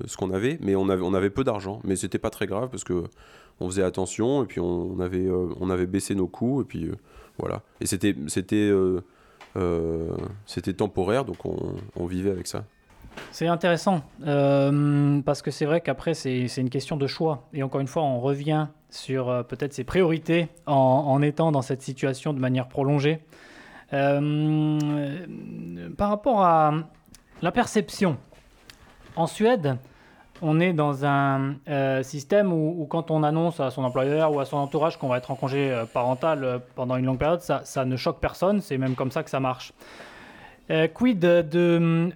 ce 0.06 0.18
qu'on 0.18 0.32
avait, 0.32 0.58
mais 0.62 0.76
on 0.76 0.90
avait, 0.90 1.04
on 1.04 1.14
avait 1.14 1.30
peu 1.30 1.44
d'argent. 1.44 1.82
Mais 1.84 1.96
c'était 1.96 2.20
pas 2.20 2.30
très 2.30 2.48
grave 2.48 2.70
parce 2.70 2.84
que 2.84 3.04
on 3.60 3.68
faisait 3.68 3.84
attention 3.84 4.44
et 4.44 4.46
puis 4.46 4.60
on 4.60 5.00
avait, 5.00 5.28
on 5.60 5.70
avait 5.70 5.86
baissé 5.86 6.16
nos 6.16 6.28
coûts 6.28 6.62
et 6.62 6.64
puis 6.64 6.90
voilà. 7.38 7.62
Et 7.82 7.86
c'était, 7.86 8.16
c'était 10.46 10.74
temporaire, 10.74 11.26
donc 11.26 11.38
on, 11.46 12.06
vivait 12.06 12.32
avec 12.32 12.48
ça. 12.48 12.64
C'est 13.32 13.48
intéressant 13.48 14.02
parce 15.26 15.42
que 15.42 15.52
c'est 15.52 15.66
vrai 15.66 15.82
qu'après 15.82 16.14
c'est, 16.14 16.46
une 16.58 16.70
question 16.70 16.98
de 16.98 17.08
choix 17.08 17.48
et 17.54 17.64
encore 17.64 17.82
une 17.82 17.88
fois 17.88 18.04
on 18.04 18.20
revient 18.20 18.68
sur 18.90 19.46
peut-être 19.48 19.74
ses 19.74 19.84
priorités 19.84 20.48
en, 20.66 21.22
étant 21.22 21.52
dans 21.52 21.62
cette 21.62 21.82
situation 21.82 22.34
de 22.34 22.40
manière 22.40 22.68
prolongée. 22.68 23.20
Euh, 23.94 24.78
par 25.98 26.10
rapport 26.10 26.44
à 26.44 26.74
la 27.42 27.52
perception, 27.52 28.18
en 29.16 29.28
Suède, 29.28 29.78
on 30.42 30.60
est 30.60 30.74
dans 30.74 31.06
un 31.06 31.56
euh, 31.68 32.04
système 32.04 32.54
où, 32.54 32.86
quand 32.90 33.12
on 33.12 33.24
annonce 33.24 33.60
à 33.60 33.72
son 33.72 33.84
employeur 33.84 34.34
ou 34.34 34.40
à 34.40 34.46
son 34.46 34.58
entourage 34.58 34.98
qu'on 34.98 35.08
va 35.08 35.18
être 35.18 35.32
en 35.32 35.36
congé 35.36 35.72
euh, 35.72 35.86
parental 35.86 36.62
pendant 36.76 36.96
une 36.96 37.06
longue 37.06 37.18
période, 37.18 37.42
ça, 37.42 37.62
ça 37.64 37.86
ne 37.86 37.96
choque 37.96 38.20
personne, 38.20 38.62
c'est 38.62 38.78
même 38.78 38.96
comme 38.96 39.12
ça 39.12 39.24
que 39.24 39.30
ça 39.30 39.40
marche. 39.40 39.74
quid 40.94 41.20
de, 41.20 41.42
de, 41.42 42.12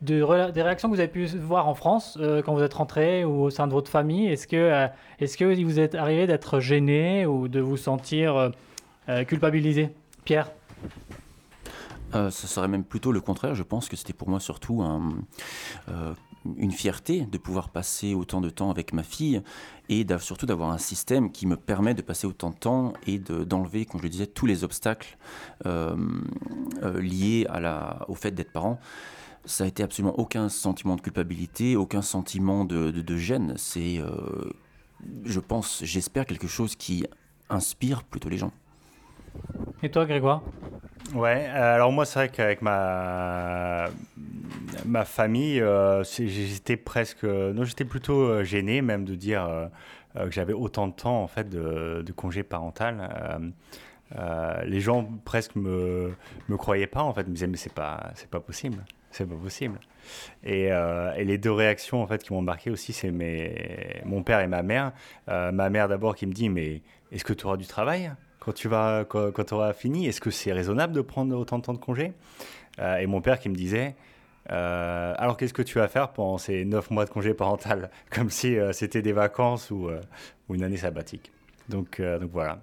des 0.00 0.62
réactions 0.62 0.88
que 0.88 0.94
vous 0.94 1.00
avez 1.00 1.08
pu 1.08 1.26
voir 1.26 1.68
en 1.68 1.74
France 1.74 2.18
quand 2.44 2.54
vous 2.54 2.62
êtes 2.62 2.74
rentré 2.74 3.24
ou 3.24 3.42
au 3.42 3.50
sein 3.50 3.66
de 3.66 3.72
votre 3.72 3.90
famille? 3.90 4.28
Est-ce 4.28 4.46
que, 4.46 5.64
vous 5.64 5.80
êtes 5.80 5.94
arrivé 5.94 6.26
d'être 6.26 6.60
gêné 6.60 7.26
ou 7.26 7.48
de 7.48 7.60
vous 7.60 7.76
sentir 7.76 8.52
culpabilisé? 9.26 9.90
Pierre 10.24 10.50
Ce 12.12 12.46
serait 12.46 12.68
même 12.68 12.84
plutôt 12.84 13.10
le 13.10 13.20
contraire. 13.20 13.54
Je 13.54 13.62
pense 13.62 13.88
que 13.88 13.96
c'était 13.96 14.12
pour 14.12 14.28
moi 14.28 14.38
surtout 14.38 14.82
une 16.56 16.72
fierté 16.72 17.26
de 17.26 17.38
pouvoir 17.38 17.70
passer 17.70 18.14
autant 18.14 18.40
de 18.40 18.50
temps 18.50 18.70
avec 18.70 18.92
ma 18.92 19.02
fille 19.02 19.42
et 19.88 20.06
surtout 20.18 20.46
d'avoir 20.46 20.70
un 20.70 20.78
système 20.78 21.30
qui 21.30 21.46
me 21.46 21.56
permet 21.56 21.94
de 21.94 22.02
passer 22.02 22.26
autant 22.26 22.50
de 22.50 22.56
temps 22.56 22.92
et 23.06 23.18
d'enlever, 23.18 23.84
comme 23.84 24.00
je 24.00 24.04
le 24.04 24.10
disais, 24.10 24.26
tous 24.26 24.46
les 24.46 24.64
obstacles 24.64 25.16
liés 25.64 27.46
à 27.48 27.60
la, 27.60 28.04
au 28.08 28.14
fait 28.14 28.32
d'être 28.32 28.52
parent 28.52 28.78
ça 29.44 29.64
a 29.64 29.66
été 29.66 29.82
absolument 29.82 30.18
aucun 30.18 30.48
sentiment 30.48 30.96
de 30.96 31.00
culpabilité, 31.00 31.76
aucun 31.76 32.02
sentiment 32.02 32.64
de, 32.64 32.90
de, 32.90 33.16
gêne. 33.16 33.54
C'est, 33.56 33.98
euh, 33.98 34.50
je 35.24 35.40
pense, 35.40 35.82
j'espère 35.84 36.26
quelque 36.26 36.46
chose 36.46 36.76
qui 36.76 37.04
inspire 37.48 38.04
plutôt 38.04 38.28
les 38.28 38.38
gens. 38.38 38.52
Et 39.82 39.90
toi, 39.90 40.06
Grégoire? 40.06 40.42
Ouais, 41.14 41.46
euh, 41.48 41.74
alors 41.74 41.92
moi, 41.92 42.04
c'est 42.04 42.18
vrai 42.18 42.28
qu'avec 42.28 42.62
ma, 42.62 43.86
ma 44.86 45.04
famille, 45.04 45.60
euh, 45.60 46.02
j'étais 46.04 46.76
presque. 46.76 47.24
Non, 47.24 47.64
j'étais 47.64 47.84
plutôt 47.84 48.42
gêné, 48.44 48.82
même 48.82 49.04
de 49.04 49.14
dire 49.14 49.70
que 50.14 50.30
j'avais 50.30 50.52
autant 50.52 50.88
de 50.88 50.94
temps, 50.94 51.22
en 51.22 51.26
fait, 51.26 51.48
de, 51.48 52.12
congé 52.16 52.42
parental. 52.42 53.52
les 54.64 54.80
gens 54.80 55.08
presque 55.24 55.56
me, 55.56 56.12
me 56.48 56.56
croyaient 56.56 56.86
pas, 56.86 57.02
en 57.02 57.12
fait, 57.12 57.26
me 57.26 57.34
disaient, 57.34 57.46
mais 57.46 57.56
c'est 57.56 57.74
pas, 57.74 58.12
pas 58.30 58.40
possible 58.40 58.84
c'est 59.12 59.26
pas 59.26 59.36
possible. 59.36 59.78
Euh, 60.46 61.12
et, 61.14 61.24
les 61.24 61.38
deux 61.38 61.52
réactions 61.52 62.02
en 62.02 62.06
fait 62.06 62.22
qui 62.22 62.32
m'ont 62.32 62.42
marqué 62.42 62.70
aussi, 62.70 62.92
c'est 62.92 63.10
mes... 63.10 64.00
mon 64.04 64.22
père 64.22 64.40
et 64.40 64.46
ma 64.46 64.62
mère. 64.62 64.92
Euh, 65.28 65.52
ma 65.52 65.70
mère 65.70 65.88
d'abord 65.88 66.16
qui 66.16 66.26
me 66.26 66.32
dit 66.32 66.48
mais 66.48 66.82
est-ce 67.12 67.24
que 67.24 67.32
tu 67.32 67.46
auras 67.46 67.56
du 67.56 67.66
travail? 67.66 68.10
Quand 68.44 68.52
tu 68.52 68.68
vas 68.68 69.04
quand, 69.04 69.44
tu 69.44 69.54
auras 69.54 69.72
fini 69.72 70.06
Est-ce 70.06 70.20
que 70.20 70.30
c'est 70.30 70.52
raisonnable 70.52 70.92
de 70.92 71.00
prendre 71.00 71.36
autant 71.36 71.58
de 71.58 71.64
temps 71.64 71.72
de 71.72 71.78
congé? 71.78 72.12
Euh, 72.78 72.96
Et 72.96 73.06
mon 73.06 73.20
père 73.20 73.38
qui 73.38 73.48
me 73.48 73.54
disait 73.54 73.94
alors 74.48 75.36
qu'est-ce 75.36 75.54
que 75.54 75.62
tu 75.62 75.78
vas 75.78 75.88
faire 75.88 76.08
pendant 76.08 76.36
ces 76.36 76.64
neuf 76.64 76.90
mois 76.90 77.04
de 77.04 77.10
congé 77.10 77.32
parental? 77.32 77.90
Comme 78.10 78.28
si 78.28 78.56
c'était 78.72 79.00
des 79.00 79.12
vacances 79.12 79.70
ou, 79.70 79.88
ou, 80.48 80.54
une 80.54 80.64
année 80.64 80.76
sabbatique. 80.76 81.30
Donc, 81.68 82.02
donc 82.02 82.30
voilà. 82.32 82.58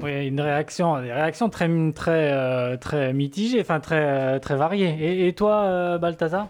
Oui, 0.00 0.26
une 0.26 0.40
réaction, 0.40 1.00
des 1.00 1.12
réactions 1.12 1.48
très, 1.48 1.68
très, 1.92 2.32
euh, 2.32 2.76
très 2.76 3.12
mitigées, 3.12 3.60
enfin 3.60 3.78
très, 3.78 4.02
euh, 4.02 4.38
très 4.38 4.56
variées. 4.56 5.26
Et, 5.26 5.32
toi, 5.32 5.62
euh, 5.62 5.98
Balthazar? 5.98 6.48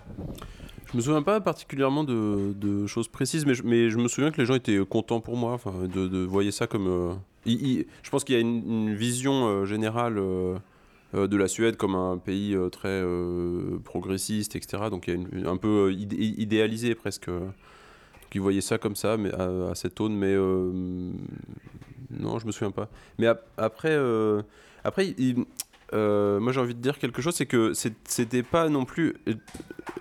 Je 0.91 0.97
me 0.97 1.03
souviens 1.03 1.23
pas 1.23 1.41
particulièrement 1.41 2.05
de, 2.05 2.55
de 2.55 2.87
choses 2.87 3.09
précises, 3.09 3.45
mais 3.45 3.55
je, 3.55 3.63
mais 3.63 3.91
je, 3.91 3.99
me 3.99 4.09
souviens 4.09 4.31
que 4.31 4.41
les 4.41 4.47
gens 4.47 4.55
étaient 4.55 4.79
contents 4.87 5.21
pour 5.21 5.37
moi, 5.37 5.53
enfin, 5.53 5.73
de, 5.83 6.07
de 6.07 6.19
voyer 6.25 6.51
ça 6.51 6.67
comme. 6.67 7.19
Je 7.47 8.11
pense 8.11 8.25
qu'il 8.25 8.35
y 8.35 8.39
a 8.39 8.41
une, 8.41 8.95
vision 8.95 9.65
générale 9.65 10.15
de 10.15 11.37
la 11.37 11.49
Suède 11.49 11.77
comme 11.77 11.95
un 11.95 12.19
pays 12.19 12.57
très 12.71 13.03
progressiste, 13.85 14.57
etc. 14.57 14.85
Donc 14.91 15.09
il 15.09 15.43
y 15.43 15.47
a 15.47 15.51
un 15.51 15.57
peu 15.57 15.93
idéalisé 15.93 16.95
presque. 16.95 17.31
Qui 18.31 18.39
voyaient 18.39 18.63
ça 18.63 18.79
comme 18.79 18.97
ça, 18.97 19.19
mais 19.19 19.31
à, 19.35 19.75
cette 19.75 20.01
aune, 20.01 20.17
mais 20.17 20.35
non, 22.19 22.39
je 22.39 22.47
me 22.47 22.53
souviens 22.53 22.71
pas. 22.71 22.89
Mais 23.19 23.27
après, 23.57 23.91
euh, 23.91 24.43
après 24.85 25.15
euh, 25.95 26.41
moi 26.41 26.53
j'ai 26.53 26.61
envie 26.61 26.75
de 26.75 26.81
dire 26.81 26.99
quelque 26.99 27.23
chose, 27.23 27.35
c'est 27.35 27.47
que 27.47 27.73
c'était 28.05 28.43
pas 28.43 28.69
non 28.69 28.85
plus 28.85 29.15
euh, 29.29 29.35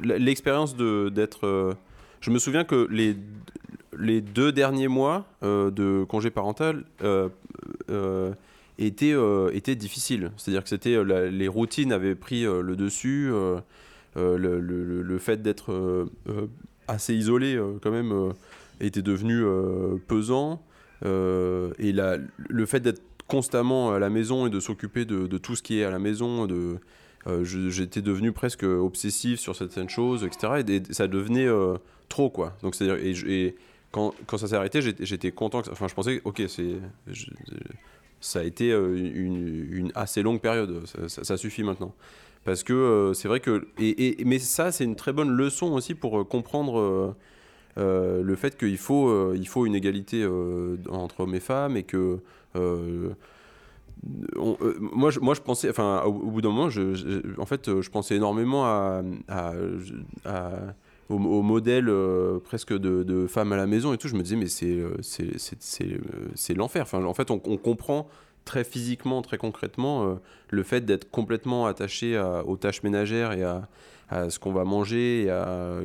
l'expérience 0.01 0.75
d'être. 0.75 1.77
je 2.21 2.31
me 2.31 2.39
souviens 2.39 2.63
que 2.63 2.87
les, 2.89 3.15
les 4.01 4.21
deux 4.21 4.51
derniers 4.51 4.87
mois 4.87 5.25
de 5.41 6.03
congé 6.03 6.29
parental 6.29 6.83
étaient, 8.77 9.15
étaient 9.53 9.75
difficiles. 9.75 10.31
C'est-à-dire 10.37 10.63
que 10.63 10.69
c'était 10.69 11.03
les 11.03 11.47
routines 11.47 11.91
avaient 11.91 12.15
pris 12.15 12.43
le 12.43 12.75
dessus, 12.75 13.31
le, 14.15 15.17
fait 15.19 15.41
d'être 15.41 16.07
assez 16.87 17.13
isolé 17.13 17.59
quand 17.81 17.91
même 17.91 18.33
était 18.79 19.01
devenu 19.01 19.43
pesant. 20.07 20.61
Euh, 21.05 21.71
et 21.79 21.93
le 21.93 22.65
fait 22.65 22.79
d'être 22.79 23.01
constamment 23.27 23.93
à 23.93 23.99
la 23.99 24.09
maison 24.09 24.45
et 24.45 24.49
de 24.49 24.59
s'occuper 24.59 25.05
de, 25.05 25.37
tout 25.37 25.55
ce 25.55 25.63
qui 25.63 25.79
est 25.79 25.83
à 25.83 25.91
la 25.91 25.99
maison, 25.99 26.47
euh, 27.27 27.43
j'étais 27.43 28.01
devenu 28.01 28.31
presque 28.31 28.63
obsessif 28.63 29.39
sur 29.39 29.55
certaines 29.55 29.89
choses, 29.89 30.23
etc. 30.23 30.63
Et, 30.67 30.93
ça 30.93 31.07
devenait 31.07 31.47
euh, 31.47 31.75
trop, 32.09 32.29
quoi. 32.29 32.57
Donc, 32.61 32.75
c'est-à-dire, 32.75 33.53
quand, 33.91 34.13
ça 34.37 34.47
s'est 34.47 34.55
arrêté, 34.55 34.81
j'étais 34.81 35.31
content. 35.31 35.61
enfin, 35.71 35.87
je 35.87 35.93
pensais, 35.93 36.21
ok, 36.23 36.43
c'est, 36.47 36.75
ça 38.19 38.39
a 38.39 38.43
été 38.43 38.71
une, 38.71 39.67
une, 39.71 39.91
assez 39.95 40.21
longue 40.21 40.39
période. 40.39 40.83
Ça, 41.07 41.37
suffit 41.37 41.63
maintenant. 41.63 41.93
Parce 42.45 42.63
que 42.63 43.11
c'est 43.13 43.27
vrai 43.27 43.39
que. 43.39 43.67
Et, 43.77 44.17
mais 44.25 44.39
ça, 44.39 44.71
c'est 44.71 44.85
une 44.85 44.95
très 44.95 45.13
bonne 45.13 45.31
leçon 45.31 45.73
aussi 45.73 45.93
pour 45.93 46.27
comprendre 46.27 47.15
euh, 47.77 48.21
le 48.21 48.35
fait 48.35 48.57
qu'il 48.57 48.77
faut, 48.77 49.07
euh, 49.09 49.33
il 49.37 49.47
faut 49.47 49.65
une 49.65 49.75
égalité 49.75 50.23
euh, 50.23 50.75
entre 50.89 51.21
hommes 51.21 51.35
et 51.35 51.39
femmes 51.39 51.77
et 51.77 51.83
que 51.83 52.19
moi, 54.35 55.11
je, 55.11 55.19
moi, 55.19 55.33
je 55.33 55.41
pensais, 55.41 55.69
enfin, 55.69 56.01
au, 56.03 56.11
bout 56.11 56.41
d'un 56.41 56.49
moment, 56.49 56.69
je, 56.69 57.39
en 57.39 57.45
fait, 57.45 57.81
je 57.81 57.89
pensais 57.89 58.15
énormément 58.15 58.65
à, 58.65 59.03
au, 61.09 61.41
modèle 61.41 61.91
presque 62.43 62.73
de, 62.77 63.27
femmes 63.27 63.53
à 63.53 63.57
la 63.57 63.67
maison 63.67 63.93
et 63.93 63.97
tout. 63.97 64.07
Je 64.07 64.15
me 64.15 64.23
disais, 64.23 64.35
mais 64.35 64.47
c'est, 64.47 64.79
c'est, 65.01 66.53
l'enfer. 66.53 66.83
Enfin, 66.83 67.03
en 67.03 67.13
fait, 67.13 67.31
on, 67.31 67.39
comprend 67.39 68.07
très 68.45 68.63
physiquement, 68.63 69.21
très 69.21 69.37
concrètement, 69.37 70.19
le 70.49 70.63
fait 70.63 70.81
d'être 70.81 71.11
complètement 71.11 71.65
attaché 71.65 72.17
aux 72.45 72.55
tâches 72.55 72.83
ménagères 72.83 73.33
et 73.33 73.43
à, 73.43 73.67
ce 74.29 74.39
qu'on 74.39 74.53
va 74.53 74.63
manger, 74.63 75.29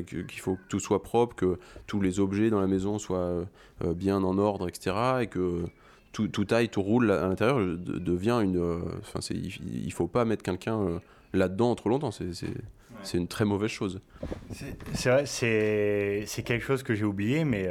qu'il 0.06 0.40
faut 0.40 0.54
que 0.54 0.68
tout 0.68 0.80
soit 0.80 1.02
propre, 1.02 1.34
que 1.34 1.58
tous 1.86 2.00
les 2.00 2.20
objets 2.20 2.50
dans 2.50 2.60
la 2.60 2.68
maison 2.68 2.98
soient 2.98 3.46
euh, 3.84 3.92
bien 3.92 4.22
en 4.22 4.38
ordre, 4.38 4.68
etc. 4.68 4.96
Et 5.20 5.26
que 5.26 5.64
tout, 6.12 6.28
tout 6.28 6.46
aille, 6.50 6.70
tout 6.70 6.80
roule 6.80 7.10
à 7.10 7.28
l'intérieur 7.28 7.58
devient 7.76 8.40
une. 8.42 8.56
Euh, 8.56 8.78
enfin, 9.00 9.20
il 9.30 9.84
ne 9.84 9.90
faut 9.90 10.06
pas 10.06 10.24
mettre 10.24 10.42
quelqu'un 10.42 10.80
euh, 10.80 10.98
là-dedans 11.34 11.74
trop 11.74 11.90
longtemps. 11.90 12.10
C'est 12.10 12.30
une 13.14 13.28
très 13.28 13.44
mauvaise 13.44 13.70
chose. 13.70 14.00
C'est 14.94 15.10
vrai, 15.10 15.26
c'est 15.26 16.42
quelque 16.44 16.64
chose 16.64 16.82
que 16.82 16.94
j'ai 16.94 17.04
oublié, 17.04 17.44
mais 17.44 17.68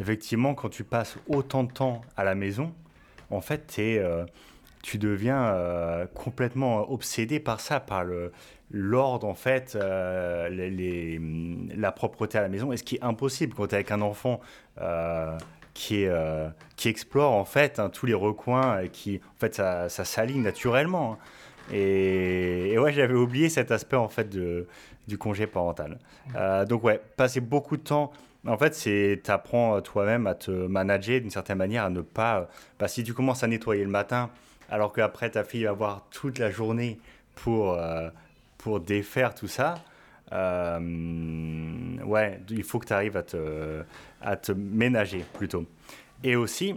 effectivement, 0.00 0.54
quand 0.54 0.68
tu 0.68 0.84
passes 0.84 1.16
autant 1.28 1.64
de 1.64 1.72
temps 1.72 2.00
à 2.16 2.24
la 2.24 2.34
maison, 2.34 2.72
en 3.30 3.40
fait, 3.40 3.78
es, 3.78 4.02
tu 4.82 4.98
deviens 4.98 6.06
complètement 6.14 6.90
obsédé 6.90 7.40
par 7.40 7.60
ça, 7.60 7.80
par 7.80 8.04
le, 8.04 8.32
l'ordre, 8.70 9.26
en 9.26 9.34
fait, 9.34 9.76
euh, 9.76 10.48
les, 10.48 11.20
la 11.74 11.92
propreté 11.92 12.38
à 12.38 12.42
la 12.42 12.48
maison, 12.48 12.72
et 12.72 12.76
ce 12.76 12.82
qui 12.82 12.96
est 12.96 13.04
impossible 13.04 13.54
quand 13.54 13.68
tu 13.68 13.72
es 13.72 13.74
avec 13.76 13.90
un 13.90 14.00
enfant 14.00 14.40
euh, 14.80 15.36
qui, 15.74 16.02
est, 16.02 16.08
euh, 16.08 16.48
qui 16.76 16.88
explore, 16.88 17.32
en 17.32 17.44
fait, 17.44 17.78
hein, 17.78 17.90
tous 17.90 18.06
les 18.06 18.14
recoins, 18.14 18.80
et 18.80 18.88
qui, 18.88 19.20
en 19.36 19.40
fait, 19.40 19.54
ça, 19.54 19.88
ça 19.88 20.04
s'aligne 20.04 20.42
naturellement. 20.42 21.12
Hein. 21.12 21.18
Et, 21.72 22.76
ouais, 22.78 22.92
j'avais 22.92 23.14
oublié 23.14 23.48
cet 23.48 23.70
aspect, 23.70 23.96
en 23.96 24.08
fait, 24.08 24.28
de, 24.28 24.66
du 25.08 25.18
congé 25.18 25.46
parental. 25.46 25.98
donc, 26.68 26.84
ouais, 26.84 27.00
passer 27.16 27.40
beaucoup 27.40 27.76
de 27.76 27.82
temps... 27.82 28.12
En 28.46 28.56
fait, 28.56 28.76
c'est 28.76 29.28
apprends 29.28 29.80
toi-même 29.80 30.28
à 30.28 30.36
te 30.36 30.52
manager 30.52 31.20
d'une 31.20 31.30
certaine 31.30 31.58
manière, 31.58 31.84
à 31.84 31.90
ne 31.90 32.00
pas... 32.00 32.48
Bah, 32.78 32.86
si 32.86 33.02
tu 33.02 33.12
commences 33.12 33.42
à 33.42 33.48
nettoyer 33.48 33.82
le 33.82 33.90
matin, 33.90 34.30
alors 34.70 34.92
qu'après 34.92 35.30
ta 35.30 35.42
fille 35.42 35.64
va 35.64 35.70
avoir 35.70 36.06
toute 36.10 36.38
la 36.38 36.52
journée 36.52 37.00
pour 37.34 37.76
pour 38.66 38.80
défaire 38.80 39.32
tout 39.32 39.46
ça, 39.46 39.76
euh, 40.32 40.78
ouais, 42.04 42.40
il 42.50 42.64
faut 42.64 42.80
que 42.80 42.86
tu 42.86 42.92
arrives 42.92 43.16
à 43.16 43.22
te, 43.22 43.82
à 44.20 44.36
te 44.36 44.50
ménager 44.50 45.24
plutôt. 45.34 45.66
Et 46.24 46.34
aussi, 46.34 46.74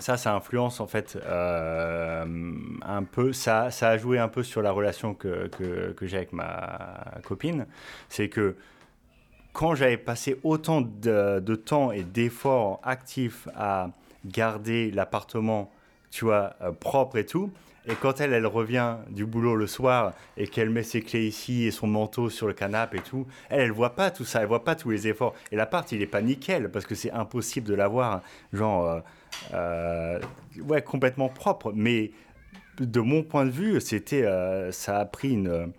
ça, 0.00 0.16
ça 0.16 0.34
influence 0.34 0.80
en 0.80 0.86
fait 0.86 1.18
euh, 1.24 2.24
un 2.82 3.02
peu, 3.04 3.32
ça, 3.32 3.70
ça 3.70 3.88
a 3.90 3.98
joué 3.98 4.18
un 4.18 4.28
peu 4.28 4.42
sur 4.42 4.62
la 4.62 4.72
relation 4.72 5.14
que, 5.14 5.48
que, 5.48 6.06
j'ai 6.06 6.16
avec 6.16 6.32
ma 6.32 7.04
copine. 7.24 7.66
C'est 8.08 8.28
que 8.28 8.56
quand 9.52 9.74
j'avais 9.74 9.96
passé 9.96 10.38
autant 10.42 10.80
de, 10.80 11.54
temps 11.56 11.92
et 11.92 12.02
d'efforts 12.02 12.80
actifs 12.82 13.48
à 13.54 13.90
garder 14.24 14.90
l'appartement, 14.90 15.70
tu 16.10 16.24
vois, 16.24 16.54
euh, 16.62 16.72
propre 16.72 17.18
et 17.18 17.26
tout, 17.26 17.50
et 17.86 17.94
quand 17.94 18.20
elle, 18.20 18.34
elle 18.34 18.46
revient 18.46 18.96
du 19.08 19.24
boulot 19.24 19.56
le 19.56 19.66
soir 19.66 20.12
et 20.36 20.46
qu'elle 20.46 20.68
met 20.68 20.82
ses 20.82 21.00
clés 21.00 21.26
ici 21.26 21.64
et 21.64 21.70
son 21.70 21.86
manteau 21.86 22.28
sur 22.28 22.46
le 22.46 22.52
canapé 22.52 22.98
et 22.98 23.00
tout, 23.00 23.26
elle, 23.48 23.60
elle 23.60 23.72
voit 23.72 23.94
pas 23.96 24.10
tout 24.10 24.24
ça, 24.24 24.42
elle 24.42 24.48
voit 24.48 24.64
pas 24.64 24.74
tous 24.74 24.90
les 24.90 25.08
efforts. 25.08 25.34
Et 25.50 25.56
l'appart, 25.56 25.90
il 25.92 26.02
est 26.02 26.06
pas 26.06 26.20
nickel 26.20 26.70
parce 26.70 26.84
que 26.84 26.94
c'est 26.94 27.10
impossible 27.10 27.66
de 27.66 27.74
l'avoir, 27.74 28.20
genre, 28.52 28.86
euh, 28.86 29.00
ouais, 29.52 30.82
complètement 30.82 31.28
propre. 31.28 31.72
Mais 31.74 32.12
de 32.78 33.00
mon 33.00 33.22
point 33.22 33.44
de 33.44 33.50
vue, 33.50 33.80
c'était, 33.80 34.24
euh, 34.24 34.72
ça 34.72 34.98
a 34.98 35.04
pris 35.04 35.32
une, 35.32 35.72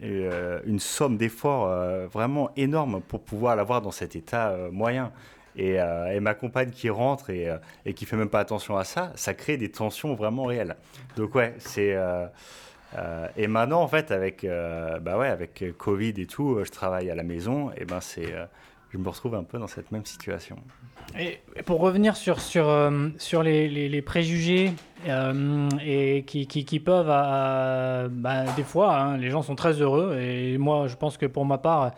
une 0.00 0.80
somme 0.80 1.16
d'efforts 1.16 1.68
vraiment 2.08 2.50
énorme 2.56 3.00
pour 3.02 3.20
pouvoir 3.22 3.56
l'avoir 3.56 3.82
dans 3.82 3.92
cet 3.92 4.16
état 4.16 4.56
moyen. 4.72 5.12
Euh, 5.58 6.06
et, 6.10 6.20
ma 6.20 6.34
compagne 6.34 6.70
qui 6.70 6.88
rentre 6.90 7.30
et, 7.30 7.48
euh, 7.48 7.92
qui 7.94 8.06
fait 8.06 8.16
même 8.16 8.30
pas 8.30 8.40
attention 8.40 8.76
à 8.76 8.84
ça, 8.84 9.12
ça 9.16 9.34
crée 9.34 9.56
des 9.56 9.70
tensions 9.70 10.14
vraiment 10.14 10.44
réelles. 10.44 10.76
Donc 11.16 11.34
ouais, 11.34 11.54
c'est 11.58 11.94
euh, 11.94 12.26
et 13.36 13.46
maintenant, 13.46 13.80
en 13.80 13.88
fait, 13.88 14.10
avec, 14.10 14.46
bah 15.00 15.16
ouais, 15.16 15.28
avec 15.28 15.64
Covid 15.78 16.12
et 16.18 16.26
tout, 16.26 16.62
je 16.62 16.70
travaille 16.70 17.08
à 17.10 17.14
la 17.14 17.22
maison, 17.22 17.70
et 17.74 17.86
ben 17.86 18.02
c'est, 18.02 18.34
je 18.92 18.98
me 18.98 19.08
retrouve 19.08 19.34
un 19.34 19.42
peu 19.42 19.58
dans 19.58 19.66
cette 19.66 19.90
même 19.90 20.04
situation. 20.04 20.56
Et 21.18 21.40
pour 21.64 21.80
revenir 21.80 22.16
sur, 22.16 22.40
sur, 22.40 22.70
sur 23.18 23.42
les, 23.42 23.68
les, 23.68 24.02
préjugés 24.02 24.72
et 25.06 26.24
qui, 26.26 26.46
qui, 26.46 26.80
peuvent, 26.80 27.06
bah, 27.06 28.44
des 28.54 28.62
fois, 28.62 28.96
hein, 28.96 29.16
les 29.16 29.30
gens 29.30 29.42
sont 29.42 29.54
très 29.54 29.80
heureux, 29.80 30.18
et 30.20 30.58
moi, 30.58 30.88
je 30.88 30.96
pense 30.96 31.16
que 31.16 31.26
pour 31.26 31.46
ma 31.46 31.58
part, 31.58 31.92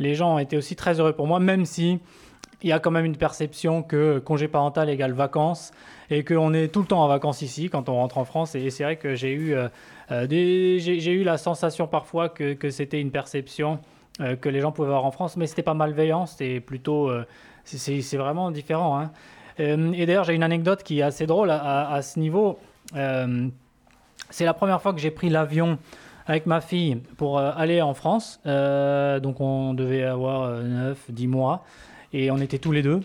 les 0.00 0.14
gens 0.14 0.38
été 0.38 0.56
aussi 0.56 0.74
très 0.74 0.98
heureux 0.98 1.12
pour 1.12 1.26
moi, 1.26 1.38
même 1.38 1.64
si 1.64 2.00
il 2.62 2.68
y 2.68 2.72
a 2.72 2.78
quand 2.78 2.90
même 2.90 3.04
une 3.04 3.16
perception 3.16 3.82
que 3.82 4.18
congé 4.18 4.48
parental 4.48 4.90
égale 4.90 5.12
vacances 5.12 5.72
et 6.10 6.24
qu'on 6.24 6.52
est 6.52 6.68
tout 6.68 6.80
le 6.80 6.86
temps 6.86 7.02
en 7.02 7.08
vacances 7.08 7.42
ici 7.42 7.70
quand 7.70 7.88
on 7.88 7.94
rentre 7.94 8.18
en 8.18 8.24
France. 8.24 8.54
Et 8.54 8.68
c'est 8.70 8.84
vrai 8.84 8.96
que 8.96 9.14
j'ai 9.14 9.32
eu, 9.32 9.54
euh, 9.54 9.68
euh, 10.10 10.26
eu 10.28 11.22
la 11.22 11.38
sensation 11.38 11.86
parfois 11.86 12.28
que, 12.28 12.54
que 12.54 12.70
c'était 12.70 13.00
une 13.00 13.10
perception 13.10 13.78
euh, 14.20 14.36
que 14.36 14.48
les 14.48 14.60
gens 14.60 14.72
pouvaient 14.72 14.88
avoir 14.88 15.04
en 15.04 15.10
France, 15.10 15.36
mais 15.36 15.46
c'était 15.46 15.62
pas 15.62 15.74
malveillant, 15.74 16.26
c'était 16.26 16.60
plutôt, 16.60 17.10
c'est 17.64 18.16
vraiment 18.16 18.50
différent. 18.50 18.98
Hein. 18.98 19.10
et 19.58 20.06
d'ailleurs, 20.06 20.24
j'ai 20.24 20.34
une 20.34 20.42
anecdote 20.42 20.82
qui 20.82 21.00
est 21.00 21.02
assez 21.02 21.26
drôle 21.26 21.50
à, 21.50 22.00
ce 22.02 22.18
niveau. 22.18 22.58
c'est 22.92 24.44
la 24.44 24.54
première 24.54 24.80
fois 24.80 24.92
que 24.92 25.00
j'ai 25.00 25.10
pris 25.10 25.28
l'avion 25.28 25.78
avec 26.26 26.46
ma 26.46 26.60
fille 26.60 26.96
pour 27.16 27.38
aller 27.38 27.82
en 27.82 27.94
France. 27.94 28.40
donc 28.44 29.40
on 29.40 29.74
devait 29.74 30.04
avoir 30.04 30.62
9, 30.62 31.10
10 31.10 31.26
mois 31.26 31.64
et 32.12 32.30
on 32.30 32.38
était 32.38 32.58
tous 32.58 32.72
les 32.72 32.82
deux. 32.82 33.00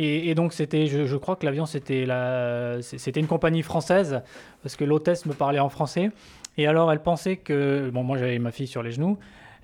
Et, 0.00 0.36
donc 0.36 0.52
c'était, 0.52 0.86
je, 0.86 1.16
crois 1.16 1.34
que 1.34 1.44
l'avion 1.44 1.66
c'était 1.66 2.06
la, 2.06 2.76
c'était 2.82 3.18
une 3.18 3.26
compagnie 3.26 3.62
française 3.62 4.22
parce 4.62 4.76
que 4.76 4.84
l'hôtesse 4.84 5.26
me 5.26 5.32
parlait 5.32 5.58
en 5.58 5.68
français. 5.68 6.10
Et 6.56 6.68
alors 6.68 6.92
elle 6.92 7.02
pensait 7.02 7.36
que, 7.36 7.90
bon 7.92 8.04
moi 8.04 8.16
j'avais 8.16 8.38
ma 8.38 8.52
fille 8.52 8.68
sur 8.68 8.82
les 8.82 8.92
genoux, 8.92 9.18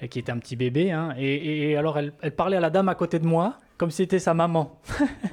qui 0.08 0.18
était 0.18 0.32
un 0.32 0.38
petit 0.38 0.56
bébé, 0.56 0.90
hein, 0.90 1.14
et, 1.18 1.76
alors 1.76 1.98
elle, 1.98 2.12
parlait 2.36 2.56
à 2.56 2.60
la 2.60 2.70
dame 2.70 2.88
à 2.88 2.94
côté 2.94 3.18
de 3.18 3.26
moi 3.26 3.58
comme 3.76 3.90
si 3.90 3.98
c'était 3.98 4.20
sa 4.20 4.34
maman. 4.34 4.78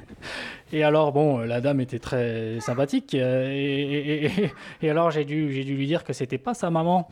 et 0.72 0.82
alors 0.82 1.12
bon, 1.12 1.38
la 1.38 1.60
dame 1.60 1.80
était 1.80 2.00
très 2.00 2.58
sympathique, 2.60 3.14
euh, 3.14 4.50
et, 4.82 4.90
alors 4.90 5.10
j'ai 5.10 5.24
dû, 5.24 5.46
lui 5.46 5.86
dire 5.86 6.04
que 6.04 6.12
c'était 6.12 6.38
pas 6.38 6.54
sa 6.54 6.70
maman. 6.70 7.08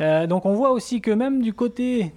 Euh, 0.00 0.26
donc 0.26 0.46
on 0.46 0.54
voit 0.54 0.70
aussi 0.70 1.00
que 1.00 1.10
même 1.10 1.42
du 1.42 1.52
côté 1.52 2.14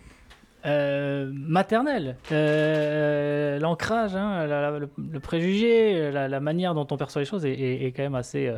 euh, 0.66 1.30
maternelle. 1.32 2.18
Euh, 2.32 3.60
l'ancrage, 3.60 4.16
hein, 4.16 4.48
le, 4.48 5.20
préjugé, 5.20 6.12
la, 6.12 6.40
manière 6.40 6.74
dont 6.74 6.88
on 6.90 6.98
perçoit 6.98 7.22
les 7.22 7.28
choses 7.28 7.46
est, 7.46 7.94
quand 7.96 8.02
même 8.02 8.16
assez, 8.16 8.52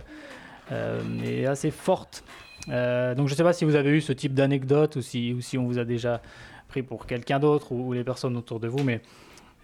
euh, 0.71 1.47
assez 1.47 1.69
forte. 1.69 2.23
Donc 2.67 3.27
je 3.27 3.33
ne 3.33 3.35
sais 3.35 3.43
pas 3.43 3.53
si 3.53 3.65
vous 3.65 3.75
avez 3.75 3.91
eu 3.91 4.01
ce 4.01 4.13
type 4.13 4.33
d'anecdote 4.33 4.97
ou 4.97 5.01
si, 5.01 5.57
on 5.57 5.63
vous 5.63 5.79
a 5.79 5.85
déjà 5.85 6.21
pris 6.67 6.83
pour 6.83 7.05
quelqu'un 7.05 7.39
d'autre 7.39 7.71
ou, 7.71 7.93
les 7.93 8.03
personnes 8.03 8.35
autour 8.37 8.59
de 8.59 8.67
vous, 8.67 8.83
mais 8.83 9.01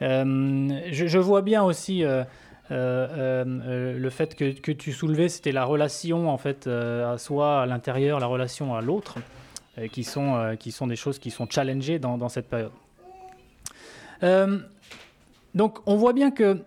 je, 0.02 1.18
vois 1.18 1.42
bien 1.42 1.64
aussi 1.64 2.04
le 2.70 4.10
fait 4.10 4.36
que, 4.36 4.72
tu 4.72 4.92
soulevais, 4.92 5.30
c'était 5.30 5.52
la 5.52 5.66
relation 5.66 6.30
en 6.30 6.38
fait 6.38 6.68
à 6.68 7.18
soi, 7.18 7.62
à 7.62 7.66
l'intérieur, 7.66 8.20
la 8.20 8.28
relation 8.28 8.76
à 8.76 8.82
l'autre. 8.82 9.18
Euh, 9.80 9.88
qui, 9.88 10.04
sont, 10.04 10.36
euh, 10.36 10.56
qui 10.56 10.72
sont 10.72 10.86
des 10.86 10.96
choses 10.96 11.18
qui 11.18 11.32
sont 11.32 11.48
challengées 11.50 11.98
dans 11.98 12.30
cette 12.30 12.48
période. 12.48 12.72
Euh, 15.56 15.58
donc 15.58 15.80
on 15.86 15.96
voit 15.96 16.14
bien 16.14 16.32
que 16.32 16.64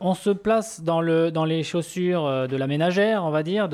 on 0.00 0.14
se 0.14 0.30
place 0.30 0.82
dans, 0.82 1.00
le, 1.00 1.30
dans 1.30 1.44
les 1.44 1.62
chaussures 1.62 2.48
de 2.48 2.56
la 2.56 2.66
ménagère, 2.66 3.24
on 3.24 3.30
va 3.30 3.42
dire, 3.42 3.68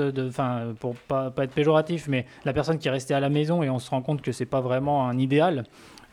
pour 0.80 0.94
pas, 0.94 1.30
pas, 1.30 1.44
être 1.44 1.52
péjoratif, 1.52 2.08
mais 2.08 2.26
la 2.44 2.52
personne 2.52 2.78
qui 2.78 2.88
est 2.88 2.90
restée 2.90 3.14
à 3.14 3.20
la 3.20 3.30
maison 3.30 3.62
et 3.62 3.70
on 3.70 3.78
se 3.78 3.90
rend 3.90 4.02
compte 4.02 4.22
que 4.22 4.32
c'est 4.32 4.46
pas 4.46 4.60
vraiment 4.60 5.08
un 5.08 5.18
idéal, 5.18 5.64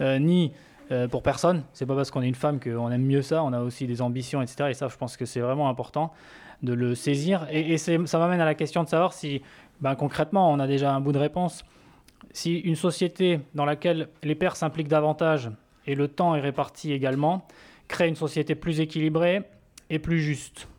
ni 0.02 0.52
pour 1.12 1.22
personne. 1.22 1.64
C'est 1.74 1.86
pas 1.86 1.96
parce 1.96 2.10
qu'on 2.10 2.22
est 2.22 2.28
une 2.28 2.36
femme 2.36 2.60
qu'on 2.60 2.90
aime 2.90 3.06
mieux 3.06 3.22
ça. 3.22 3.44
On 3.44 3.54
a 3.54 3.62
aussi 3.62 3.86
des 3.86 4.02
ambitions, 4.02 4.42
etc. 4.42 4.70
Et 4.70 4.74
ça, 4.74 4.88
je 4.88 4.98
pense 4.98 5.18
que 5.18 5.26
c'est 5.26 5.42
vraiment 5.42 5.70
important 5.70 6.12
de 6.64 6.74
le 6.74 6.96
saisir. 6.96 7.48
Et, 7.52 7.74
et 7.74 7.78
ça 7.78 8.18
m'amène 8.18 8.42
à 8.42 8.46
la 8.46 8.56
question 8.56 8.84
de 8.84 8.90
savoir 8.90 9.14
si, 9.14 9.42
ben, 9.82 9.96
concrètement, 9.96 10.52
on 10.52 10.60
a 10.60 10.68
déjà 10.68 10.94
un 10.94 11.00
bout 11.00 11.12
de 11.12 11.20
réponse 11.20 11.64
si 12.32 12.58
une 12.60 12.76
société 12.76 13.40
dans 13.56 13.66
laquelle 13.66 14.10
les 14.24 14.36
pères 14.36 14.56
s'impliquent 14.56 14.88
davantage 14.88 15.50
et 15.86 15.96
le 15.96 16.08
temps 16.08 16.36
est 16.36 16.42
réparti 16.42 16.94
également, 16.94 17.48
crée 17.90 18.08
une 18.08 18.16
société 18.16 18.56
plus 18.56 18.80
équilibrée 18.80 19.42
et 19.90 20.00
plus 20.00 20.22
juste. 20.22 20.70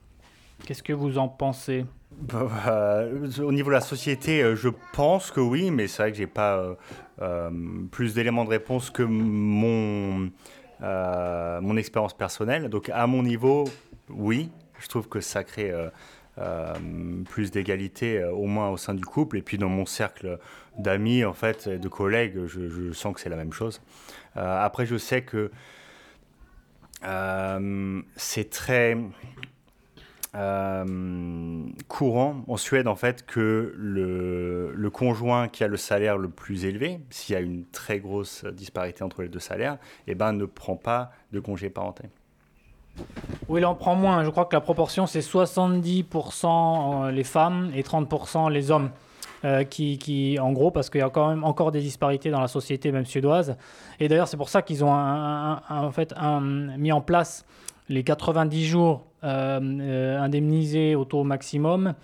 Qu'est-ce 0.65 0.83
que 0.83 0.95
vous 0.95 1.19
en 1.19 1.29
pensez? 1.29 1.85
Bah, 2.13 2.49
bah, 2.49 3.05
Au 3.43 3.53
niveau 3.53 3.69
de 3.69 3.75
la 3.75 3.81
société, 3.81 4.43
euh, 4.43 4.57
je 4.57 4.69
pense 4.95 5.31
que 5.31 5.41
oui, 5.41 5.71
mais 5.71 5.87
c'est 5.87 6.03
vrai 6.03 6.13
que 6.13 6.19
j'ai 6.19 6.27
pas 6.27 6.57
euh, 6.57 6.75
euh, 7.21 7.51
plus 7.91 8.15
d'éléments 8.15 8.45
de 8.45 8.51
réponse 8.51 8.91
que 8.91 9.03
mon, 9.03 10.31
mon 10.81 11.77
expérience 11.77 12.15
personnelle. 12.15 12.69
Donc 12.69 12.89
à 12.91 13.07
mon 13.07 13.23
niveau, 13.23 13.65
oui, 14.09 14.51
je 14.79 14.89
trouve 14.89 15.09
que 15.09 15.21
ça 15.21 15.45
crée 15.45 15.73
plus 17.29 17.51
d'égalité, 17.51 18.25
au 18.25 18.47
moins 18.47 18.71
au 18.71 18.79
sein 18.79 18.95
du 18.95 19.05
couple. 19.05 19.37
Et 19.37 19.43
puis 19.43 19.59
dans 19.59 19.69
mon 19.69 19.85
cercle 19.85 20.39
d'amis, 20.79 21.25
en 21.25 21.35
fait, 21.35 21.69
de 21.69 21.89
collègues, 21.89 22.47
je, 22.47 22.93
sens 22.93 23.15
que 23.15 23.21
c'est 23.21 23.29
la 23.29 23.37
même 23.37 23.53
chose. 23.53 23.83
Après, 24.35 24.87
je 24.87 24.97
sais 24.97 25.23
que 25.23 25.51
c'est 27.03 28.51
très 28.51 28.97
courant 31.89 32.45
en 32.47 32.57
Suède, 32.57 32.87
en 32.87 32.95
fait, 32.95 33.27
que 33.27 33.75
le, 33.77 34.91
conjoint 34.93 35.49
qui 35.49 35.65
a 35.65 35.69
le 35.69 35.77
salaire 35.77 36.19
le 36.19 36.29
plus 36.29 36.65
élevé, 36.65 37.01
s'il 37.11 37.35
y 37.35 37.37
a 37.37 37.41
une 37.41 37.65
très 37.67 38.01
grosse 38.01 38.45
disparité 38.45 39.03
entre 39.03 39.23
les 39.23 39.29
deux 39.29 39.39
salaires, 39.39 39.79
eh 40.07 40.15
ben, 40.15 40.33
ne 40.33 40.45
prend 40.45 40.77
pas 40.77 41.11
de 41.33 41.41
congé 41.41 41.71
parental. 41.71 42.11
Oui, 43.49 43.61
il 43.61 43.67
en 43.67 43.75
prend 43.75 43.95
moins. 43.95 44.25
Je 44.25 44.31
crois 44.31 44.45
que 44.45 44.55
la 44.55 44.61
proportion, 44.61 45.07
c'est 45.07 45.21
70% 45.21 47.07
euh, 47.07 47.11
les 47.11 47.25
femmes 47.25 47.71
et 47.75 47.83
30% 47.83 48.51
les 48.51 48.71
hommes. 48.71 48.91
Euh, 49.45 49.65
qui, 49.65 49.97
qui, 49.97 50.39
en 50.39 50.53
gros, 50.53 50.71
parce 50.71 50.91
qu'il 50.91 51.01
y 51.01 51.03
a 51.03 51.09
quand 51.09 51.31
même 51.31 51.45
encore 51.45 51.73
des 51.73 51.81
disparités 51.81 52.31
dans 52.31 52.43
la 52.43 52.49
société, 52.49 52.93
même 52.93 53.07
suédoise. 53.07 53.57
Et 53.99 54.07
d'ailleurs, 54.07 54.29
c'est 54.29 54.37
pour 54.37 54.51
ça 54.51 54.61
qu'ils 54.61 54.85
ont 54.85 54.93
en 54.93 55.91
fait 55.93 56.15
mis 56.77 56.93
en 56.93 57.01
place 57.01 57.47
les 57.89 58.05
90 58.05 58.67
jours 58.67 59.07
euh, 59.25 60.21
indemnisés 60.21 60.95
au 60.95 61.07
taux 61.07 61.25
maximum 61.25 61.95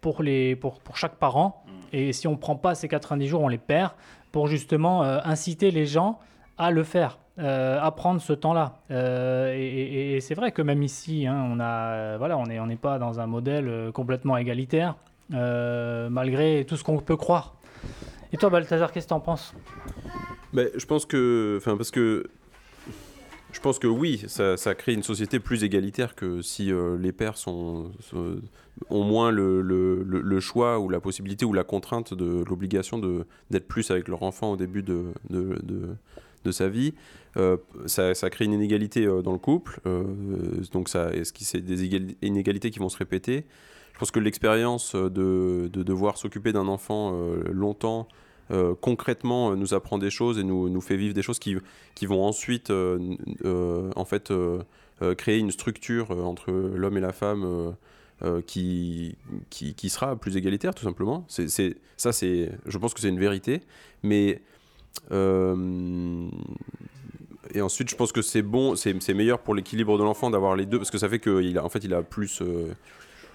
pour, 0.00 0.22
les, 0.22 0.54
pour, 0.54 0.78
pour 0.78 0.96
chaque 0.96 1.16
parent. 1.16 1.64
Et 1.92 2.12
si 2.12 2.28
on 2.28 2.32
ne 2.32 2.36
prend 2.36 2.54
pas 2.54 2.76
ces 2.76 2.86
90 2.86 3.26
jours, 3.26 3.42
on 3.42 3.48
les 3.48 3.58
perd 3.58 3.92
pour 4.30 4.46
justement 4.46 5.02
inciter 5.02 5.72
les 5.72 5.86
gens 5.86 6.20
à 6.58 6.70
le 6.70 6.84
faire. 6.84 7.18
Euh, 7.38 7.78
à 7.82 7.90
prendre 7.90 8.18
ce 8.18 8.32
temps-là. 8.32 8.78
Euh, 8.90 9.54
et, 9.54 10.20
c'est 10.22 10.34
vrai 10.34 10.52
que 10.52 10.62
même 10.62 10.82
ici, 10.82 11.26
hein, 11.26 11.46
on 11.52 11.60
a, 11.60 12.16
voilà, 12.16 12.38
on 12.38 12.46
n'est 12.46 12.58
on 12.58 12.76
pas 12.76 12.98
dans 12.98 13.20
un 13.20 13.26
modèle 13.26 13.68
euh, 13.68 13.92
complètement 13.92 14.38
égalitaire, 14.38 14.96
malgré 15.30 16.64
tout 16.66 16.76
ce 16.76 16.84
qu'on 16.84 16.98
peut 16.98 17.16
croire. 17.16 17.56
Et 18.32 18.36
toi, 18.36 18.50
Balthazar, 18.50 18.92
qu'est-ce 18.92 19.06
que 19.06 19.10
tu 19.10 19.14
en 19.14 19.20
penses? 19.20 19.54
Mais 20.52 20.70
Je 20.76 20.86
pense 20.86 21.06
que, 21.06 21.56
enfin, 21.58 21.76
parce 21.76 21.90
que 21.90 22.24
je 23.52 23.60
pense 23.60 23.78
que 23.78 23.86
oui, 23.86 24.22
ça, 24.26 24.74
crée 24.74 24.92
une 24.92 25.02
société 25.02 25.40
plus 25.40 25.64
égalitaire 25.64 26.14
que 26.14 26.42
si 26.42 26.70
les 26.98 27.12
pères 27.12 27.36
ont 27.48 27.90
moins 28.90 29.30
le, 29.30 30.40
choix 30.40 30.78
ou 30.78 30.88
la 30.88 31.00
possibilité 31.00 31.44
ou 31.44 31.52
la 31.52 31.64
contrainte 31.64 32.12
de 32.12 32.44
l'obligation 32.48 32.98
d'être 33.50 33.66
plus 33.66 33.90
avec 33.90 34.08
leur 34.08 34.22
enfant 34.22 34.52
au 34.52 34.56
début 34.56 34.82
de, 34.82 35.12
sa 36.52 36.68
vie. 36.68 36.94
Euh, 37.36 37.56
ça, 37.86 38.30
crée 38.30 38.44
une 38.44 38.52
inégalité 38.52 39.04
euh, 39.04 39.20
dans 39.20 39.32
le 39.32 39.38
couple. 39.38 39.80
Euh, 39.86 40.04
donc, 40.72 40.88
ça, 40.88 41.10
est-ce 41.12 41.32
que 41.32 41.40
c'est 41.42 41.60
des 41.60 41.84
inégalités 42.22 42.70
qui 42.70 42.78
vont 42.78 42.88
se 42.88 42.96
répéter? 42.96 43.44
Je 43.96 44.00
pense 44.00 44.10
que 44.10 44.20
l'expérience 44.20 44.94
de, 44.94 45.70
devoir 45.72 46.18
s'occuper 46.18 46.52
d'un 46.52 46.68
enfant 46.68 47.18
longtemps, 47.50 48.08
concrètement, 48.82 49.56
nous 49.56 49.72
apprend 49.72 49.96
des 49.96 50.10
choses 50.10 50.38
et 50.38 50.44
nous, 50.44 50.68
nous 50.68 50.80
fait 50.82 50.96
vivre 50.96 51.14
des 51.14 51.22
choses 51.22 51.38
qui, 51.38 51.56
qui 51.94 52.04
vont 52.04 52.22
ensuite, 52.22 52.70
en 52.70 54.04
fait, 54.04 54.30
créer 55.16 55.38
une 55.38 55.50
structure 55.50 56.10
entre 56.10 56.52
l'homme 56.52 56.98
et 56.98 57.00
la 57.00 57.12
femme. 57.12 57.74
qui, 58.46 59.16
qui, 59.48 59.74
qui, 59.74 59.88
sera 59.88 60.14
plus 60.16 60.36
égalitaire 60.36 60.74
tout 60.74 60.84
simplement. 60.84 61.24
C'est, 61.28 61.48
ça, 61.96 62.12
c'est, 62.12 62.50
je 62.66 62.78
pense 62.78 62.92
que 62.92 63.00
c'est 63.00 63.08
une 63.08 63.18
vérité. 63.18 63.62
Mais 64.02 64.42
euh, 65.12 66.28
et 67.54 67.60
ensuite, 67.60 67.88
je 67.88 67.96
pense 67.96 68.12
que 68.12 68.22
c'est 68.22 68.42
bon, 68.42 68.74
c'est 68.76 69.14
meilleur 69.14 69.38
pour 69.38 69.54
l'équilibre 69.54 69.98
de 69.98 70.04
l'enfant 70.04 70.30
d'avoir 70.30 70.56
les 70.56 70.66
deux, 70.66 70.78
parce 70.78 70.90
que 70.90 70.98
ça 70.98 71.08
fait 71.08 71.20
qu'il 71.20 71.58
a, 71.58 71.64
en 71.64 71.68
fait, 71.68 71.84
il 71.84 71.94
a 71.94 72.02
plus, 72.02 72.42
euh, 72.42 72.74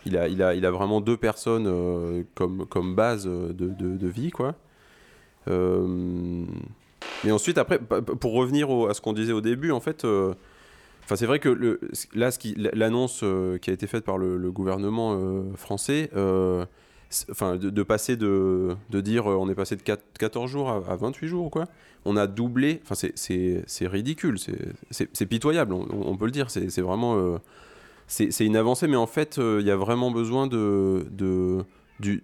il, 0.05 0.17
a, 0.17 0.27
il, 0.27 0.41
a, 0.41 0.53
il 0.55 0.65
a 0.65 0.71
vraiment 0.71 1.01
deux 1.01 1.17
personnes 1.17 1.67
euh, 1.67 2.23
comme, 2.35 2.65
comme 2.65 2.95
base 2.95 3.25
de, 3.25 3.51
de, 3.51 4.07
vie, 4.07 4.31
quoi. 4.31 4.55
mais 5.47 7.31
ensuite, 7.31 7.57
après, 7.57 7.79
pour 7.79 8.33
revenir 8.33 8.69
à 8.89 8.93
ce 8.93 9.01
qu'on 9.01 9.13
disait 9.13 9.33
au 9.33 9.41
début, 9.41 9.71
en 9.71 9.79
fait, 9.79 10.05
enfin, 10.05 11.15
c'est 11.15 11.25
vrai 11.25 11.39
que 11.39 11.79
là, 12.13 12.29
l'annonce 12.73 13.23
qui 13.61 13.69
a 13.69 13.73
été 13.73 13.87
faite 13.87 14.03
par 14.03 14.17
le, 14.17 14.51
gouvernement 14.51 15.43
français 15.55 16.09
enfin, 17.29 17.57
de, 17.57 17.83
passer 17.83 18.15
de, 18.15 18.75
de 18.89 19.01
dire 19.01 19.25
on 19.27 19.49
est 19.49 19.55
passé 19.55 19.75
de 19.75 19.81
14 19.81 20.49
jours 20.49 20.69
à, 20.69 20.95
28 20.95 21.27
jours, 21.27 21.51
quoi. 21.51 21.65
On 22.05 22.17
a 22.17 22.25
doublé, 22.25 22.81
enfin, 22.83 22.95
c'est 23.15 23.87
ridicule, 23.87 24.37
c'est 24.89 25.25
pitoyable, 25.27 25.73
on, 25.73 26.17
peut 26.17 26.25
le 26.25 26.31
dire, 26.31 26.49
c'est 26.49 26.81
vraiment. 26.81 27.39
C'est 28.13 28.45
une 28.45 28.57
avancée, 28.57 28.87
mais 28.87 28.97
en 28.97 29.07
fait, 29.07 29.37
il 29.37 29.65
y 29.65 29.71
a 29.71 29.77
vraiment 29.77 30.11
besoin 30.11 30.45
de, 30.47 31.07
de, 31.11 31.63
du, 31.99 32.23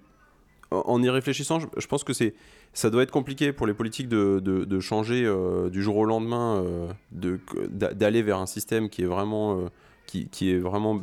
en 0.72 1.02
y 1.02 1.10
réfléchissant, 1.10 1.60
je, 1.60 1.88
pense 1.88 2.04
que 2.04 2.14
c'est 2.14 2.34
ça 2.74 2.90
doit 2.90 3.04
être 3.04 3.12
compliqué 3.12 3.54
pour 3.54 3.66
les 3.68 3.74
politiques 3.74 4.10
de, 4.10 4.40
de, 4.40 4.80
changer 4.80 5.26
euh, 5.26 5.70
du 5.70 5.82
jour 5.82 5.98
au 5.98 6.06
lendemain, 6.06 6.64
euh, 6.64 7.38
d'aller 7.72 8.22
vers 8.22 8.38
un 8.38 8.46
système 8.46 8.90
qui 8.90 9.04
est 9.04 9.08
vraiment, 9.08 9.60
euh, 9.60 9.68
qui, 10.06 10.28
qui, 10.28 10.52
est 10.52 10.60
vraiment 10.60 11.02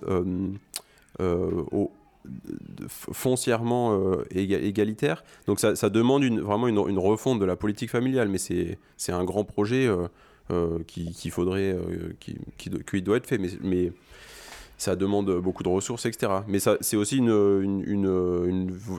foncièrement 2.88 3.98
égalitaire. 4.30 5.24
Donc 5.46 5.58
ça, 5.60 5.90
demande 5.90 6.24
vraiment 6.24 6.68
une, 6.68 6.78
une, 6.88 6.98
refonte 6.98 7.40
de 7.40 7.44
la 7.44 7.56
politique 7.56 7.90
familiale, 7.90 8.28
mais 8.28 8.38
c'est 8.38 9.12
un 9.12 9.24
grand 9.24 9.44
projet 9.44 9.90
qu'il 10.86 11.12
qui 11.12 11.30
faudrait, 11.30 11.76
qui, 12.20 12.36
qui, 12.56 13.02
doit 13.02 13.16
être 13.16 13.26
fait. 13.26 13.38
Mais 13.38 13.92
ça 14.76 14.96
demande 14.96 15.30
beaucoup 15.40 15.62
de 15.62 15.68
ressources, 15.68 16.06
etc. 16.06 16.32
Mais 16.48 16.58
c'est 16.58 16.96
aussi 16.96 17.18
une, 17.18 17.30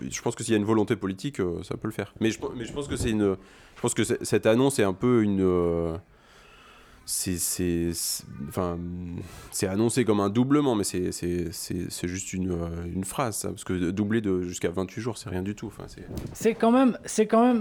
Je 0.10 0.22
pense 0.22 0.36
que 0.36 0.44
s'il 0.44 0.54
y 0.54 0.56
a 0.56 0.60
une 0.60 0.66
volonté 0.66 0.96
politique, 0.96 1.40
euh, 1.40 1.62
ça 1.64 1.78
peut 1.78 1.88
le 1.88 1.94
faire. 1.94 2.14
Mais 2.20 2.30
mais 2.56 2.66
je 2.66 2.74
pense 2.74 2.88
que 2.88 2.96
c'est 2.96 3.12
une. 3.12 3.36
Je 3.76 3.82
pense 3.82 3.94
que 3.94 4.04
cette 4.04 4.46
annonce 4.46 4.80
est 4.80 4.84
un 4.84 4.94
peu 4.94 5.24
une. 5.24 5.42
C'est 7.06 7.94
annoncé 9.68 10.06
comme 10.06 10.20
un 10.20 10.30
doublement 10.30 10.74
mais 10.74 10.84
c'est 10.84 12.08
juste 12.08 12.34
une, 12.34 12.52
euh, 12.52 12.86
une 12.92 13.04
phrase 13.04 13.38
ça, 13.38 13.50
parce 13.50 13.64
que 13.64 13.92
doubler 13.92 14.22
de 14.22 14.42
jusqu'à 14.42 14.72
28 14.72 15.02
jours 15.02 15.18
c'est 15.18 15.30
rien 15.30 15.44
du 15.44 15.54
tout 15.54 15.72
c'est 16.34 16.56
quand 16.56 16.72
même 16.72 16.98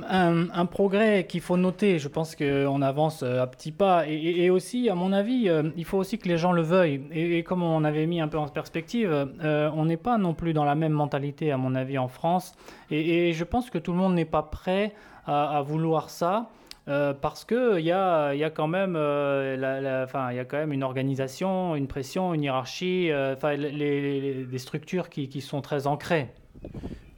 un, 0.08 0.66
progrès 0.66 1.26
qu'il 1.26 1.42
faut 1.42 1.58
noter. 1.58 1.98
Je 1.98 2.08
pense 2.08 2.34
qu'on 2.34 2.82
avance 2.82 3.22
euh, 3.22 3.42
à 3.42 3.46
petits 3.46 3.70
pas. 3.70 4.06
Et, 4.08 4.48
aussi 4.48 4.88
à 4.88 4.94
mon 4.94 5.12
avis 5.12 5.48
euh, 5.48 5.70
il 5.76 5.84
faut 5.84 5.98
aussi 5.98 6.18
que 6.18 6.28
les 6.28 6.38
gens 6.38 6.52
le 6.52 6.62
veuillent. 6.62 7.02
Et, 7.12 7.42
comme 7.42 7.62
on 7.62 7.84
avait 7.84 8.06
mis 8.06 8.20
un 8.20 8.28
peu 8.28 8.38
en 8.38 8.48
perspective 8.48 9.28
on 9.42 9.84
n'est 9.84 9.96
pas 9.98 10.16
non 10.16 10.34
plus 10.34 10.54
dans 10.54 10.64
la 10.64 10.74
même 10.74 10.92
mentalité 10.92 11.52
à 11.52 11.58
mon 11.58 11.74
avis 11.74 11.98
en 11.98 12.08
France. 12.08 12.54
Et, 12.90 13.32
je 13.34 13.44
pense 13.44 13.68
que 13.68 13.78
tout 13.78 13.92
le 13.92 13.98
monde 13.98 14.14
n'est 14.14 14.24
pas 14.24 14.42
prêt 14.42 14.94
à 15.26 15.62
vouloir 15.62 16.08
ça 16.10 16.50
euh, 16.86 17.14
parce 17.14 17.46
qu'il 17.46 17.80
y 17.80 17.92
a, 17.92 18.34
y, 18.34 18.44
a 18.44 18.50
quand 18.50 18.68
même, 18.68 18.94
euh, 18.94 19.56
y 19.58 20.38
a 20.38 20.44
quand 20.44 20.58
même 20.58 20.72
une 20.72 20.82
organisation, 20.82 21.76
une 21.76 21.86
pression, 21.86 22.34
une 22.34 22.42
hiérarchie, 22.42 23.10
euh, 23.10 23.32
enfin 23.34 23.54
les, 23.54 24.58
structures 24.58 25.08
qui, 25.08 25.40
sont 25.40 25.62
très 25.62 25.86
ancrées. 25.86 26.28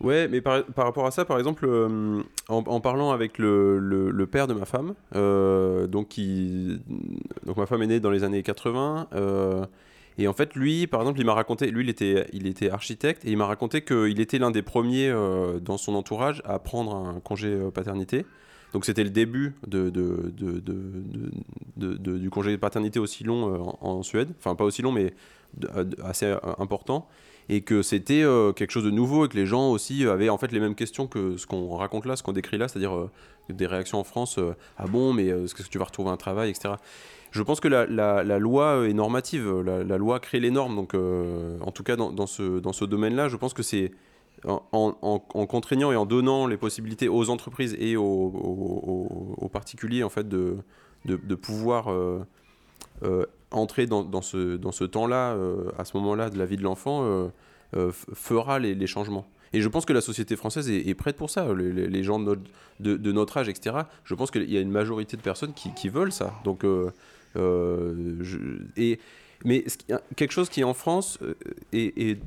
Ouais, 0.00 0.28
mais 0.28 0.40
par, 0.40 0.62
rapport 0.76 1.06
à 1.06 1.10
ça, 1.10 1.24
par 1.24 1.38
exemple, 1.38 1.68
en, 2.48 2.80
parlant 2.80 3.10
avec 3.10 3.38
le, 3.38 3.80
le, 3.80 4.26
père 4.26 4.46
de 4.46 4.54
ma 4.54 4.66
femme, 4.66 4.94
donc, 5.90 6.08
qui, 6.08 6.80
donc 7.44 7.56
ma 7.56 7.66
femme 7.66 7.82
est 7.82 7.88
née 7.88 8.00
dans 8.00 8.10
les 8.10 8.22
années 8.22 8.44
80, 8.44 9.08
et 10.18 10.28
en 10.28 10.32
fait, 10.32 10.54
lui, 10.54 10.86
par 10.86 11.00
exemple, 11.00 11.18
il 11.18 11.26
m'a 11.26 11.34
raconté, 11.34 11.72
lui, 11.72 11.82
il 11.82 11.90
était, 11.90 12.26
il 12.32 12.46
était 12.46 12.70
architecte, 12.70 13.24
et 13.24 13.32
il 13.32 13.36
m'a 13.36 13.46
raconté 13.46 13.82
qu'il 13.82 14.20
était 14.20 14.38
l'un 14.38 14.52
des 14.52 14.62
premiers 14.62 15.12
dans 15.60 15.76
son 15.76 15.96
entourage 15.96 16.40
à 16.44 16.60
prendre 16.60 16.94
un 16.94 17.18
congé 17.18 17.58
paternité. 17.74 18.24
Donc 18.76 18.84
c'était 18.84 19.04
le 19.04 19.08
début 19.08 19.54
du 21.78 22.28
congé 22.28 22.50
de 22.50 22.56
paternité 22.56 22.98
aussi 22.98 23.24
long 23.24 23.54
euh, 23.54 23.58
en, 23.80 24.02
Suède, 24.02 24.28
enfin 24.38 24.54
pas 24.54 24.64
aussi 24.64 24.82
long 24.82 24.92
mais 24.92 25.14
assez 26.04 26.26
euh, 26.26 26.36
important, 26.58 27.08
et 27.48 27.62
que 27.62 27.80
c'était 27.80 28.20
euh, 28.20 28.52
quelque 28.52 28.72
chose 28.72 28.84
de 28.84 28.90
nouveau 28.90 29.24
et 29.24 29.30
que 29.30 29.36
les 29.38 29.46
gens 29.46 29.70
aussi 29.70 30.06
avaient 30.06 30.28
en 30.28 30.36
fait 30.36 30.52
les 30.52 30.60
mêmes 30.60 30.74
questions 30.74 31.06
que 31.06 31.38
ce 31.38 31.46
qu'on 31.46 31.74
raconte 31.74 32.04
là, 32.04 32.16
ce 32.16 32.22
qu'on 32.22 32.34
décrit 32.34 32.58
là, 32.58 32.68
c'est-à-dire 32.68 33.08
des 33.48 33.66
réactions 33.66 33.98
en 33.98 34.04
France, 34.04 34.38
ah 34.76 34.86
bon 34.86 35.14
mais 35.14 35.28
est-ce 35.28 35.54
que 35.54 35.62
tu 35.62 35.78
vas 35.78 35.86
retrouver 35.86 36.10
un 36.10 36.18
travail, 36.18 36.50
etc. 36.50 36.74
Je 37.30 37.42
pense 37.42 37.60
que 37.60 37.68
la, 37.68 37.86
loi 38.38 38.86
est 38.86 38.92
normative, 38.92 39.58
la, 39.62 39.96
loi 39.96 40.20
crée 40.20 40.40
les 40.40 40.50
normes, 40.50 40.76
donc 40.76 40.92
en 40.94 41.70
tout 41.70 41.82
cas 41.82 41.96
dans 41.96 42.26
ce 42.26 42.84
domaine-là, 42.84 43.30
je 43.30 43.38
pense 43.38 43.54
que 43.54 43.62
c'est 43.62 43.92
en, 44.46 45.46
contraignant 45.48 45.92
et 45.92 45.96
en 45.96 46.06
donnant 46.06 46.46
les 46.46 46.56
possibilités 46.56 47.08
aux 47.08 47.30
entreprises 47.30 47.76
et 47.78 47.96
aux, 47.96 49.50
particuliers 49.52 50.02
en 50.02 50.08
fait 50.08 50.28
de, 50.28 50.58
de, 51.04 51.34
pouvoir 51.34 51.90
euh, 51.90 52.24
euh, 53.02 53.26
entrer 53.50 53.86
dans, 53.86 54.02
dans, 54.02 54.22
ce, 54.22 54.56
dans 54.56 54.72
ce 54.72 54.84
temps-là, 54.84 55.32
euh, 55.32 55.70
à 55.78 55.84
ce 55.84 55.96
moment-là 55.96 56.30
de 56.30 56.38
la 56.38 56.46
vie 56.46 56.56
de 56.56 56.62
l'enfant, 56.62 57.30
fera 58.14 58.58
les, 58.58 58.86
changements. 58.86 59.26
Et 59.52 59.60
je 59.60 59.68
pense 59.68 59.84
que 59.84 59.92
la 59.92 60.00
société 60.00 60.36
française 60.36 60.70
est, 60.70 60.94
prête 60.94 61.16
pour 61.16 61.30
ça. 61.30 61.52
Les, 61.54 62.02
gens 62.02 62.18
de 62.18 62.24
notre, 62.24 62.42
de, 62.80 63.12
notre, 63.12 63.36
âge, 63.38 63.48
etc. 63.48 63.76
Je 64.04 64.14
pense 64.14 64.30
qu'il 64.30 64.50
y 64.50 64.56
a 64.56 64.60
une 64.60 64.70
majorité 64.70 65.16
de 65.16 65.22
personnes 65.22 65.52
qui, 65.52 65.88
veulent 65.88 66.12
ça. 66.12 66.34
Donc, 66.44 66.64
et 68.76 68.98
mais 69.44 69.64
quelque 70.16 70.32
chose 70.32 70.48
qui 70.48 70.64
en 70.64 70.74
France, 70.74 71.18
euh, 71.22 71.34
et, 71.72 72.18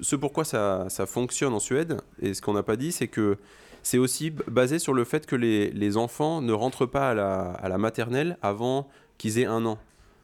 ce 0.00 0.16
pourquoi 0.16 0.44
ça, 0.44 0.86
ça, 0.88 1.06
fonctionne 1.06 1.52
en 1.52 1.60
Suède, 1.60 2.00
et 2.20 2.34
ce 2.34 2.42
qu'on 2.42 2.54
n'a 2.54 2.62
pas 2.62 2.76
dit, 2.76 2.92
c'est 2.92 3.08
que 3.08 3.36
c'est 3.82 3.98
aussi 3.98 4.30
basé 4.30 4.78
sur 4.78 4.94
le 4.94 5.04
fait 5.04 5.26
que 5.26 5.36
les, 5.36 5.96
enfants 5.96 6.40
ne 6.40 6.52
rentrent 6.52 6.86
pas 6.86 7.10
à 7.10 7.68
la, 7.68 7.78
maternelle 7.78 8.38
avant 8.40 8.88
qu'ils 9.18 9.38
aient 9.38 9.44
un 9.44 9.66
an. 9.66 9.78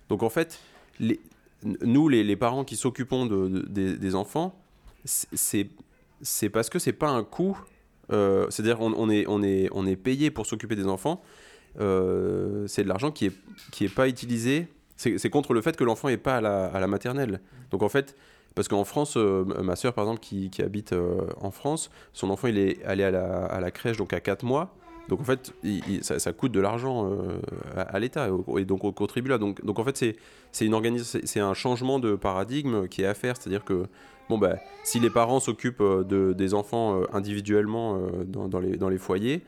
Donc 0.08 0.22
en 0.22 0.30
fait, 0.30 0.60
nous, 1.82 2.08
les, 2.08 2.36
parents 2.36 2.64
qui 2.64 2.76
s'occupons 2.76 3.26
de, 3.26 3.66
des 3.68 4.14
enfants, 4.14 4.54
c'est 5.04 6.48
parce 6.48 6.70
que 6.70 6.78
c'est 6.78 6.92
pas 6.92 7.10
un 7.10 7.24
coût. 7.24 7.58
Euh, 8.12 8.46
c'est-à-dire 8.50 8.80
est, 9.10 9.26
est, 9.42 9.68
on 9.72 9.86
est 9.86 9.96
payé 9.96 10.30
pour 10.30 10.46
s'occuper 10.46 10.74
des 10.74 10.86
enfants. 10.86 11.22
Euh, 11.78 12.66
c'est 12.66 12.82
de 12.82 12.88
l'argent 12.88 13.12
qui 13.12 13.26
n'est 13.26 13.32
qui 13.70 13.84
est 13.84 13.94
pas 13.94 14.08
utilisé 14.08 14.66
c'est 15.00 15.30
contre 15.30 15.54
le 15.54 15.62
fait 15.62 15.76
que 15.76 15.84
l'enfant 15.84 16.08
n'est 16.08 16.18
pas 16.18 16.36
à 16.36 16.80
la, 16.80 16.86
maternelle. 16.86 17.40
Donc 17.70 17.82
en 17.82 17.88
fait, 17.88 18.16
parce 18.54 18.68
qu'en 18.68 18.84
France, 18.84 19.16
euh, 19.16 19.44
ma 19.62 19.76
soeur 19.76 19.94
par 19.94 20.04
exemple 20.04 20.20
qui, 20.20 20.50
habite 20.62 20.92
euh, 20.92 21.22
en 21.40 21.50
France, 21.50 21.90
son 22.12 22.28
enfant 22.30 22.48
il 22.48 22.58
est 22.58 22.84
allé 22.84 23.04
à 23.04 23.10
la, 23.60 23.70
crèche 23.70 23.96
donc 23.96 24.12
à 24.12 24.20
4 24.20 24.44
mois. 24.44 24.74
Donc 25.08 25.20
en 25.20 25.24
fait, 25.24 25.52
ça, 26.02 26.32
coûte 26.32 26.52
de 26.52 26.60
l'argent 26.60 27.10
euh, 27.10 27.40
à, 27.76 27.98
l'État 27.98 28.28
et 28.58 28.64
donc 28.64 28.84
au 28.84 28.92
contribuable. 28.92 29.40
Donc, 29.40 29.64
donc 29.64 29.78
en 29.78 29.84
fait, 29.84 30.14
c'est 30.52 31.40
un 31.40 31.54
changement 31.54 31.98
de 31.98 32.14
paradigme 32.14 32.86
qui 32.86 33.02
est 33.02 33.06
à 33.06 33.14
faire. 33.14 33.36
C'est-à-dire 33.36 33.64
que 33.64 33.86
bon 34.28 34.38
bah, 34.38 34.56
si 34.84 35.00
les 35.00 35.10
parents 35.10 35.40
s'occupent 35.40 35.82
de, 35.82 36.34
des 36.34 36.52
enfants 36.52 37.00
individuellement 37.12 37.98
dans 38.26 38.88
les 38.88 38.98
foyers, 38.98 39.42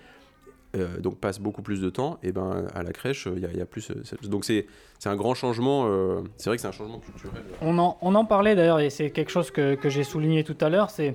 euh, 0.74 1.00
donc 1.00 1.18
passe 1.18 1.38
beaucoup 1.38 1.60
plus 1.60 1.82
de 1.82 1.90
temps, 1.90 2.18
et 2.22 2.32
ben 2.32 2.66
à 2.74 2.82
la 2.82 2.92
crèche, 2.92 3.28
il 3.34 3.42
y, 3.42 3.60
a 3.60 3.66
plus. 3.66 3.90
Euh, 3.90 4.26
donc 4.26 4.46
c'est 4.46 4.66
un 5.04 5.16
grand 5.16 5.34
changement. 5.34 5.84
Euh, 5.86 6.22
c'est 6.38 6.48
vrai 6.48 6.56
que 6.56 6.62
c'est 6.62 6.68
un 6.68 6.72
changement 6.72 6.98
culturel. 6.98 7.42
On 7.60 7.78
en, 7.78 7.98
on 8.00 8.14
en 8.14 8.24
parlait 8.24 8.54
d'ailleurs, 8.54 8.80
et 8.80 8.88
c'est 8.88 9.10
quelque 9.10 9.30
chose 9.30 9.50
que, 9.50 9.74
que 9.74 9.90
j'ai 9.90 10.02
souligné 10.02 10.44
tout 10.44 10.56
à 10.62 10.70
l'heure. 10.70 10.88
C'est 10.88 11.14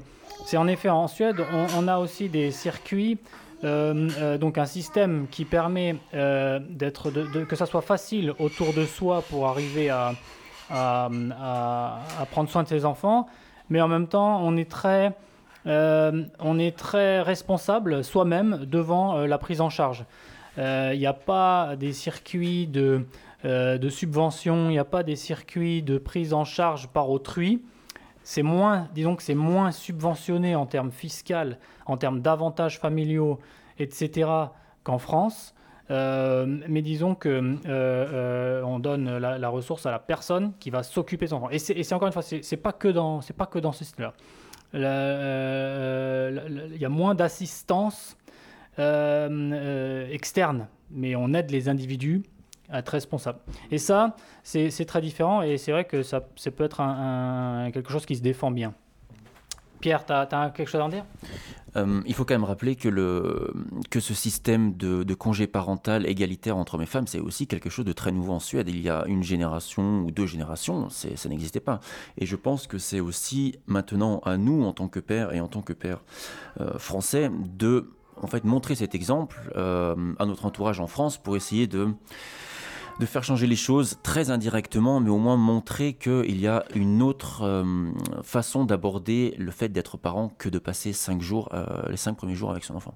en 0.55 0.68
effet 0.68 0.89
en 0.89 1.08
Suède, 1.08 1.43
on, 1.76 1.88
a 1.88 1.97
aussi 1.97 2.30
des 2.30 2.51
circuits. 2.51 3.18
donc 3.64 4.58
un 4.60 4.66
système 4.68 5.26
qui 5.32 5.43
permet 5.45 5.95
d'être 6.14 7.10
que 7.45 7.55
ça 7.55 7.66
soit 7.66 7.82
facile 7.82 8.34
autour 8.38 8.74
de 8.74 8.86
soi 8.86 9.24
pour 9.28 9.47
arriver 9.47 9.89
à, 9.89 10.14
à, 10.70 11.10
prendre 12.30 12.49
soin 12.49 12.62
de 12.62 12.68
ses 12.68 12.86
enfants, 12.86 13.28
mais 13.72 13.82
en 13.82 13.88
même 13.88 14.08
temps 14.08 14.39
on 14.43 14.55
est 14.58 14.70
très 14.70 15.16
euh, 15.66 16.24
on 16.39 16.60
est 16.60 16.78
très 16.78 17.22
responsable 17.22 18.03
soi-même 18.03 18.66
devant 18.66 19.18
euh, 19.18 19.28
la 19.28 19.38
prise 19.38 19.62
en 19.62 19.70
charge. 19.70 20.05
Euh, 20.58 20.91
il 20.93 20.99
n'y 20.99 21.08
a 21.08 21.14
pas 21.14 21.76
des 21.76 21.93
circuits 21.93 22.68
de, 22.68 23.05
de 23.43 23.89
subvention, 23.89 24.70
il 24.70 24.72
n'y 24.72 24.80
a 24.80 24.86
pas 24.86 25.03
des 25.03 25.16
circuits 25.16 25.84
de 25.84 25.97
prise 25.97 26.34
en 26.34 26.45
charge 26.45 26.88
par 26.88 27.10
autrui. 27.10 27.64
C'est 28.24 28.43
moins, 28.43 28.88
disons 28.93 29.16
que 29.16 29.24
c'est 29.24 29.36
moins 29.36 29.72
subventionné 29.72 30.55
en 30.55 30.66
termes 30.66 30.91
fiscaux, 30.91 31.55
en 31.86 31.97
termes 31.97 32.22
d'avantages 32.22 32.80
familiaux, 32.80 33.39
etc. 33.80 34.30
qu'en 34.84 34.97
France. 34.97 35.53
mais 35.89 36.82
disons 36.82 37.14
que 37.14 38.64
on 38.64 38.80
donne 38.80 39.18
la, 39.20 39.49
ressource 39.49 39.86
à 39.86 39.91
la 39.91 39.99
personne 39.99 40.53
qui 40.60 40.72
va 40.72 40.82
s'occuper 40.82 41.26
de 41.26 41.30
son 41.30 41.38
enfant. 41.38 41.49
Et 41.51 41.60
c'est 41.60 41.93
encore 41.93 42.08
une 42.08 42.14
fois, 42.14 42.24
c'est 42.24 42.58
pas 42.58 42.74
que 42.74 42.88
dans, 42.88 43.22
c'est 43.22 43.38
pas 43.38 43.45
que 43.45 43.60
dans 43.60 43.72
ce 43.72 43.86
style-là. 43.86 44.14
Euh, 44.74 46.68
il 46.74 46.82
y 46.82 46.86
a 46.86 46.89
moins 46.89 47.15
d'assistance 47.15 48.18
euh, 48.80 49.30
euh, 49.30 50.11
externe, 50.11 50.68
mais 50.91 51.15
on 51.15 51.34
aide 51.34 51.51
les 51.51 51.70
individus 51.70 52.24
à 52.70 52.80
être 52.80 52.89
responsables. 52.89 53.39
Et 53.72 53.78
ça, 53.78 54.15
c'est 54.43 54.86
très 54.86 55.01
différent 55.01 55.41
et 55.41 55.57
c'est 55.57 55.72
vrai 55.72 55.86
que 55.86 56.03
ça, 56.03 56.28
ça 56.36 56.51
peut 56.51 56.65
être 56.65 56.82
quelque 57.72 57.91
chose 57.91 58.05
qui 58.05 58.15
se 58.15 58.22
défend 58.22 58.51
bien. 58.51 58.74
Pierre, 59.80 60.05
tu 60.05 60.13
as, 60.13 60.51
quelque 60.55 60.69
chose 60.69 60.82
à 60.82 60.86
en 60.86 60.89
dire? 60.89 61.05
Euh, 61.75 62.01
il 62.05 62.13
faut 62.13 62.25
quand 62.25 62.34
même 62.34 62.43
rappeler 62.43 62.75
que, 62.75 62.89
le, 62.89 63.53
que 63.89 63.99
ce 63.99 64.13
système 64.13 64.75
de, 64.75 65.13
congé 65.13 65.47
parental 65.47 66.07
égalitaire 66.07 66.57
entre 66.57 66.75
hommes 66.75 66.82
et 66.82 66.88
femmes, 66.88 67.07
c'est 67.07 67.19
aussi 67.19 67.47
quelque 67.47 67.69
chose 67.69 67.86
de 67.86 67.93
très 67.93 68.11
nouveau 68.11 68.34
en 68.34 68.39
Suède. 68.39 68.69
Il 68.69 68.82
y 68.82 68.89
a 68.89 69.03
une 69.07 69.23
génération 69.23 70.01
ou 70.01 70.11
deux 70.11 70.25
générations, 70.25 70.89
ça 70.89 71.30
n'existait 71.30 71.59
pas. 71.59 71.80
Et 72.17 72.25
je 72.25 72.36
pense 72.36 72.67
que 72.67 72.78
c'est 72.78 72.99
aussi 72.99 73.55
maintenant 73.67 74.19
à 74.25 74.38
nous, 74.38 74.63
en 74.63 74.73
tant 74.73 74.88
que 74.88 74.99
père 74.99 75.34
et 75.34 75.39
en 75.39 75.47
tant 75.47 75.61
que 75.61 75.73
père 75.73 75.99
euh, 76.61 76.78
français, 76.80 77.30
de 77.57 77.91
en 78.21 78.28
fait, 78.28 78.43
montrer 78.43 78.75
cet 78.75 78.95
exemple 78.95 79.38
euh, 79.55 80.13
à 80.17 80.25
notre 80.25 80.45
entourage 80.45 80.80
en 80.80 80.88
France 80.88 81.17
pour 81.17 81.36
essayer 81.36 81.67
de 81.67 81.89
de 83.00 83.06
faire 83.06 83.24
changer 83.24 83.45
les 83.45 83.56
choses 83.56 83.98
très 84.02 84.32
indirectement, 84.32 85.00
mais 85.00 85.10
au 85.10 85.18
moins 85.18 85.38
montrer 85.38 85.93
qu'il 85.93 86.39
y 86.39 86.48
a 86.48 86.64
une 86.74 87.02
autre 87.04 87.43
euh, 87.43 87.91
façon 88.24 88.66
d'aborder 88.66 89.36
le 89.38 89.52
fait 89.52 89.70
d'être 89.70 89.98
parent 89.98 90.32
que 90.38 90.50
de 90.50 90.58
passer 90.58 90.93
cinq 90.93 91.22
jours, 91.22 91.50
euh, 91.54 91.66
les 91.89 91.98
cinq 91.98 92.16
premiers 92.16 92.34
jours 92.36 92.50
avec 92.50 92.64
son 92.64 92.76
enfant. 92.76 92.95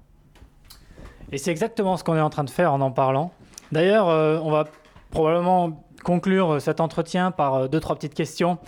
Et 1.30 1.38
c'est 1.38 1.50
exactement 1.50 1.96
ce 1.96 2.04
qu'on 2.04 2.16
est 2.16 2.20
en 2.20 2.30
train 2.30 2.44
de 2.44 2.50
faire 2.50 2.72
en 2.72 2.80
en 2.80 2.90
parlant. 2.90 3.32
D'ailleurs, 3.70 4.08
euh, 4.08 4.38
on 4.42 4.50
va 4.50 4.64
probablement 5.10 5.86
conclure 6.02 6.60
cet 6.60 6.80
entretien 6.80 7.30
par 7.30 7.68
deux, 7.68 7.78
trois 7.78 7.94
petites 7.94 8.14
questions, 8.14 8.58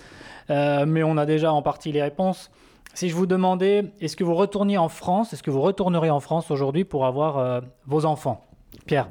mais 0.49 1.03
on 1.03 1.17
a 1.17 1.27
déjà 1.27 1.53
en 1.53 1.63
partie 1.63 1.91
les 1.91 2.03
réponses. 2.03 2.51
Si 2.93 3.09
je 3.09 3.15
vous 3.17 3.27
demandais, 3.27 3.93
est-ce 4.01 4.15
que 4.15 4.23
vous 4.23 4.35
retourniez 4.35 4.79
en 4.79 4.89
France, 4.89 5.33
est-ce 5.33 5.43
que 5.43 5.51
vous 5.51 5.63
retourneriez 5.63 6.11
en 6.11 6.21
France 6.21 6.53
aujourd'hui 6.53 6.85
pour 6.85 7.07
avoir 7.07 7.63
vos 7.87 8.05
enfants? 8.05 8.47
Pierre 8.87 9.09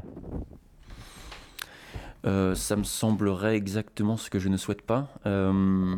euh, 2.26 2.56
ça 2.56 2.78
me 2.78 2.84
semblerait 2.84 3.58
exactement 3.58 4.16
ce 4.16 4.30
que 4.30 4.40
je 4.40 4.48
ne 4.48 4.56
souhaite 4.56 4.82
pas. 4.82 5.10
Euh, 5.26 5.96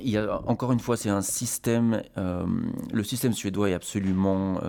il 0.00 0.10
y 0.10 0.18
a, 0.18 0.40
encore 0.46 0.72
une 0.72 0.80
fois, 0.80 0.98
c'est 0.98 1.08
un 1.08 1.22
système. 1.22 2.02
Euh, 2.18 2.44
le 2.92 3.02
système 3.02 3.32
suédois 3.32 3.70
est 3.70 3.74
absolument 3.74 4.60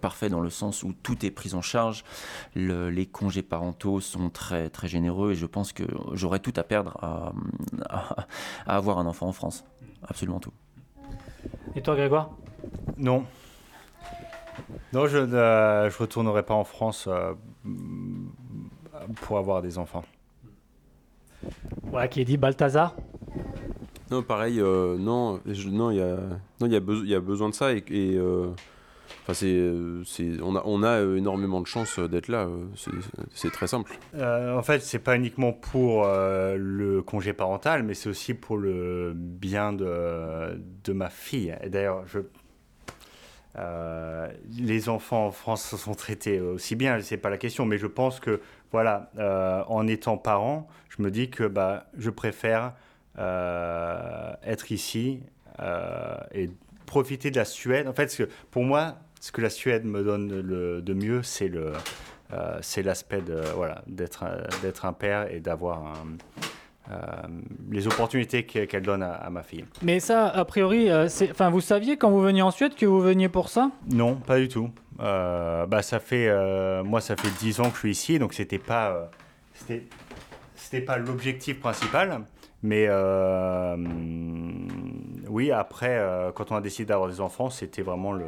parfait 0.00 0.28
dans 0.28 0.40
le 0.40 0.50
sens 0.50 0.82
où 0.82 0.92
tout 0.92 1.24
est 1.24 1.30
pris 1.30 1.54
en 1.54 1.62
charge. 1.62 2.04
les 2.54 3.06
congés 3.06 3.42
parentaux 3.42 4.00
sont 4.00 4.28
très 4.30 4.68
très 4.68 4.88
généreux 4.88 5.32
et 5.32 5.34
je 5.34 5.46
pense 5.46 5.72
que 5.72 5.84
j'aurais 6.12 6.40
tout 6.40 6.52
à 6.56 6.62
perdre 6.62 6.96
à, 7.00 7.32
à, 7.88 8.76
avoir 8.76 8.98
un 8.98 9.06
enfant 9.06 9.28
en 9.28 9.32
France. 9.32 9.64
Absolument 10.06 10.40
tout. 10.40 10.52
Et 11.74 11.82
toi, 11.82 11.96
Grégoire? 11.96 12.30
Non. 12.98 13.24
Non, 14.92 15.06
je 15.06 15.18
ne 15.18 15.90
je 15.90 15.98
retournerai 15.98 16.42
pas 16.42 16.54
en 16.54 16.64
France 16.64 17.08
pour 19.22 19.38
avoir 19.38 19.62
des 19.62 19.78
enfants. 19.78 20.04
Voilà 21.84 22.08
qui 22.08 22.20
est 22.20 22.24
dit 22.24 22.36
Balthazar. 22.36 22.94
Non, 24.10 24.22
pareil, 24.22 24.60
euh, 24.60 24.96
non, 24.98 25.40
non, 25.70 25.90
il 25.90 25.96
y 25.96 26.02
a, 26.02 26.16
non, 26.60 26.66
il 26.66 26.72
y 26.72 26.76
a, 26.76 26.80
y 27.04 27.14
a 27.14 27.20
besoin 27.20 27.48
de 27.48 27.54
ça 27.54 27.72
et, 27.72 27.82
euh, 27.90 28.48
enfin, 29.22 29.32
c'est, 29.32 29.70
c'est, 30.04 30.42
on 30.42 30.56
a, 30.56 30.62
on 30.66 30.82
a 30.82 31.00
énormément 31.16 31.60
de 31.60 31.66
chance 31.66 31.98
d'être 31.98 32.28
là. 32.28 32.48
C'est, 33.32 33.50
très 33.50 33.66
simple. 33.66 33.92
Euh, 34.14 34.56
en 34.56 34.62
fait, 34.62 34.82
c'est 34.82 34.98
pas 34.98 35.16
uniquement 35.16 35.52
pour 35.52 36.04
le 36.06 37.00
congé 37.00 37.32
parental, 37.32 37.82
mais 37.82 37.94
c'est 37.94 38.10
aussi 38.10 38.34
pour 38.34 38.58
le 38.58 39.12
bien 39.14 39.72
de, 39.72 40.60
de 40.84 40.92
ma 40.92 41.08
fille. 41.08 41.56
Et 41.62 41.70
d'ailleurs, 41.70 42.04
je, 42.06 42.20
les 44.58 44.88
enfants 44.90 45.26
en 45.26 45.30
France 45.30 45.76
sont 45.76 45.94
traités 45.94 46.40
aussi 46.40 46.76
bien, 46.76 47.00
c'est 47.00 47.16
pas 47.16 47.30
la 47.30 47.38
question, 47.38 47.64
mais 47.64 47.78
je 47.78 47.86
pense 47.86 48.20
que 48.20 48.40
voilà, 48.74 49.08
en 49.68 49.86
étant 49.86 50.16
parent, 50.16 50.66
je 50.88 51.00
me 51.00 51.12
dis 51.12 51.30
que 51.30 51.44
bah, 51.44 51.86
je 51.96 52.10
préfère 52.10 52.72
euh, 53.16 54.32
être 54.44 54.72
ici 54.72 55.20
euh, 55.60 56.16
et 56.32 56.50
profiter 56.84 57.30
de 57.30 57.36
la 57.36 57.44
Suède. 57.44 57.86
En 57.86 57.92
fait, 57.92 58.20
pour 58.50 58.64
moi, 58.64 58.96
ce 59.20 59.30
que 59.30 59.40
la 59.40 59.50
Suède 59.50 59.84
me 59.84 60.02
donne 60.02 60.28
de 60.28 60.94
mieux, 60.94 61.22
c'est 61.22 61.46
le, 61.46 61.72
euh, 62.32 62.60
l'aspect 62.82 63.22
voilà 63.54 63.82
d'être 63.86 64.24
d'être 64.62 64.84
un 64.84 64.92
père 64.92 65.30
et 65.32 65.38
d'avoir 65.38 65.94
les 67.70 67.86
opportunités 67.86 68.44
qu'elle 68.44 68.82
donne 68.82 69.02
à, 69.02 69.28
ma 69.30 69.42
fille. 69.42 69.64
Mais 69.82 70.00
ça, 70.00 70.28
a 70.28 70.44
priori, 70.44 70.90
enfin, 70.92 71.50
vous 71.50 71.60
saviez 71.60 71.96
quand 71.96 72.10
vous 72.10 72.20
veniez 72.20 72.42
en 72.42 72.50
Suède 72.50 72.74
que 72.74 72.86
vous 72.86 73.00
veniez 73.00 73.28
pour 73.28 73.48
ça? 73.48 73.70
Non, 73.90 74.16
pas 74.16 74.38
du 74.38 74.48
tout. 74.48 74.70
bah, 74.98 75.82
ça 75.82 75.98
fait, 75.98 76.30
moi, 76.84 77.00
ça 77.00 77.16
fait 77.16 77.30
10 77.38 77.60
ans 77.60 77.70
que 77.70 77.74
je 77.74 77.80
suis 77.80 77.90
ici, 77.90 78.18
donc 78.18 78.34
c'était 78.34 78.58
pas, 78.58 79.10
c'était 79.54 79.84
c'était 80.64 80.80
pas 80.80 80.96
l'objectif 80.96 81.60
principal, 81.60 82.22
mais 82.62 82.86
euh, 82.88 83.76
oui, 85.28 85.52
après, 85.52 85.98
euh, 85.98 86.32
quand 86.32 86.52
on 86.52 86.56
a 86.56 86.62
décidé 86.62 86.86
d'avoir 86.86 87.10
des 87.10 87.20
enfants, 87.20 87.50
c'était 87.50 87.82
vraiment 87.82 88.12
le, 88.12 88.24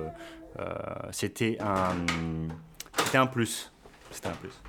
euh, 0.60 0.74
c'était 1.12 1.56
un, 1.60 1.94
c'était 2.98 3.16
un 3.16 3.26
plus, 3.26 3.72
c'était 4.10 4.28
un 4.28 4.32
plus. 4.32 4.60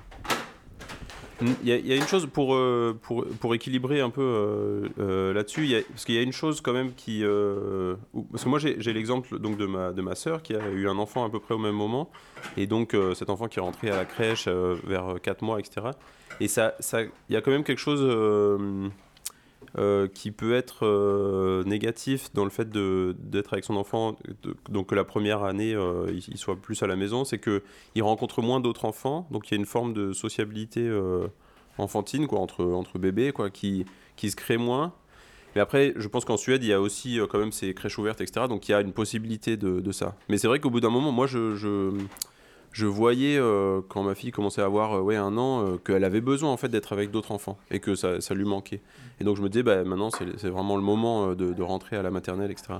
Il 1.40 1.68
y, 1.68 1.92
a, 1.92 1.96
une 1.96 2.06
chose 2.06 2.26
pour, 2.26 2.58
pour, 3.02 3.24
pour 3.40 3.54
équilibrer 3.54 4.00
un 4.00 4.10
peu 4.10 4.88
là-dessus, 5.32 5.84
parce 5.90 6.04
qu'il 6.04 6.16
y 6.16 6.18
a 6.18 6.22
une 6.22 6.32
chose 6.32 6.60
quand 6.60 6.72
même 6.72 6.92
qui... 6.94 7.22
parce 8.32 8.42
que 8.42 8.48
moi 8.48 8.58
j'ai 8.58 8.92
l'exemple 8.92 9.38
de 9.38 9.66
ma, 9.66 9.92
de 9.92 10.02
ma 10.02 10.16
soeur 10.16 10.42
qui 10.42 10.56
a 10.56 10.68
eu 10.70 10.88
un 10.88 10.98
enfant 10.98 11.24
à 11.24 11.30
peu 11.30 11.38
près 11.38 11.54
au 11.54 11.58
même 11.58 11.76
moment, 11.76 12.10
et 12.56 12.66
donc 12.66 12.96
cet 13.14 13.30
enfant 13.30 13.46
qui 13.46 13.60
est 13.60 13.62
rentré 13.62 13.88
à 13.90 13.96
la 13.96 14.04
crèche 14.04 14.48
vers 14.48 15.16
4 15.22 15.42
mois, 15.42 15.60
etc. 15.60 15.88
Et 16.40 16.46
il 16.46 17.10
y 17.30 17.36
a 17.36 17.40
quand 17.40 17.52
même 17.52 17.64
quelque 17.64 17.78
chose 17.78 18.02
euh, 19.76 19.88
euh, 19.88 20.06
qui 20.06 20.30
peut 20.30 20.54
être 20.54 20.86
euh, 20.86 21.64
négatif 21.64 22.32
dans 22.34 22.44
le 22.44 22.50
fait 22.50 22.68
d'être 22.70 23.52
avec 23.52 23.64
son 23.64 23.76
enfant, 23.76 24.16
donc 24.68 24.88
que 24.88 24.94
la 24.94 25.04
première 25.04 25.42
année, 25.42 25.74
il, 26.12 26.36
soit 26.36 26.56
plus 26.56 26.82
à 26.82 26.86
la 26.86 26.94
maison, 26.94 27.24
c'est 27.24 27.38
qu'il 27.38 28.02
rencontre 28.02 28.42
moins 28.42 28.60
d'autres 28.60 28.84
enfants, 28.84 29.26
donc 29.30 29.48
il 29.48 29.54
y 29.54 29.56
a 29.56 29.60
une 29.60 29.66
forme 29.66 29.94
de 29.94 30.12
sociabilité 30.12 30.90
enfantine 31.78 32.26
quoi, 32.26 32.40
entre, 32.40 32.98
bébés 32.98 33.32
quoi, 33.32 33.50
qui, 33.50 33.86
se 34.16 34.36
crée 34.36 34.58
moins. 34.58 34.92
Mais 35.54 35.62
après, 35.62 35.94
je 35.96 36.06
pense 36.08 36.24
qu'en 36.24 36.36
Suède, 36.36 36.62
il 36.62 36.68
y 36.68 36.72
a 36.72 36.80
aussi 36.80 37.18
quand 37.30 37.38
même 37.38 37.52
ces 37.52 37.72
crèches 37.74 37.98
ouvertes, 37.98 38.20
etc. 38.20 38.46
Donc 38.48 38.68
il 38.68 38.72
y 38.72 38.74
a 38.74 38.80
une 38.80 38.92
possibilité 38.92 39.56
de, 39.56 39.92
ça. 39.92 40.16
Mais 40.28 40.38
c'est 40.38 40.48
vrai 40.48 40.60
qu'au 40.60 40.70
bout 40.70 40.80
d'un 40.80 40.90
moment, 40.90 41.12
moi, 41.12 41.26
je 41.26 41.90
je 42.72 42.86
voyais 42.86 43.38
euh, 43.38 43.80
quand 43.88 44.02
ma 44.02 44.14
fille 44.14 44.30
commençait 44.30 44.62
à 44.62 44.66
avoir 44.66 44.94
euh, 44.94 45.00
ouais, 45.00 45.16
un 45.16 45.36
an 45.36 45.64
euh, 45.64 45.76
qu'elle 45.78 46.04
avait 46.04 46.20
besoin 46.20 46.50
en 46.50 46.56
fait 46.56 46.68
d'être 46.68 46.92
avec 46.92 47.10
d'autres 47.10 47.32
enfants 47.32 47.58
et 47.70 47.80
que 47.80 47.94
ça, 47.94 48.20
ça, 48.20 48.34
lui 48.34 48.44
manquait. 48.44 48.80
Et 49.20 49.24
donc 49.24 49.36
je 49.36 49.42
me 49.42 49.48
disais 49.48 49.62
bah, 49.62 49.84
maintenant 49.84 50.10
c'est 50.10 50.48
vraiment 50.48 50.76
le 50.76 50.82
moment 50.82 51.34
de, 51.34 51.52
de, 51.52 51.62
rentrer 51.62 51.96
à 51.96 52.02
la 52.02 52.10
maternelle, 52.10 52.50
etc. 52.50 52.74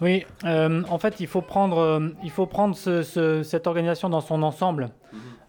Oui, 0.00 0.24
en 0.44 0.98
fait 0.98 1.20
il 1.20 1.26
faut 1.26 1.42
prendre, 1.42 2.00
il 2.22 2.30
faut 2.30 2.46
prendre 2.46 2.76
ce, 2.76 3.42
cette 3.42 3.66
organisation 3.66 4.08
dans 4.08 4.20
son 4.20 4.42
ensemble. 4.42 4.90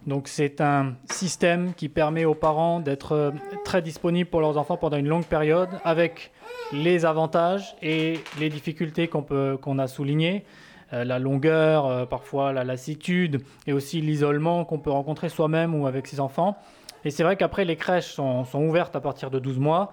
Donc 0.06 0.28
c'est 0.28 0.60
un 0.60 0.94
système 1.10 1.72
qui 1.74 1.88
permet 1.88 2.24
aux 2.24 2.34
parents 2.34 2.80
d'être 2.80 3.32
très 3.64 3.80
disponibles 3.80 4.28
pour 4.28 4.40
leurs 4.40 4.58
enfants 4.58 4.76
pendant 4.76 4.96
une 4.96 5.08
longue 5.08 5.24
période 5.24 5.68
avec 5.84 6.32
les 6.72 7.04
avantages 7.04 7.76
et 7.80 8.18
les 8.40 8.48
difficultés 8.48 9.08
qu'on 9.08 9.22
qu'on 9.56 9.78
a 9.78 9.86
soulignées. 9.86 10.44
Euh, 10.92 11.04
la 11.04 11.18
longueur, 11.18 11.86
euh, 11.86 12.04
parfois 12.04 12.52
la 12.52 12.64
lassitude 12.64 13.42
et 13.66 13.72
aussi 13.72 14.00
l'isolement 14.00 14.64
qu'on 14.64 14.78
peut 14.78 14.90
rencontrer 14.90 15.28
soi-même 15.28 15.74
ou 15.74 15.86
avec 15.86 16.06
ses 16.06 16.18
enfants. 16.18 16.56
Et 17.04 17.10
c'est 17.10 17.22
vrai 17.22 17.36
qu'après, 17.36 17.64
les 17.64 17.76
crèches 17.76 18.12
sont, 18.12 18.44
ouvertes 18.54 18.96
à 18.96 19.00
partir 19.00 19.30
de 19.30 19.38
12 19.38 19.58
mois. 19.58 19.92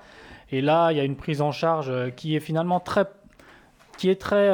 Et 0.52 0.62
là, 0.62 0.92
il 0.92 0.98
y 0.98 1.00
a 1.00 1.04
une 1.04 1.16
prise 1.16 1.42
en 1.42 1.52
charge 1.52 1.90
euh, 1.90 2.10
qui 2.10 2.36
est 2.36 2.40
finalement 2.40 2.80
très, 2.80 3.06
qui 3.98 4.10
est 4.10 4.20
très, 4.20 4.52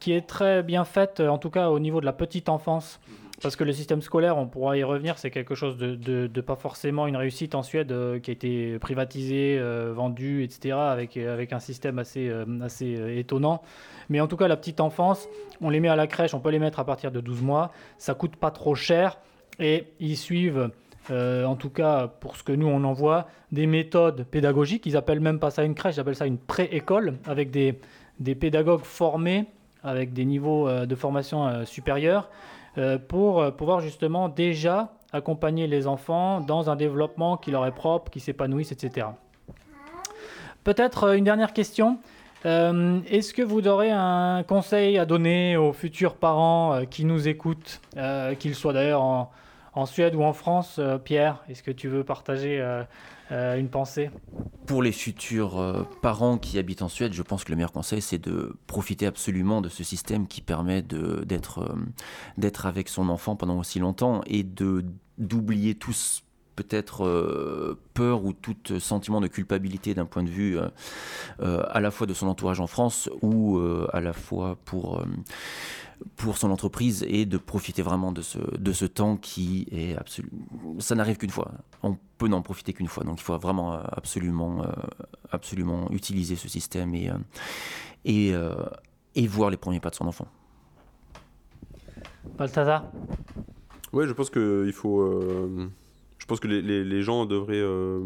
qui 0.00 0.12
est 0.12 0.26
très 0.26 0.62
bien 0.62 0.84
faite, 0.84 1.20
en 1.20 1.36
tout 1.36 1.50
cas 1.50 1.68
au 1.68 1.78
niveau 1.78 2.00
de 2.00 2.06
la 2.06 2.14
petite 2.14 2.48
enfance. 2.48 2.98
Parce 3.40 3.54
que 3.54 3.62
le 3.62 3.72
système 3.72 4.02
scolaire, 4.02 4.36
on 4.36 4.46
pourra 4.46 4.76
y 4.76 4.82
revenir, 4.82 5.16
c'est 5.16 5.30
quelque 5.30 5.54
chose 5.54 5.76
de, 5.78 6.40
pas 6.40 6.56
forcément 6.56 7.06
une 7.06 7.16
réussite 7.16 7.54
en 7.54 7.62
Suède 7.62 7.94
qui 8.20 8.30
a 8.30 8.32
été 8.32 8.78
privatisé, 8.80 9.60
vendu, 9.92 10.42
etc., 10.42 10.74
avec, 10.74 11.16
avec 11.16 11.52
un 11.52 11.60
système 11.60 12.00
assez, 12.00 12.32
étonnant. 13.16 13.62
Mais 14.08 14.20
en 14.20 14.26
tout 14.26 14.36
cas, 14.36 14.48
la 14.48 14.56
petite 14.56 14.80
enfance, 14.80 15.28
on 15.60 15.70
les 15.70 15.78
met 15.78 15.88
à 15.88 15.94
la 15.94 16.08
crèche, 16.08 16.34
on 16.34 16.40
peut 16.40 16.50
les 16.50 16.58
mettre 16.58 16.80
à 16.80 16.84
partir 16.84 17.12
de 17.12 17.20
12 17.20 17.42
mois. 17.42 17.70
Ça 17.96 18.14
coûte 18.14 18.34
pas 18.34 18.50
trop 18.50 18.74
cher 18.74 19.18
et 19.60 19.86
ils 20.00 20.16
suivent, 20.16 20.70
euh, 21.10 21.44
en 21.44 21.56
tout 21.56 21.70
cas 21.70 22.08
pour 22.08 22.36
ce 22.36 22.42
que 22.42 22.52
nous 22.52 22.66
on 22.66 22.84
envoie, 22.84 23.26
des 23.52 23.66
méthodes 23.66 24.24
pédagogiques. 24.24 24.86
Ils 24.86 24.96
appellent 24.96 25.20
même 25.20 25.38
pas 25.38 25.50
ça 25.50 25.64
une 25.64 25.74
crèche, 25.74 25.96
ils 25.96 26.00
appellent 26.00 26.16
ça 26.16 26.26
une 26.26 26.38
pré-école 26.38 27.14
avec 27.26 27.50
des, 27.50 27.78
pédagogues 28.34 28.84
formés 28.84 29.46
avec 29.82 30.12
des 30.12 30.24
niveaux 30.24 30.68
euh, 30.68 30.86
de 30.86 30.94
formation 30.94 31.46
euh, 31.46 31.64
supérieurs 31.64 32.30
pour 33.08 33.52
pouvoir 33.56 33.80
justement 33.80 34.28
déjà 34.28 34.92
accompagner 35.12 35.66
les 35.66 35.86
enfants 35.86 36.40
dans 36.40 36.70
un 36.70 36.76
développement 36.76 37.36
qui 37.36 37.50
leur 37.50 37.66
est 37.66 37.74
propre, 37.74 38.10
qui 38.10 38.20
s'épanouissent, 38.20 38.72
etc. 38.72 39.08
Peut-être 40.64 41.14
une 41.16 41.24
dernière 41.24 41.52
question. 41.52 41.98
Euh, 42.46 43.00
est-ce 43.10 43.34
que 43.34 43.42
vous 43.42 43.66
aurez 43.66 43.90
un 43.90 44.44
conseil 44.46 44.98
à 44.98 45.06
donner 45.06 45.56
aux 45.56 45.72
futurs 45.72 46.14
parents 46.14 46.72
euh, 46.72 46.84
qui 46.84 47.04
nous 47.04 47.26
écoutent, 47.26 47.80
euh, 47.96 48.34
qu'ils 48.34 48.54
soient 48.54 48.72
d'ailleurs 48.72 49.02
en, 49.02 49.30
en 49.78 49.86
Suède 49.86 50.14
ou 50.14 50.22
en 50.22 50.32
France, 50.32 50.80
Pierre, 51.04 51.44
est-ce 51.48 51.62
que 51.62 51.70
tu 51.70 51.88
veux 51.88 52.04
partager 52.04 52.60
une 53.30 53.68
pensée? 53.68 54.10
Pour 54.66 54.82
les 54.82 54.92
futurs 54.92 55.86
parents 56.02 56.36
qui 56.36 56.58
habitent 56.58 56.82
en 56.82 56.88
Suède, 56.88 57.12
je 57.12 57.22
pense 57.22 57.44
que 57.44 57.50
le 57.50 57.56
meilleur 57.56 57.72
conseil, 57.72 58.02
c'est 58.02 58.18
de 58.18 58.56
profiter 58.66 59.06
absolument 59.06 59.60
de 59.60 59.68
ce 59.68 59.84
système 59.84 60.26
qui 60.26 60.40
permet 60.40 60.82
d'être 60.82 62.66
avec 62.66 62.88
son 62.88 63.08
enfant 63.08 63.36
pendant 63.36 63.58
aussi 63.58 63.78
longtemps 63.78 64.20
et 64.26 64.42
d'oublier 65.18 65.74
tous 65.74 66.24
peut-être 66.58 67.04
euh, 67.04 67.78
peur 67.94 68.24
ou 68.24 68.32
tout 68.32 68.56
sentiment 68.80 69.20
de 69.20 69.28
culpabilité 69.28 69.94
d'un 69.94 70.06
point 70.06 70.24
de 70.24 70.28
vue 70.28 70.58
euh, 70.58 70.68
euh, 71.40 71.62
à 71.70 71.78
la 71.78 71.92
fois 71.92 72.08
de 72.08 72.14
son 72.14 72.26
entourage 72.26 72.58
en 72.58 72.66
France 72.66 73.08
ou 73.22 73.60
à 73.92 74.00
la 74.00 74.12
fois 74.12 74.58
pour, 74.64 75.02
pour 76.16 76.38
son 76.38 76.50
entreprise 76.50 77.04
et 77.08 77.26
de 77.26 77.38
profiter 77.38 77.82
vraiment 77.82 78.12
de 78.12 78.22
ce, 78.22 78.38
de 78.56 78.72
ce 78.72 78.84
temps 78.84 79.16
qui 79.16 79.66
est 79.70 79.96
absolument... 79.96 80.36
Ça 80.78 80.94
n'arrive 80.94 81.16
qu'une 81.16 81.30
fois. 81.30 81.52
On 81.82 81.96
peut 82.18 82.28
n'en 82.28 82.42
profiter 82.42 82.72
qu'une 82.72 82.88
fois. 82.88 83.04
Donc 83.04 83.20
il 83.20 83.22
faut 83.24 83.36
vraiment 83.38 83.72
absolument, 83.72 84.64
absolument 85.30 85.90
utiliser 85.90 86.36
ce 86.36 86.48
système 86.48 86.94
et, 86.94 87.10
et, 88.04 88.32
et 89.14 89.26
voir 89.26 89.50
les 89.50 89.56
premiers 89.56 89.80
pas 89.80 89.90
de 89.90 89.94
son 89.94 90.06
enfant. 90.06 90.26
Balthazar? 92.36 92.84
Oui, 93.92 94.06
je 94.06 94.12
pense 94.12 94.30
qu'il 94.30 94.72
faut 94.72 95.70
je 96.28 96.34
pense 96.34 96.40
que 96.40 96.48
les, 96.48 96.84
les, 96.84 97.02
gens 97.02 97.24
devraient. 97.24 97.54
Euh, 97.56 98.00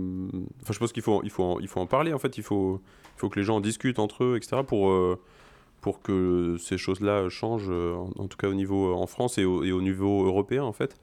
enfin, 0.63 0.73
je 0.73 0.79
pense 0.79 0.93
qu'il 0.93 1.03
faut, 1.03 1.23
il 1.25 1.31
faut, 1.31 1.43
en, 1.43 1.59
il 1.59 1.67
faut 1.67 1.81
en 1.81 1.89
parler 1.89 2.13
en 2.13 2.21
fait. 2.21 2.39
Il 2.39 2.45
faut, 2.45 2.81
il 3.17 3.19
faut 3.19 3.29
que 3.29 3.41
les 3.41 3.45
gens 3.45 3.57
en 3.57 3.61
discutent 3.61 3.99
entre 3.99 4.23
eux, 4.23 4.37
etc. 4.37 4.63
pour, 4.65 4.93
euh, 4.93 5.21
pour 5.83 6.01
que 6.01 6.57
ces 6.59 6.79
choses-là 6.79 7.29
changent, 7.29 7.69
euh, 7.69 7.95
en, 8.17 8.27
tout 8.29 8.39
cas 8.39 8.49
au 8.49 8.55
niveau 8.55 8.95
en 8.95 9.07
France 9.07 9.37
et 9.37 9.45
au, 9.45 9.83
niveau 9.83 10.25
européen 10.25 10.63
en 10.63 10.73
fait. 10.73 10.97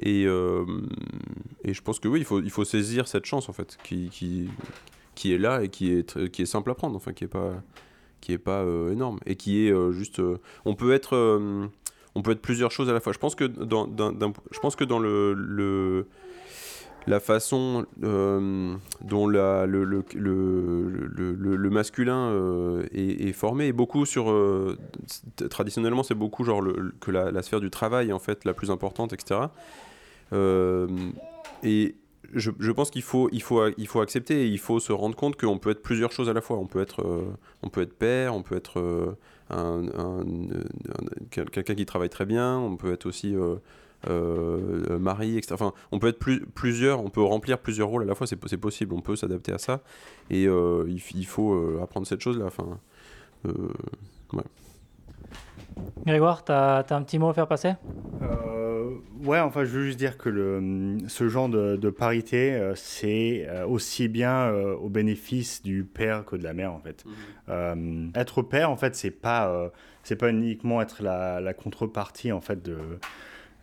Et, 0.00 0.22
et 0.22 1.74
je 1.74 1.82
pense 1.82 1.98
que 1.98 2.06
oui, 2.06 2.20
il 2.20 2.24
faut, 2.24 2.40
il 2.40 2.50
faut 2.50 2.64
saisir 2.64 3.08
cette 3.08 3.24
chance 3.24 3.48
en 3.48 3.52
fait, 3.52 3.76
qui, 3.82 4.10
qui, 4.10 4.48
qui 5.16 5.32
est 5.32 5.38
là 5.38 5.64
et 5.64 5.70
qui 5.70 5.92
est, 5.92 6.30
qui 6.30 6.42
est 6.42 6.46
simple 6.46 6.70
à 6.70 6.74
prendre, 6.74 6.94
enfin, 6.94 7.12
qui 7.12 7.24
est 7.24 7.28
pas, 7.28 7.60
qui 8.20 8.32
est 8.32 8.38
pas 8.38 8.62
énorme 8.92 9.18
et 9.26 9.34
qui 9.34 9.66
est 9.66 9.92
juste. 9.92 10.22
on 10.64 10.76
peut 10.76 10.92
être 10.92 11.16
on 12.18 12.22
peut 12.22 12.32
être 12.32 12.42
plusieurs 12.42 12.70
choses 12.70 12.90
à 12.90 12.92
la 12.92 13.00
fois. 13.00 13.12
Je 13.12 13.18
pense 13.18 13.34
que 13.34 13.44
dans, 13.44 13.88
je 14.50 14.58
pense 14.60 14.76
que 14.76 14.84
dans 14.84 14.98
le, 14.98 16.06
la 17.08 17.20
façon 17.20 17.86
euh, 18.04 18.74
dont 19.00 19.26
le, 19.26 20.04
masculin 21.70 22.28
euh, 22.28 22.86
est, 22.92 23.32
formé. 23.32 23.68
Est 23.68 23.72
beaucoup 23.72 24.06
sur 24.06 24.30
euh, 24.30 24.78
traditionnellement 25.50 26.02
c'est 26.02 26.14
beaucoup 26.14 26.44
genre 26.44 26.62
que 27.00 27.10
la, 27.10 27.42
sphère 27.42 27.60
du 27.60 27.70
travail 27.70 28.10
est 28.10 28.12
en 28.12 28.18
fait 28.18 28.44
la 28.44 28.54
plus 28.54 28.70
importante 28.70 29.12
etc 29.12 29.40
et 31.62 31.94
je, 32.34 32.70
pense 32.72 32.90
qu'il 32.90 33.02
faut, 33.02 33.30
il 33.32 33.42
faut, 33.42 33.66
il 33.78 33.86
faut 33.86 34.00
accepter 34.00 34.42
et 34.42 34.46
il 34.46 34.58
faut 34.58 34.80
se 34.80 34.92
rendre 34.92 35.16
compte 35.16 35.40
qu'on 35.40 35.58
peut 35.58 35.70
être 35.70 35.80
plusieurs 35.80 36.12
choses 36.12 36.28
à 36.28 36.34
la 36.34 36.42
fois. 36.42 36.58
On 36.58 36.66
peut 36.66 36.82
être, 36.82 37.02
on 37.62 37.70
peut 37.70 37.80
être 37.80 37.94
père 37.94 38.34
on 38.34 38.42
peut 38.42 38.56
être 38.56 39.16
un, 39.48 39.86
quelqu'un 41.30 41.74
qui 41.74 41.86
travaille 41.86 42.10
très 42.10 42.26
bien 42.26 42.58
on 42.58 42.76
peut 42.76 42.92
être 42.92 43.06
aussi 43.06 43.34
euh, 44.06 44.98
mari, 44.98 45.36
etc. 45.36 45.54
Enfin, 45.54 45.72
on 45.90 45.98
peut 45.98 46.08
être 46.08 46.20
plus, 46.20 46.46
plusieurs, 46.46 47.04
on 47.04 47.10
peut 47.10 47.22
remplir 47.22 47.58
plusieurs 47.58 47.88
rôles 47.88 48.04
à 48.04 48.06
la 48.06 48.14
fois, 48.14 48.28
c'est 48.28 48.36
possible, 48.36 48.94
on 48.94 49.00
peut 49.00 49.16
s'adapter 49.16 49.52
à 49.52 49.58
ça. 49.58 49.80
Et 50.30 50.46
euh, 50.46 50.84
il, 50.88 51.26
faut 51.26 51.52
euh, 51.52 51.80
apprendre 51.82 52.06
cette 52.06 52.20
chose-là. 52.20 52.44
Enfin, 52.46 52.78
ouais. 53.44 54.42
Grégoire, 56.06 56.44
tu 56.44 56.52
as, 56.52 56.84
un 56.90 57.02
petit 57.02 57.18
mot 57.18 57.28
à 57.28 57.34
faire 57.34 57.48
passer? 57.48 57.72
Ouais, 59.24 59.40
enfin, 59.40 59.64
je 59.64 59.70
veux 59.70 59.84
juste 59.84 59.98
dire 59.98 60.16
que 60.16 60.28
le, 60.28 60.98
ce 61.08 61.28
genre 61.28 61.48
de, 61.48 61.90
parité, 61.90 62.72
c'est 62.76 63.48
aussi 63.64 64.06
bien 64.06 64.48
au 64.52 64.88
bénéfice 64.88 65.60
du 65.60 65.82
père 65.82 66.24
que 66.24 66.36
de 66.36 66.44
la 66.44 66.52
mère, 66.52 66.72
en 66.72 66.78
fait. 66.78 67.04
Mhm. 67.48 68.12
être 68.14 68.42
père, 68.42 68.70
en 68.70 68.76
fait, 68.76 68.94
c'est 68.94 69.10
pas, 69.10 69.72
c'est 70.04 70.16
pas 70.16 70.30
uniquement 70.30 70.80
être 70.80 71.02
la, 71.02 71.40
la, 71.40 71.52
contrepartie, 71.52 72.30
en 72.30 72.40
fait, 72.40 72.62
de 72.62 72.78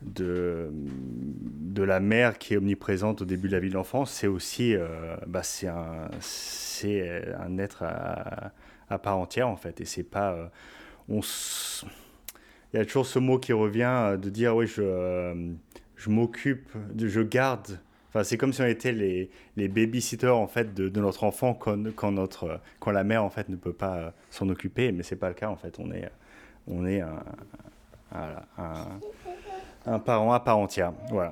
de, 0.02 0.70
de 0.72 1.84
la 1.84 2.00
mère 2.00 2.38
qui 2.38 2.54
est 2.54 2.58
omniprésente 2.58 3.22
au 3.22 3.26
début 3.26 3.48
de 3.48 3.54
la 3.54 3.60
vie 3.60 3.70
de 3.70 3.74
l'enfant, 3.74 4.06
c'est 4.06 4.28
aussi 4.28 4.76
euh, 4.76 5.16
bah, 5.28 5.44
c'est 5.44 5.68
un, 5.68 6.10
un 7.40 7.58
être 7.58 7.84
à, 8.90 8.98
part 9.00 9.18
entière 9.18 9.48
en 9.48 9.56
fait. 9.56 9.82
Et 9.82 9.86
c'est 9.86 10.04
pas. 10.04 10.34
Euh, 10.34 10.48
on 11.10 11.22
Il 12.74 12.78
y 12.78 12.80
a 12.80 12.86
toujours 12.86 13.06
ce 13.06 13.20
mot 13.20 13.40
qui 13.40 13.54
revient 13.54 13.84
euh, 13.84 14.18
de 14.18 14.30
dire 14.30 14.56
oui, 14.56 14.68
je, 14.68 15.54
je 15.96 16.10
m'occupe, 16.10 16.70
je 16.98 17.22
garde. 17.22 17.80
Enfin, 18.10 18.24
c'est 18.24 18.38
comme 18.38 18.54
si 18.54 18.62
on 18.62 18.66
était 18.66 18.94
les, 18.94 19.30
les 19.58 19.68
babysitters 19.68 20.30
en 20.30 20.48
fait 20.48 20.74
de, 20.74 20.88
de 20.88 21.02
notre 21.02 21.26
enfant 21.26 21.54
quand, 21.54 21.78
quand, 21.96 22.14
notre, 22.14 22.62
quand 22.80 22.92
la 22.92 23.04
mère 23.04 23.24
en 23.26 23.30
fait 23.30 23.50
ne 23.50 23.58
peut 23.58 23.74
pas 23.74 24.14
s'en 24.30 24.48
occuper, 24.48 24.94
mais 24.94 25.04
c'est 25.04 25.18
pas 25.18 25.28
le 25.28 25.36
cas 25.36 25.50
en 25.50 25.58
fait. 25.58 25.78
On 25.80 25.92
est, 25.92 26.10
on 26.68 26.86
est 26.86 27.02
un 27.02 27.20
parent 30.00 30.34
à 30.34 30.40
part 30.40 30.58
entière. 30.58 30.92
Voilà. 31.10 31.32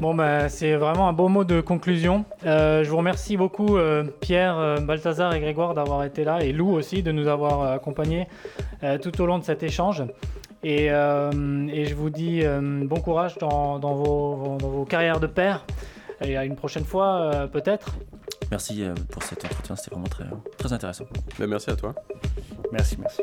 Bon, 0.00 0.14
bah, 0.14 0.48
c'est 0.48 0.74
vraiment 0.74 1.08
un 1.08 1.12
beau 1.12 1.28
mot 1.28 1.44
de 1.44 1.60
conclusion. 1.60 2.24
Euh, 2.44 2.84
je 2.84 2.90
vous 2.90 2.98
remercie 2.98 3.36
beaucoup, 3.36 3.76
euh, 3.76 4.04
Pierre, 4.20 4.58
euh, 4.58 4.78
Balthazar 4.78 5.34
et 5.34 5.40
Grégoire, 5.40 5.74
d'avoir 5.74 6.04
été 6.04 6.24
là, 6.24 6.42
et 6.42 6.52
Lou 6.52 6.70
aussi, 6.70 7.02
de 7.02 7.12
nous 7.12 7.28
avoir 7.28 7.72
accompagnés 7.72 8.28
tout 9.02 9.20
au 9.20 9.26
long 9.26 9.38
de 9.38 9.44
cet 9.44 9.62
échange. 9.62 10.04
Et, 10.62 10.88
je 10.88 11.94
vous 11.94 12.10
dis 12.10 12.42
bon 12.84 13.00
courage 13.00 13.38
dans, 13.38 13.78
vos, 13.78 14.58
dans, 14.58 14.68
vos, 14.68 14.84
carrières 14.84 15.20
de 15.20 15.26
père, 15.26 15.64
et 16.20 16.36
à 16.36 16.44
une 16.44 16.56
prochaine 16.56 16.84
fois, 16.84 17.48
peut-être. 17.52 17.96
Merci 18.50 18.84
pour 19.10 19.22
cet 19.22 19.44
entretien, 19.44 19.76
c'était 19.76 19.92
vraiment 19.92 20.08
très, 20.08 20.24
très 20.58 20.72
intéressant. 20.72 21.04
Ben, 21.38 21.46
merci 21.48 21.70
à 21.70 21.76
toi. 21.76 21.94
Merci, 22.70 22.98
merci. 23.00 23.22